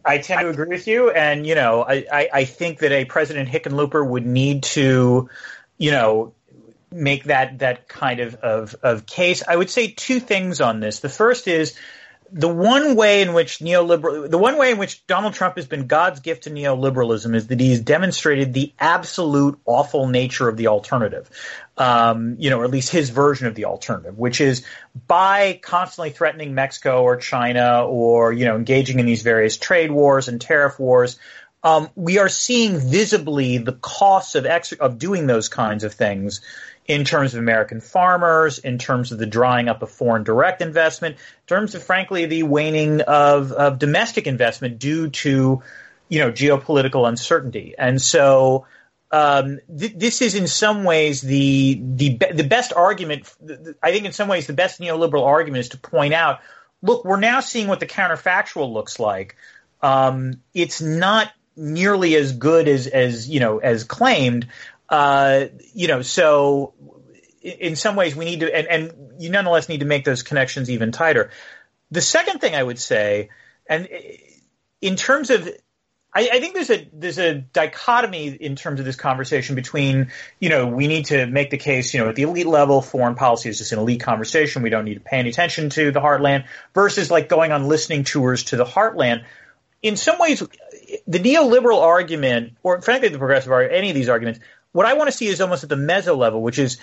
I 0.06 0.18
tend 0.18 0.40
to 0.42 0.48
agree 0.50 0.68
with 0.68 0.86
you, 0.86 1.10
and 1.10 1.44
you 1.44 1.56
know, 1.56 1.82
I, 1.82 2.06
I, 2.10 2.28
I 2.32 2.44
think 2.44 2.78
that 2.78 2.92
a 2.92 3.04
President 3.04 3.48
Hickenlooper 3.48 4.08
would 4.08 4.24
need 4.24 4.62
to, 4.62 5.28
you 5.78 5.90
know, 5.90 6.32
make 6.90 7.24
that 7.24 7.58
that 7.60 7.88
kind 7.88 8.20
of, 8.20 8.34
of, 8.36 8.76
of 8.82 9.06
case. 9.06 9.42
I 9.46 9.56
would 9.56 9.70
say 9.70 9.88
two 9.88 10.20
things 10.20 10.60
on 10.60 10.80
this. 10.80 11.00
The 11.00 11.08
first 11.08 11.48
is 11.48 11.76
the 12.32 12.48
one 12.48 12.96
way 12.96 13.22
in 13.22 13.32
which 13.32 13.58
neoliberal, 13.58 14.28
the 14.28 14.38
one 14.38 14.58
way 14.58 14.70
in 14.70 14.78
which 14.78 15.06
Donald 15.06 15.34
Trump 15.34 15.56
has 15.56 15.66
been 15.66 15.86
God's 15.86 16.20
gift 16.20 16.44
to 16.44 16.50
neoliberalism 16.50 17.34
is 17.34 17.46
that 17.48 17.60
he's 17.60 17.80
demonstrated 17.80 18.52
the 18.52 18.72
absolute 18.78 19.58
awful 19.64 20.08
nature 20.08 20.48
of 20.48 20.56
the 20.56 20.68
alternative. 20.68 21.30
Um, 21.76 22.36
you 22.38 22.50
know, 22.50 22.60
or 22.60 22.64
at 22.64 22.70
least 22.70 22.90
his 22.90 23.10
version 23.10 23.46
of 23.46 23.54
the 23.54 23.66
alternative, 23.66 24.18
which 24.18 24.40
is 24.40 24.64
by 25.06 25.60
constantly 25.62 26.10
threatening 26.10 26.54
Mexico 26.54 27.02
or 27.02 27.16
China 27.16 27.84
or, 27.86 28.32
you 28.32 28.46
know, 28.46 28.56
engaging 28.56 28.98
in 28.98 29.06
these 29.06 29.22
various 29.22 29.56
trade 29.58 29.90
wars 29.90 30.28
and 30.28 30.40
tariff 30.40 30.78
wars, 30.78 31.18
um, 31.62 31.88
we 31.94 32.18
are 32.18 32.28
seeing 32.28 32.78
visibly 32.78 33.58
the 33.58 33.72
costs 33.72 34.36
of 34.36 34.46
ex- 34.46 34.72
of 34.72 34.98
doing 34.98 35.26
those 35.26 35.48
kinds 35.48 35.84
of 35.84 35.92
things 35.92 36.40
in 36.88 37.04
terms 37.04 37.34
of 37.34 37.40
American 37.40 37.80
farmers, 37.80 38.58
in 38.58 38.78
terms 38.78 39.12
of 39.12 39.18
the 39.18 39.26
drying 39.26 39.68
up 39.68 39.82
of 39.82 39.90
foreign 39.90 40.24
direct 40.24 40.62
investment, 40.62 41.16
in 41.16 41.46
terms 41.46 41.74
of, 41.74 41.82
frankly, 41.82 42.26
the 42.26 42.42
waning 42.44 43.00
of, 43.02 43.52
of 43.52 43.78
domestic 43.78 44.26
investment 44.26 44.78
due 44.78 45.10
to, 45.10 45.62
you 46.08 46.18
know, 46.18 46.30
geopolitical 46.30 47.08
uncertainty. 47.08 47.74
And 47.76 48.00
so, 48.00 48.66
um, 49.10 49.60
th- 49.78 49.94
this 49.94 50.20
is 50.20 50.34
in 50.34 50.46
some 50.46 50.84
ways 50.84 51.20
the 51.20 51.80
the 51.80 52.18
the 52.34 52.44
best 52.44 52.72
argument. 52.72 53.32
I 53.82 53.92
think 53.92 54.04
in 54.04 54.12
some 54.12 54.28
ways 54.28 54.46
the 54.46 54.52
best 54.52 54.80
neoliberal 54.80 55.24
argument 55.24 55.60
is 55.60 55.68
to 55.70 55.78
point 55.78 56.12
out, 56.12 56.40
look, 56.82 57.04
we're 57.04 57.20
now 57.20 57.40
seeing 57.40 57.68
what 57.68 57.80
the 57.80 57.86
counterfactual 57.86 58.72
looks 58.72 58.98
like. 58.98 59.36
Um, 59.80 60.42
it's 60.54 60.80
not 60.80 61.30
nearly 61.56 62.16
as 62.16 62.32
good 62.32 62.68
as 62.68 62.86
as 62.86 63.28
you 63.28 63.40
know 63.40 63.58
as 63.58 63.84
claimed. 63.84 64.48
Uh, 64.88 65.46
you 65.74 65.88
know, 65.88 66.02
so 66.02 66.74
in 67.42 67.76
some 67.76 67.96
ways 67.96 68.14
we 68.14 68.24
need 68.24 68.40
to, 68.40 68.54
and, 68.54 68.66
and 68.66 69.22
you 69.22 69.30
nonetheless 69.30 69.68
need 69.68 69.80
to 69.80 69.86
make 69.86 70.04
those 70.04 70.22
connections 70.22 70.70
even 70.70 70.92
tighter. 70.92 71.30
The 71.90 72.00
second 72.00 72.40
thing 72.40 72.54
I 72.54 72.62
would 72.62 72.78
say, 72.78 73.30
and 73.68 73.88
in 74.80 74.96
terms 74.96 75.30
of 75.30 75.48
I, 76.16 76.30
I, 76.32 76.40
think 76.40 76.54
there's 76.54 76.70
a 76.70 76.88
there's 76.94 77.18
a 77.18 77.34
dichotomy 77.34 78.28
in 78.28 78.56
terms 78.56 78.80
of 78.80 78.86
this 78.86 78.96
conversation 78.96 79.54
between 79.54 80.10
you 80.40 80.48
know 80.48 80.66
we 80.66 80.86
need 80.86 81.06
to 81.06 81.26
make 81.26 81.50
the 81.50 81.58
case 81.58 81.92
you 81.92 82.00
know 82.00 82.08
at 82.08 82.14
the 82.14 82.22
elite 82.22 82.46
level 82.46 82.80
foreign 82.80 83.16
policy 83.16 83.50
is 83.50 83.58
just 83.58 83.72
an 83.72 83.78
elite 83.78 84.00
conversation 84.00 84.62
we 84.62 84.70
don't 84.70 84.86
need 84.86 84.94
to 84.94 85.00
pay 85.00 85.18
any 85.18 85.28
attention 85.28 85.68
to 85.70 85.90
the 85.92 86.00
heartland 86.00 86.46
versus 86.72 87.10
like 87.10 87.28
going 87.28 87.52
on 87.52 87.68
listening 87.68 88.02
tours 88.02 88.44
to 88.44 88.56
the 88.56 88.64
heartland. 88.64 89.24
In 89.82 89.96
some 89.96 90.18
ways, 90.18 90.42
the 91.06 91.18
neoliberal 91.18 91.82
argument, 91.82 92.54
or 92.62 92.80
frankly 92.80 93.10
the 93.10 93.18
progressive 93.18 93.52
argument, 93.52 93.76
any 93.76 93.90
of 93.90 93.94
these 93.94 94.08
arguments, 94.08 94.40
what 94.76 94.84
I 94.84 94.92
want 94.92 95.08
to 95.08 95.16
see 95.16 95.26
is 95.26 95.40
almost 95.40 95.62
at 95.62 95.70
the 95.70 95.76
meso 95.76 96.14
level, 96.14 96.42
which 96.42 96.58
is 96.58 96.76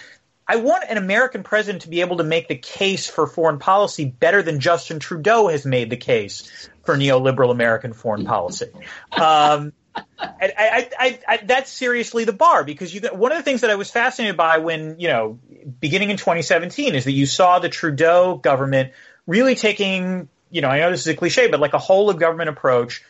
I 0.48 0.56
want 0.56 0.84
an 0.90 0.98
American 0.98 1.44
president 1.44 1.84
to 1.84 1.90
be 1.90 2.02
able 2.02 2.18
to 2.18 2.24
make 2.24 2.48
the 2.48 2.56
case 2.56 3.08
for 3.08 3.28
foreign 3.28 3.60
policy 3.60 4.06
better 4.06 4.42
than 4.42 4.60
Justin 4.60 5.00
Trudeau 5.00 5.48
has 5.48 5.64
made 5.64 5.92
the 5.92 5.98
case 5.98 6.70
for 6.84 6.98
neoliberal 6.98 7.52
American 7.52 7.94
foreign 7.94 8.26
policy. 8.26 8.66
Um, 9.12 9.74
I, 10.20 10.90
I, 11.00 11.20
I, 11.28 11.38
that's 11.46 11.72
seriously 11.72 12.26
the 12.26 12.34
bar 12.34 12.64
because 12.64 12.92
you, 12.92 13.02
one 13.12 13.32
of 13.32 13.38
the 13.38 13.44
things 13.44 13.62
that 13.62 13.70
I 13.70 13.76
was 13.76 13.92
fascinated 13.92 14.38
by 14.38 14.58
when, 14.58 15.00
you 15.00 15.10
know, 15.10 15.40
beginning 15.80 16.10
in 16.10 16.18
2017 16.18 16.96
is 16.96 17.06
that 17.06 17.12
you 17.12 17.28
saw 17.28 17.60
the 17.60 17.70
Trudeau 17.70 18.38
government 18.38 18.94
really 19.28 19.54
taking, 19.54 20.30
you 20.50 20.62
know, 20.62 20.68
I 20.68 20.80
know 20.80 20.90
this 20.90 21.02
is 21.02 21.08
a 21.08 21.16
cliche, 21.16 21.48
but 21.48 21.60
like 21.60 21.74
a 21.74 21.80
whole 21.80 22.10
of 22.10 22.18
government 22.18 22.50
approach 22.50 23.04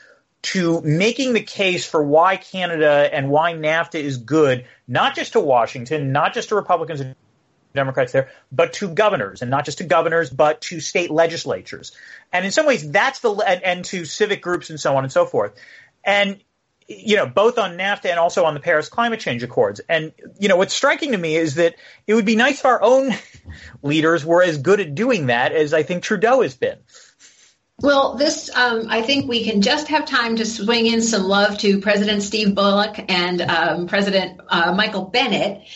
to 0.43 0.81
making 0.81 1.33
the 1.33 1.41
case 1.41 1.85
for 1.85 2.03
why 2.03 2.37
Canada 2.37 3.09
and 3.11 3.29
why 3.29 3.53
NAFTA 3.53 3.99
is 3.99 4.17
good, 4.17 4.65
not 4.87 5.15
just 5.15 5.33
to 5.33 5.39
Washington, 5.39 6.11
not 6.11 6.33
just 6.33 6.49
to 6.49 6.55
Republicans 6.55 6.99
and 6.99 7.15
Democrats 7.73 8.11
there, 8.11 8.29
but 8.51 8.73
to 8.73 8.89
governors, 8.89 9.41
and 9.41 9.49
not 9.49 9.65
just 9.65 9.79
to 9.79 9.83
governors, 9.83 10.29
but 10.29 10.61
to 10.61 10.79
state 10.79 11.09
legislatures. 11.09 11.93
And 12.31 12.45
in 12.45 12.51
some 12.51 12.65
ways, 12.65 12.89
that's 12.91 13.19
the 13.19 13.31
and, 13.33 13.63
and 13.63 13.85
to 13.85 14.05
civic 14.05 14.41
groups 14.41 14.69
and 14.69 14.79
so 14.79 14.95
on 14.95 15.03
and 15.03 15.11
so 15.11 15.25
forth. 15.25 15.53
And 16.03 16.39
you 16.87 17.15
know, 17.15 17.25
both 17.25 17.57
on 17.57 17.77
NAFTA 17.77 18.09
and 18.09 18.19
also 18.19 18.45
on 18.45 18.53
the 18.53 18.59
Paris 18.59 18.89
Climate 18.89 19.19
Change 19.19 19.43
Accords. 19.43 19.81
And, 19.87 20.11
you 20.39 20.49
know, 20.49 20.57
what's 20.57 20.73
striking 20.73 21.13
to 21.13 21.17
me 21.17 21.35
is 21.35 21.55
that 21.55 21.75
it 22.07 22.13
would 22.13 22.25
be 22.25 22.35
nice 22.35 22.59
if 22.59 22.65
our 22.65 22.81
own 22.81 23.11
leaders 23.81 24.25
were 24.25 24.43
as 24.43 24.57
good 24.57 24.79
at 24.79 24.95
doing 24.95 25.27
that 25.27 25.53
as 25.53 25.73
I 25.73 25.83
think 25.83 26.03
Trudeau 26.03 26.41
has 26.41 26.55
been. 26.55 26.77
Well, 27.81 28.15
this, 28.15 28.49
um, 28.55 28.85
I 28.89 29.01
think 29.01 29.27
we 29.27 29.43
can 29.43 29.61
just 29.61 29.87
have 29.87 30.05
time 30.05 30.37
to 30.37 30.45
swing 30.45 30.85
in 30.85 31.01
some 31.01 31.23
love 31.23 31.57
to 31.59 31.81
President 31.81 32.21
Steve 32.21 32.55
Bullock 32.55 32.97
and 33.09 33.41
um, 33.41 33.87
President 33.87 34.39
uh, 34.47 34.73
Michael 34.73 35.05
Bennet. 35.05 35.67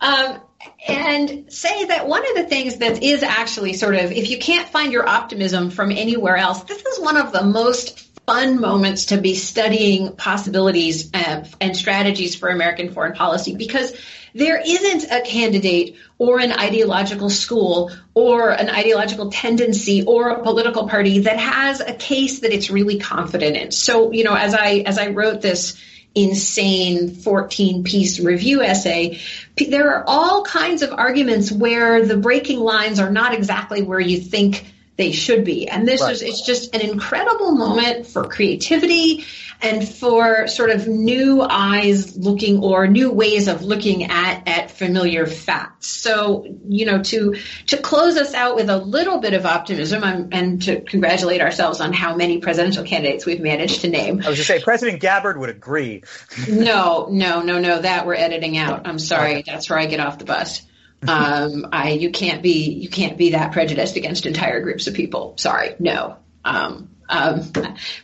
Um, 0.00 0.40
and 0.86 1.52
say 1.52 1.84
that 1.86 2.08
one 2.08 2.28
of 2.28 2.36
the 2.36 2.44
things 2.44 2.78
that 2.78 3.02
is 3.02 3.22
actually 3.22 3.74
sort 3.74 3.94
of, 3.94 4.12
if 4.12 4.30
you 4.30 4.38
can't 4.38 4.68
find 4.68 4.92
your 4.92 5.06
optimism 5.06 5.70
from 5.70 5.90
anywhere 5.90 6.36
else, 6.36 6.62
this 6.64 6.82
is 6.82 7.00
one 7.00 7.16
of 7.16 7.32
the 7.32 7.44
most 7.44 8.00
fun 8.26 8.60
moments 8.60 9.06
to 9.06 9.18
be 9.18 9.34
studying 9.34 10.16
possibilities 10.16 11.10
and, 11.12 11.48
and 11.60 11.76
strategies 11.76 12.34
for 12.34 12.48
American 12.48 12.92
foreign 12.92 13.12
policy 13.12 13.54
because 13.54 13.92
there 14.34 14.60
isn't 14.60 15.10
a 15.10 15.20
candidate 15.22 15.96
or 16.18 16.40
an 16.40 16.52
ideological 16.52 17.30
school 17.30 17.92
or 18.14 18.50
an 18.50 18.68
ideological 18.68 19.30
tendency 19.30 20.04
or 20.04 20.30
a 20.30 20.42
political 20.42 20.88
party 20.88 21.20
that 21.20 21.38
has 21.38 21.80
a 21.80 21.94
case 21.94 22.40
that 22.40 22.52
it's 22.52 22.68
really 22.68 22.98
confident 22.98 23.56
in. 23.56 23.70
So, 23.70 24.12
you 24.12 24.24
know, 24.24 24.34
as 24.34 24.54
I 24.54 24.82
as 24.86 24.98
I 24.98 25.08
wrote 25.08 25.40
this 25.40 25.80
insane 26.16 27.14
14 27.14 27.84
piece 27.84 28.20
review 28.20 28.62
essay, 28.62 29.20
there 29.56 29.94
are 29.94 30.04
all 30.06 30.44
kinds 30.44 30.82
of 30.82 30.92
arguments 30.92 31.50
where 31.50 32.04
the 32.04 32.16
breaking 32.16 32.60
lines 32.60 33.00
are 33.00 33.10
not 33.10 33.34
exactly 33.34 33.82
where 33.82 34.00
you 34.00 34.20
think 34.20 34.73
they 34.96 35.12
should 35.12 35.44
be. 35.44 35.68
And 35.68 35.88
this 35.88 36.00
right. 36.00 36.12
is, 36.12 36.22
it's 36.22 36.42
just 36.42 36.74
an 36.74 36.80
incredible 36.80 37.52
moment 37.52 38.06
for 38.06 38.24
creativity 38.24 39.24
and 39.60 39.86
for 39.86 40.46
sort 40.46 40.70
of 40.70 40.86
new 40.86 41.42
eyes 41.42 42.16
looking 42.16 42.62
or 42.62 42.86
new 42.86 43.10
ways 43.10 43.48
of 43.48 43.62
looking 43.62 44.04
at, 44.04 44.46
at 44.46 44.70
familiar 44.70 45.26
facts. 45.26 45.88
So, 45.88 46.46
you 46.68 46.86
know, 46.86 47.02
to, 47.02 47.36
to 47.68 47.76
close 47.76 48.16
us 48.16 48.34
out 48.34 48.54
with 48.54 48.70
a 48.70 48.76
little 48.76 49.18
bit 49.18 49.34
of 49.34 49.46
optimism 49.46 50.04
and, 50.04 50.32
and 50.32 50.62
to 50.62 50.80
congratulate 50.80 51.40
ourselves 51.40 51.80
on 51.80 51.92
how 51.92 52.14
many 52.14 52.38
presidential 52.38 52.84
candidates 52.84 53.26
we've 53.26 53.40
managed 53.40 53.80
to 53.80 53.88
name. 53.88 54.22
I 54.24 54.28
was 54.28 54.38
to 54.38 54.44
say 54.44 54.62
President 54.62 55.00
Gabbard 55.00 55.38
would 55.38 55.50
agree. 55.50 56.04
no, 56.48 57.08
no, 57.10 57.42
no, 57.42 57.58
no, 57.58 57.80
that 57.80 58.06
we're 58.06 58.14
editing 58.14 58.58
out. 58.58 58.86
I'm 58.86 58.98
sorry. 59.00 59.38
Okay. 59.38 59.44
That's 59.46 59.68
where 59.68 59.78
I 59.78 59.86
get 59.86 59.98
off 59.98 60.18
the 60.18 60.24
bus 60.24 60.62
um, 61.08 61.66
I 61.72 61.90
you 61.90 62.10
can't 62.10 62.42
be 62.42 62.72
you 62.72 62.88
can't 62.88 63.16
be 63.16 63.30
that 63.30 63.52
prejudiced 63.52 63.96
against 63.96 64.26
entire 64.26 64.60
groups 64.60 64.86
of 64.86 64.94
people. 64.94 65.34
Sorry, 65.36 65.74
no. 65.78 66.16
Um, 66.44 66.90
um, 67.08 67.52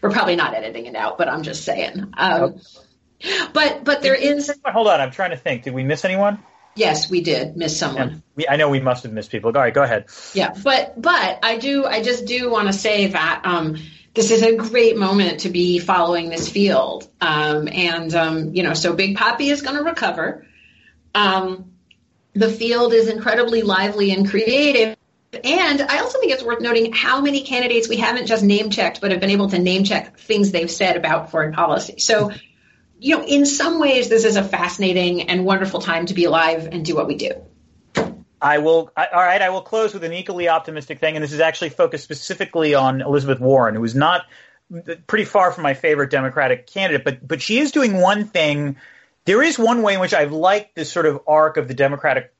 we're 0.02 0.10
probably 0.10 0.36
not 0.36 0.54
editing 0.54 0.86
it 0.86 0.94
out, 0.94 1.18
but 1.18 1.28
I'm 1.28 1.42
just 1.42 1.64
saying. 1.64 2.12
Um, 2.16 2.60
but 3.52 3.84
but 3.84 4.02
there 4.02 4.14
is. 4.14 4.52
Hold 4.64 4.88
on, 4.88 5.00
I'm 5.00 5.10
trying 5.10 5.30
to 5.30 5.36
think. 5.36 5.64
Did 5.64 5.74
we 5.74 5.84
miss 5.84 6.04
anyone? 6.04 6.42
Yes, 6.76 7.10
we 7.10 7.20
did 7.20 7.56
miss 7.56 7.78
someone. 7.78 8.22
We, 8.36 8.46
I 8.48 8.56
know 8.56 8.70
we 8.70 8.80
must 8.80 9.02
have 9.02 9.12
missed 9.12 9.30
people. 9.30 9.48
All 9.48 9.60
right, 9.60 9.74
go 9.74 9.82
ahead. 9.82 10.06
Yeah, 10.34 10.54
but 10.62 11.00
but 11.00 11.40
I 11.42 11.58
do 11.58 11.84
I 11.84 12.02
just 12.02 12.26
do 12.26 12.50
want 12.50 12.68
to 12.68 12.72
say 12.72 13.08
that 13.08 13.42
um, 13.44 13.76
this 14.14 14.30
is 14.30 14.42
a 14.42 14.56
great 14.56 14.96
moment 14.96 15.40
to 15.40 15.50
be 15.50 15.78
following 15.78 16.30
this 16.30 16.48
field, 16.48 17.08
um, 17.20 17.68
and 17.68 18.14
um, 18.14 18.54
you 18.54 18.62
know, 18.62 18.74
so 18.74 18.94
Big 18.94 19.16
Papi 19.16 19.50
is 19.50 19.62
going 19.62 19.76
to 19.76 19.82
recover. 19.82 20.46
Um, 21.14 21.69
the 22.40 22.48
field 22.48 22.94
is 22.94 23.08
incredibly 23.08 23.60
lively 23.60 24.12
and 24.12 24.28
creative. 24.28 24.96
And 25.44 25.82
I 25.82 25.98
also 25.98 26.18
think 26.18 26.32
it's 26.32 26.42
worth 26.42 26.60
noting 26.60 26.92
how 26.92 27.20
many 27.20 27.42
candidates 27.42 27.88
we 27.88 27.98
haven't 27.98 28.26
just 28.26 28.42
name 28.42 28.70
checked, 28.70 29.00
but 29.00 29.10
have 29.12 29.20
been 29.20 29.30
able 29.30 29.50
to 29.50 29.58
name 29.58 29.84
check 29.84 30.18
things 30.18 30.50
they've 30.50 30.70
said 30.70 30.96
about 30.96 31.30
foreign 31.30 31.52
policy. 31.52 31.98
So, 31.98 32.32
you 32.98 33.16
know, 33.16 33.24
in 33.24 33.44
some 33.44 33.78
ways, 33.78 34.08
this 34.08 34.24
is 34.24 34.36
a 34.36 34.42
fascinating 34.42 35.28
and 35.28 35.44
wonderful 35.44 35.80
time 35.80 36.06
to 36.06 36.14
be 36.14 36.24
alive 36.24 36.66
and 36.72 36.84
do 36.84 36.96
what 36.96 37.06
we 37.06 37.16
do. 37.16 37.30
I 38.42 38.58
will. 38.58 38.90
I, 38.96 39.08
all 39.08 39.20
right, 39.20 39.42
I 39.42 39.50
will 39.50 39.60
close 39.60 39.92
with 39.92 40.02
an 40.02 40.14
equally 40.14 40.48
optimistic 40.48 40.98
thing, 40.98 41.14
and 41.14 41.22
this 41.22 41.32
is 41.32 41.40
actually 41.40 41.68
focused 41.68 42.04
specifically 42.04 42.74
on 42.74 43.02
Elizabeth 43.02 43.38
Warren, 43.38 43.74
who 43.74 43.84
is 43.84 43.94
not 43.94 44.22
pretty 45.06 45.26
far 45.26 45.52
from 45.52 45.62
my 45.62 45.74
favorite 45.74 46.10
Democratic 46.10 46.66
candidate, 46.66 47.04
but 47.04 47.26
but 47.26 47.42
she 47.42 47.58
is 47.58 47.70
doing 47.70 48.00
one 48.00 48.24
thing 48.24 48.76
there 49.30 49.44
is 49.44 49.56
one 49.56 49.82
way 49.82 49.94
in 49.94 50.00
which 50.00 50.12
I've 50.12 50.32
liked 50.32 50.74
this 50.74 50.90
sort 50.90 51.06
of 51.06 51.20
arc 51.24 51.56
of 51.56 51.68
the 51.68 51.74
Democratic 51.74 52.34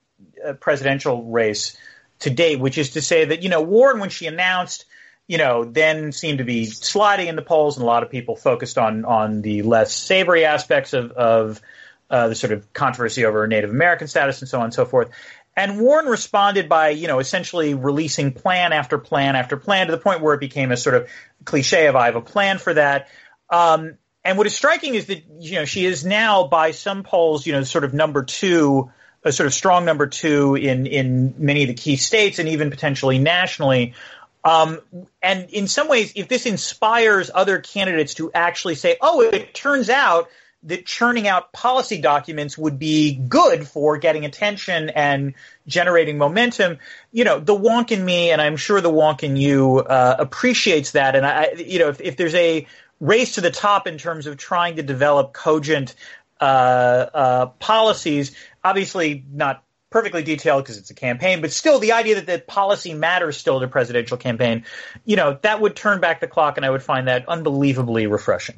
uh, 0.45 0.55
presidential 0.55 1.23
race 1.23 1.77
to 2.19 2.31
date, 2.31 2.59
which 2.59 2.79
is 2.79 2.91
to 2.91 3.01
say 3.01 3.27
that, 3.27 3.45
you 3.45 3.49
know, 3.49 3.63
Warren, 3.63 4.01
when 4.01 4.11
she 4.11 4.27
announced, 4.27 4.87
you 5.29 5.39
know, 5.39 5.63
then 5.63 6.11
seemed 6.11 6.39
to 6.39 6.45
be 6.45 6.65
sliding 6.65 7.29
in 7.29 7.37
the 7.37 7.43
polls, 7.43 7.77
and 7.77 7.85
a 7.85 7.87
lot 7.87 8.03
of 8.03 8.11
people 8.11 8.35
focused 8.35 8.77
on 8.77 9.05
on 9.05 9.41
the 9.41 9.63
less 9.63 9.95
savory 9.95 10.45
aspects 10.45 10.93
of, 10.93 11.13
of 11.13 11.63
uh, 12.11 12.27
the 12.27 12.35
sort 12.35 12.53
of 12.53 12.73
controversy 12.73 13.25
over 13.25 13.47
Native 13.47 13.71
American 13.71 14.09
status 14.09 14.41
and 14.41 14.49
so 14.49 14.59
on 14.59 14.65
and 14.65 14.75
so 14.75 14.85
forth. 14.85 15.11
And 15.57 15.79
Warren 15.81 16.07
responded 16.07 16.69
by, 16.69 16.89
you 16.89 17.07
know, 17.07 17.21
essentially 17.21 17.75
releasing 17.75 18.33
plan 18.33 18.73
after 18.73 18.99
plan 18.99 19.37
after 19.37 19.57
plan 19.57 19.87
to 19.87 19.93
the 19.93 20.03
point 20.03 20.23
where 20.23 20.35
it 20.35 20.41
became 20.41 20.73
a 20.73 20.77
sort 20.77 20.97
of 20.97 21.09
cliche 21.45 21.87
of 21.87 21.95
I 21.95 22.07
have 22.07 22.17
a 22.17 22.21
plan 22.21 22.59
for 22.59 22.75
that. 22.75 23.07
Um, 23.49 23.97
and 24.25 24.39
what 24.39 24.47
is 24.47 24.55
striking 24.55 24.95
is 24.95 25.07
that 25.07 25.23
you 25.39 25.57
know 25.57 25.65
she 25.65 25.85
is 25.85 26.05
now 26.05 26.47
by 26.47 26.71
some 26.71 27.03
polls 27.03 27.47
you 27.47 27.53
know 27.53 27.63
sort 27.63 27.85
of 27.85 27.95
number 27.95 28.23
two 28.23 28.91
a 29.23 29.33
sort 29.33 29.47
of 29.47 29.55
strong 29.55 29.85
number 29.85 30.07
two 30.07 30.55
in 30.55 30.87
in 30.87 31.35
many 31.39 31.63
of 31.63 31.69
the 31.69 31.75
key 31.75 31.97
states 31.97 32.39
and 32.39 32.49
even 32.49 32.71
potentially 32.71 33.19
nationally 33.19 33.95
Um, 34.43 34.81
and 35.23 35.51
in 35.51 35.69
some 35.69 35.89
ways, 35.89 36.13
if 36.17 36.29
this 36.29 36.47
inspires 36.47 37.31
other 37.33 37.59
candidates 37.61 38.15
to 38.15 38.33
actually 38.33 38.75
say, 38.75 38.97
oh, 39.01 39.21
it 39.21 39.53
turns 39.53 39.91
out 39.91 40.31
that 40.63 40.85
churning 40.85 41.27
out 41.27 41.53
policy 41.53 42.01
documents 42.01 42.57
would 42.59 42.79
be 42.79 43.15
good 43.15 43.67
for 43.67 43.97
getting 43.99 44.25
attention 44.25 44.91
and 44.91 45.35
generating 45.67 46.19
momentum. 46.19 46.79
You 47.13 47.25
know, 47.25 47.41
the 47.41 47.57
wonk 47.57 47.93
in 47.93 48.05
me, 48.05 48.31
and 48.31 48.41
I'm 48.43 48.57
sure 48.57 48.81
the 48.81 48.91
wonk 48.91 49.23
in 49.23 49.37
you 49.37 49.79
uh, 49.79 50.17
appreciates 50.19 50.93
that. 50.93 51.17
And 51.17 51.25
I, 51.25 51.53
you 51.57 51.79
know, 51.79 51.89
if, 51.89 52.01
if, 52.01 52.17
there's 52.17 52.35
a 52.35 52.67
race 53.01 53.35
to 53.35 53.41
the 53.41 53.51
top 53.51 53.87
in 53.87 53.99
terms 53.99 54.27
of 54.27 54.37
trying 54.37 54.77
to 54.77 54.83
develop 54.83 55.33
cogent 55.33 55.95
uh, 56.41 56.45
uh, 56.45 57.47
policies, 57.59 58.35
obviously 58.63 59.25
not 59.33 59.65
perfectly 59.91 60.23
detailed 60.23 60.63
because 60.63 60.79
it's 60.79 60.91
a 60.91 60.95
campaign, 60.95 61.41
but 61.41 61.53
still 61.53 61.79
the 61.79 61.93
idea 61.93 62.15
that 62.15 62.27
the 62.27 62.39
policy 62.39 62.95
matters 62.95 63.37
still 63.37 63.61
to 63.61 63.69
presidential 63.69 64.17
campaign, 64.17 64.65
you 65.05 65.17
know, 65.17 65.39
that 65.43 65.61
would 65.61 65.75
turn 65.75 66.01
back 66.01 66.21
the 66.21 66.29
clock, 66.29 66.57
and 66.57 66.65
I 66.65 66.71
would 66.71 66.83
find 66.83 67.09
that 67.09 67.29
unbelievably 67.29 68.07
refreshing. 68.07 68.57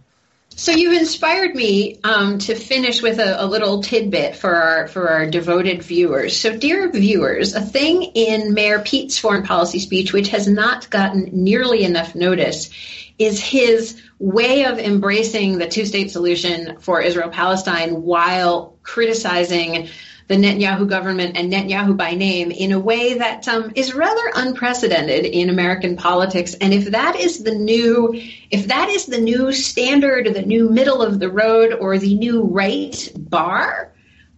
So 0.57 0.73
you've 0.73 0.99
inspired 0.99 1.55
me 1.55 1.99
um, 2.05 2.39
to 2.39 2.55
finish 2.55 3.01
with 3.03 3.19
a, 3.19 3.43
a, 3.43 3.47
little 3.47 3.83
tidbit 3.83 4.37
for 4.37 4.55
our 4.55 4.87
for 4.87 5.09
our 5.09 5.27
devoted 5.27 5.83
viewers. 5.83 6.39
So, 6.39 6.57
dear 6.57 6.91
viewers, 6.91 7.55
a 7.55 7.61
thing 7.61 8.03
in 8.03 8.53
Mayor 8.53 8.81
Pete's 8.81 9.19
foreign 9.19 9.45
policy 9.45 9.79
speech 9.79 10.13
which 10.13 10.29
has 10.29 10.47
not 10.47 10.91
gotten 10.91 11.31
nearly 11.33 11.85
enough 11.85 12.15
notice 12.15 12.71
is 13.19 13.43
his 13.43 14.01
way 14.19 14.65
of 14.65 14.79
embracing 14.79 15.59
the 15.59 15.69
two-state 15.69 16.11
solution 16.11 16.79
for 16.81 17.01
Israel-Palestine 17.01 18.03
while 18.03 18.77
criticizing 18.83 19.89
the 20.33 20.39
Netanyahu 20.39 20.89
government 20.89 21.37
and 21.37 21.53
Netanyahu 21.53 21.95
by 21.95 22.15
name 22.15 22.51
in 22.51 22.73
a 22.73 22.79
way 22.79 23.19
that 23.19 23.47
um, 23.49 23.73
is 23.75 23.93
rather 23.93 24.33
unprecedented 24.35 25.27
in 25.27 25.51
American 25.51 25.97
politics. 25.97 26.55
And 26.55 26.73
if 26.73 26.87
that 26.93 27.17
is 27.17 27.43
the 27.43 27.55
new, 27.55 28.15
if 28.51 28.69
that 28.69 28.89
is 28.89 29.05
the 29.05 29.21
new 29.21 29.53
standard, 29.53 30.33
the 30.33 30.41
new 30.41 30.71
middle 30.71 31.03
of 31.03 31.21
the 31.21 31.29
road, 31.29 31.75
or 31.75 31.99
the 31.99 32.15
new 32.15 32.45
right 32.45 33.13
bar, 33.15 33.93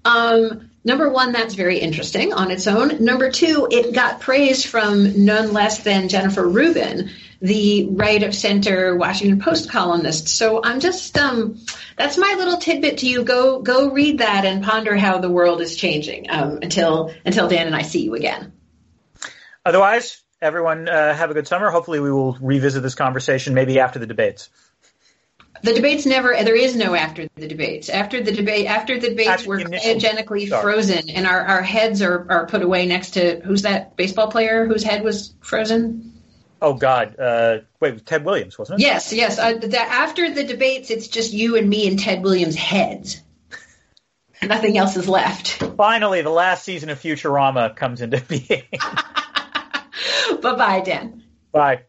um, 0.05 0.69
number 0.83 1.09
one, 1.09 1.31
that's 1.31 1.55
very 1.55 1.79
interesting 1.79 2.33
on 2.33 2.51
its 2.51 2.67
own. 2.67 3.05
Number 3.05 3.31
two, 3.31 3.69
it 3.71 3.95
got 3.95 4.21
praise 4.21 4.67
from 4.67 5.25
none 5.25 5.53
less 5.53 5.85
than 5.85 6.09
Jennifer 6.09 6.47
Rubin 6.47 7.11
the 7.45 7.89
right 7.91 8.23
of 8.23 8.35
center 8.35 8.97
Washington 8.97 9.39
Post 9.39 9.71
columnist. 9.71 10.29
So 10.29 10.63
I'm 10.65 10.81
just 10.81 11.17
um, 11.19 11.61
that's 11.95 12.17
my 12.17 12.37
little 12.39 12.57
tidbit 12.57 12.99
to 12.99 13.07
you. 13.07 13.23
Go 13.23 13.61
go 13.61 13.91
read 13.91 14.19
that 14.19 14.47
and 14.47 14.65
ponder 14.65 14.97
how 14.97 15.19
the 15.19 15.29
world 15.29 15.61
is 15.61 15.77
changing 15.77 16.31
um, 16.31 16.61
until 16.63 17.13
until 17.27 17.47
Dan 17.47 17.67
and 17.67 17.77
I 17.77 17.83
see 17.83 18.03
you 18.03 18.15
again. 18.15 18.53
Otherwise, 19.63 20.23
everyone 20.41 20.89
uh, 20.89 21.15
have 21.15 21.31
a 21.31 21.35
good 21.35 21.47
summer. 21.47 21.71
Hopefully, 21.71 22.01
we 22.01 22.11
will 22.11 22.33
revisit 22.41 22.83
this 22.83 22.95
conversation 22.95 23.53
maybe 23.53 23.79
after 23.79 23.99
the 23.99 24.07
debates. 24.07 24.49
The 25.63 25.75
debates 25.75 26.07
never. 26.07 26.35
There 26.45 26.57
is 26.57 26.75
no 26.75 26.95
after 26.95 27.29
the 27.35 27.47
debates. 27.47 27.91
After 27.91 28.23
the 28.23 28.33
debate, 28.33 28.67
after 28.67 28.99
the 28.99 29.11
debates 29.11 29.29
after 29.29 29.49
were 29.51 29.59
cryogenically 29.59 30.49
frozen, 30.49 31.11
and 31.11 31.27
our, 31.27 31.41
our 31.41 31.63
heads 31.63 32.01
are, 32.01 32.27
are 32.31 32.47
put 32.47 32.63
away 32.63 32.87
next 32.87 33.13
to 33.13 33.41
who's 33.41 33.63
that 33.63 33.97
baseball 33.97 34.31
player 34.31 34.67
whose 34.67 34.83
head 34.83 35.05
was 35.05 35.35
frozen? 35.41 36.14
Oh 36.65 36.73
God! 36.73 37.21
Uh, 37.21 37.59
wait, 37.79 38.07
Ted 38.07 38.25
Williams 38.25 38.59
wasn't 38.59 38.81
it? 38.81 38.85
Yes, 38.85 39.13
yes. 39.13 39.39
Uh, 39.39 39.59
the, 39.59 39.79
after 39.79 40.33
the 40.33 40.45
debates, 40.45 40.91
it's 40.91 41.09
just 41.09 41.35
you 41.35 41.59
and 41.59 41.69
me 41.69 41.87
and 41.87 41.99
Ted 41.99 42.23
Williams' 42.23 42.57
heads. 42.57 43.21
Nothing 44.43 44.79
else 44.79 44.97
is 44.97 45.07
left. 45.07 45.63
Finally, 45.77 46.23
the 46.23 46.31
last 46.31 46.65
season 46.65 46.89
of 46.89 46.99
Futurama 46.99 47.77
comes 47.77 48.01
into 48.01 48.19
being. 48.29 48.63
bye 50.41 50.57
bye, 50.57 50.81
Dan. 50.83 51.23
Bye. 51.53 51.83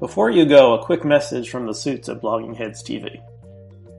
Before 0.00 0.30
you 0.30 0.46
go, 0.46 0.72
a 0.72 0.82
quick 0.82 1.04
message 1.04 1.50
from 1.50 1.66
the 1.66 1.74
suits 1.74 2.08
at 2.08 2.22
Blogging 2.22 2.56
Heads 2.56 2.82
TV. 2.82 3.20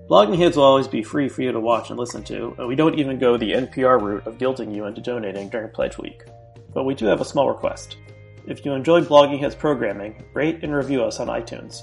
Blogging 0.10 0.40
Heads 0.40 0.58
will 0.58 0.64
always 0.64 0.88
be 0.88 1.04
free 1.04 1.30
for 1.30 1.44
you 1.44 1.52
to 1.52 1.60
watch 1.60 1.92
and 1.92 2.00
listen 2.00 2.24
to, 2.24 2.56
and 2.58 2.68
we 2.68 2.76
don't 2.76 2.98
even 2.98 3.20
go 3.20 3.38
the 3.38 3.52
NPR 3.52 4.02
route 4.02 4.26
of 4.26 4.40
guilting 4.40 4.74
you 4.74 4.86
into 4.86 5.02
donating 5.02 5.48
during 5.50 5.70
Pledge 5.70 6.00
Week. 6.00 6.24
But 6.74 6.86
we 6.86 6.96
do 6.96 7.06
have 7.06 7.22
a 7.22 7.26
small 7.26 7.50
request. 7.50 7.98
If 8.48 8.64
you 8.64 8.74
enjoy 8.74 9.02
Blogging 9.02 9.40
Heads 9.40 9.56
programming, 9.56 10.24
rate 10.34 10.60
and 10.62 10.74
review 10.74 11.04
us 11.04 11.20
on 11.20 11.28
iTunes. 11.28 11.82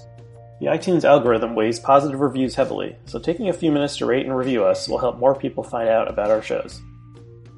The 0.61 0.67
iTunes 0.67 1.03
algorithm 1.03 1.57
weighs 1.57 1.81
positive 1.81 2.21
reviews 2.21 2.55
heavily, 2.55 2.97
so 3.05 3.19
taking 3.19 3.49
a 3.49 3.53
few 3.53 3.73
minutes 3.73 3.97
to 3.97 4.07
rate 4.07 4.27
and 4.27 4.37
review 4.37 4.65
us 4.65 4.89
will 4.89 4.99
help 4.99 5.19
more 5.19 5.35
people 5.35 5.65
find 5.65 5.89
out 5.89 6.09
about 6.09 6.31
our 6.31 6.43
shows. 6.43 6.81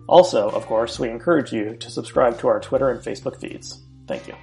Also, 0.06 0.48
of 0.48 0.64
course, 0.64 0.98
we 0.98 1.10
encourage 1.10 1.52
you 1.52 1.76
to 1.76 1.90
subscribe 1.90 2.38
to 2.38 2.48
our 2.48 2.60
Twitter 2.60 2.90
and 2.90 3.00
Facebook 3.00 3.38
feeds. 3.38 3.82
Thank 4.06 4.26
you. 4.26 4.34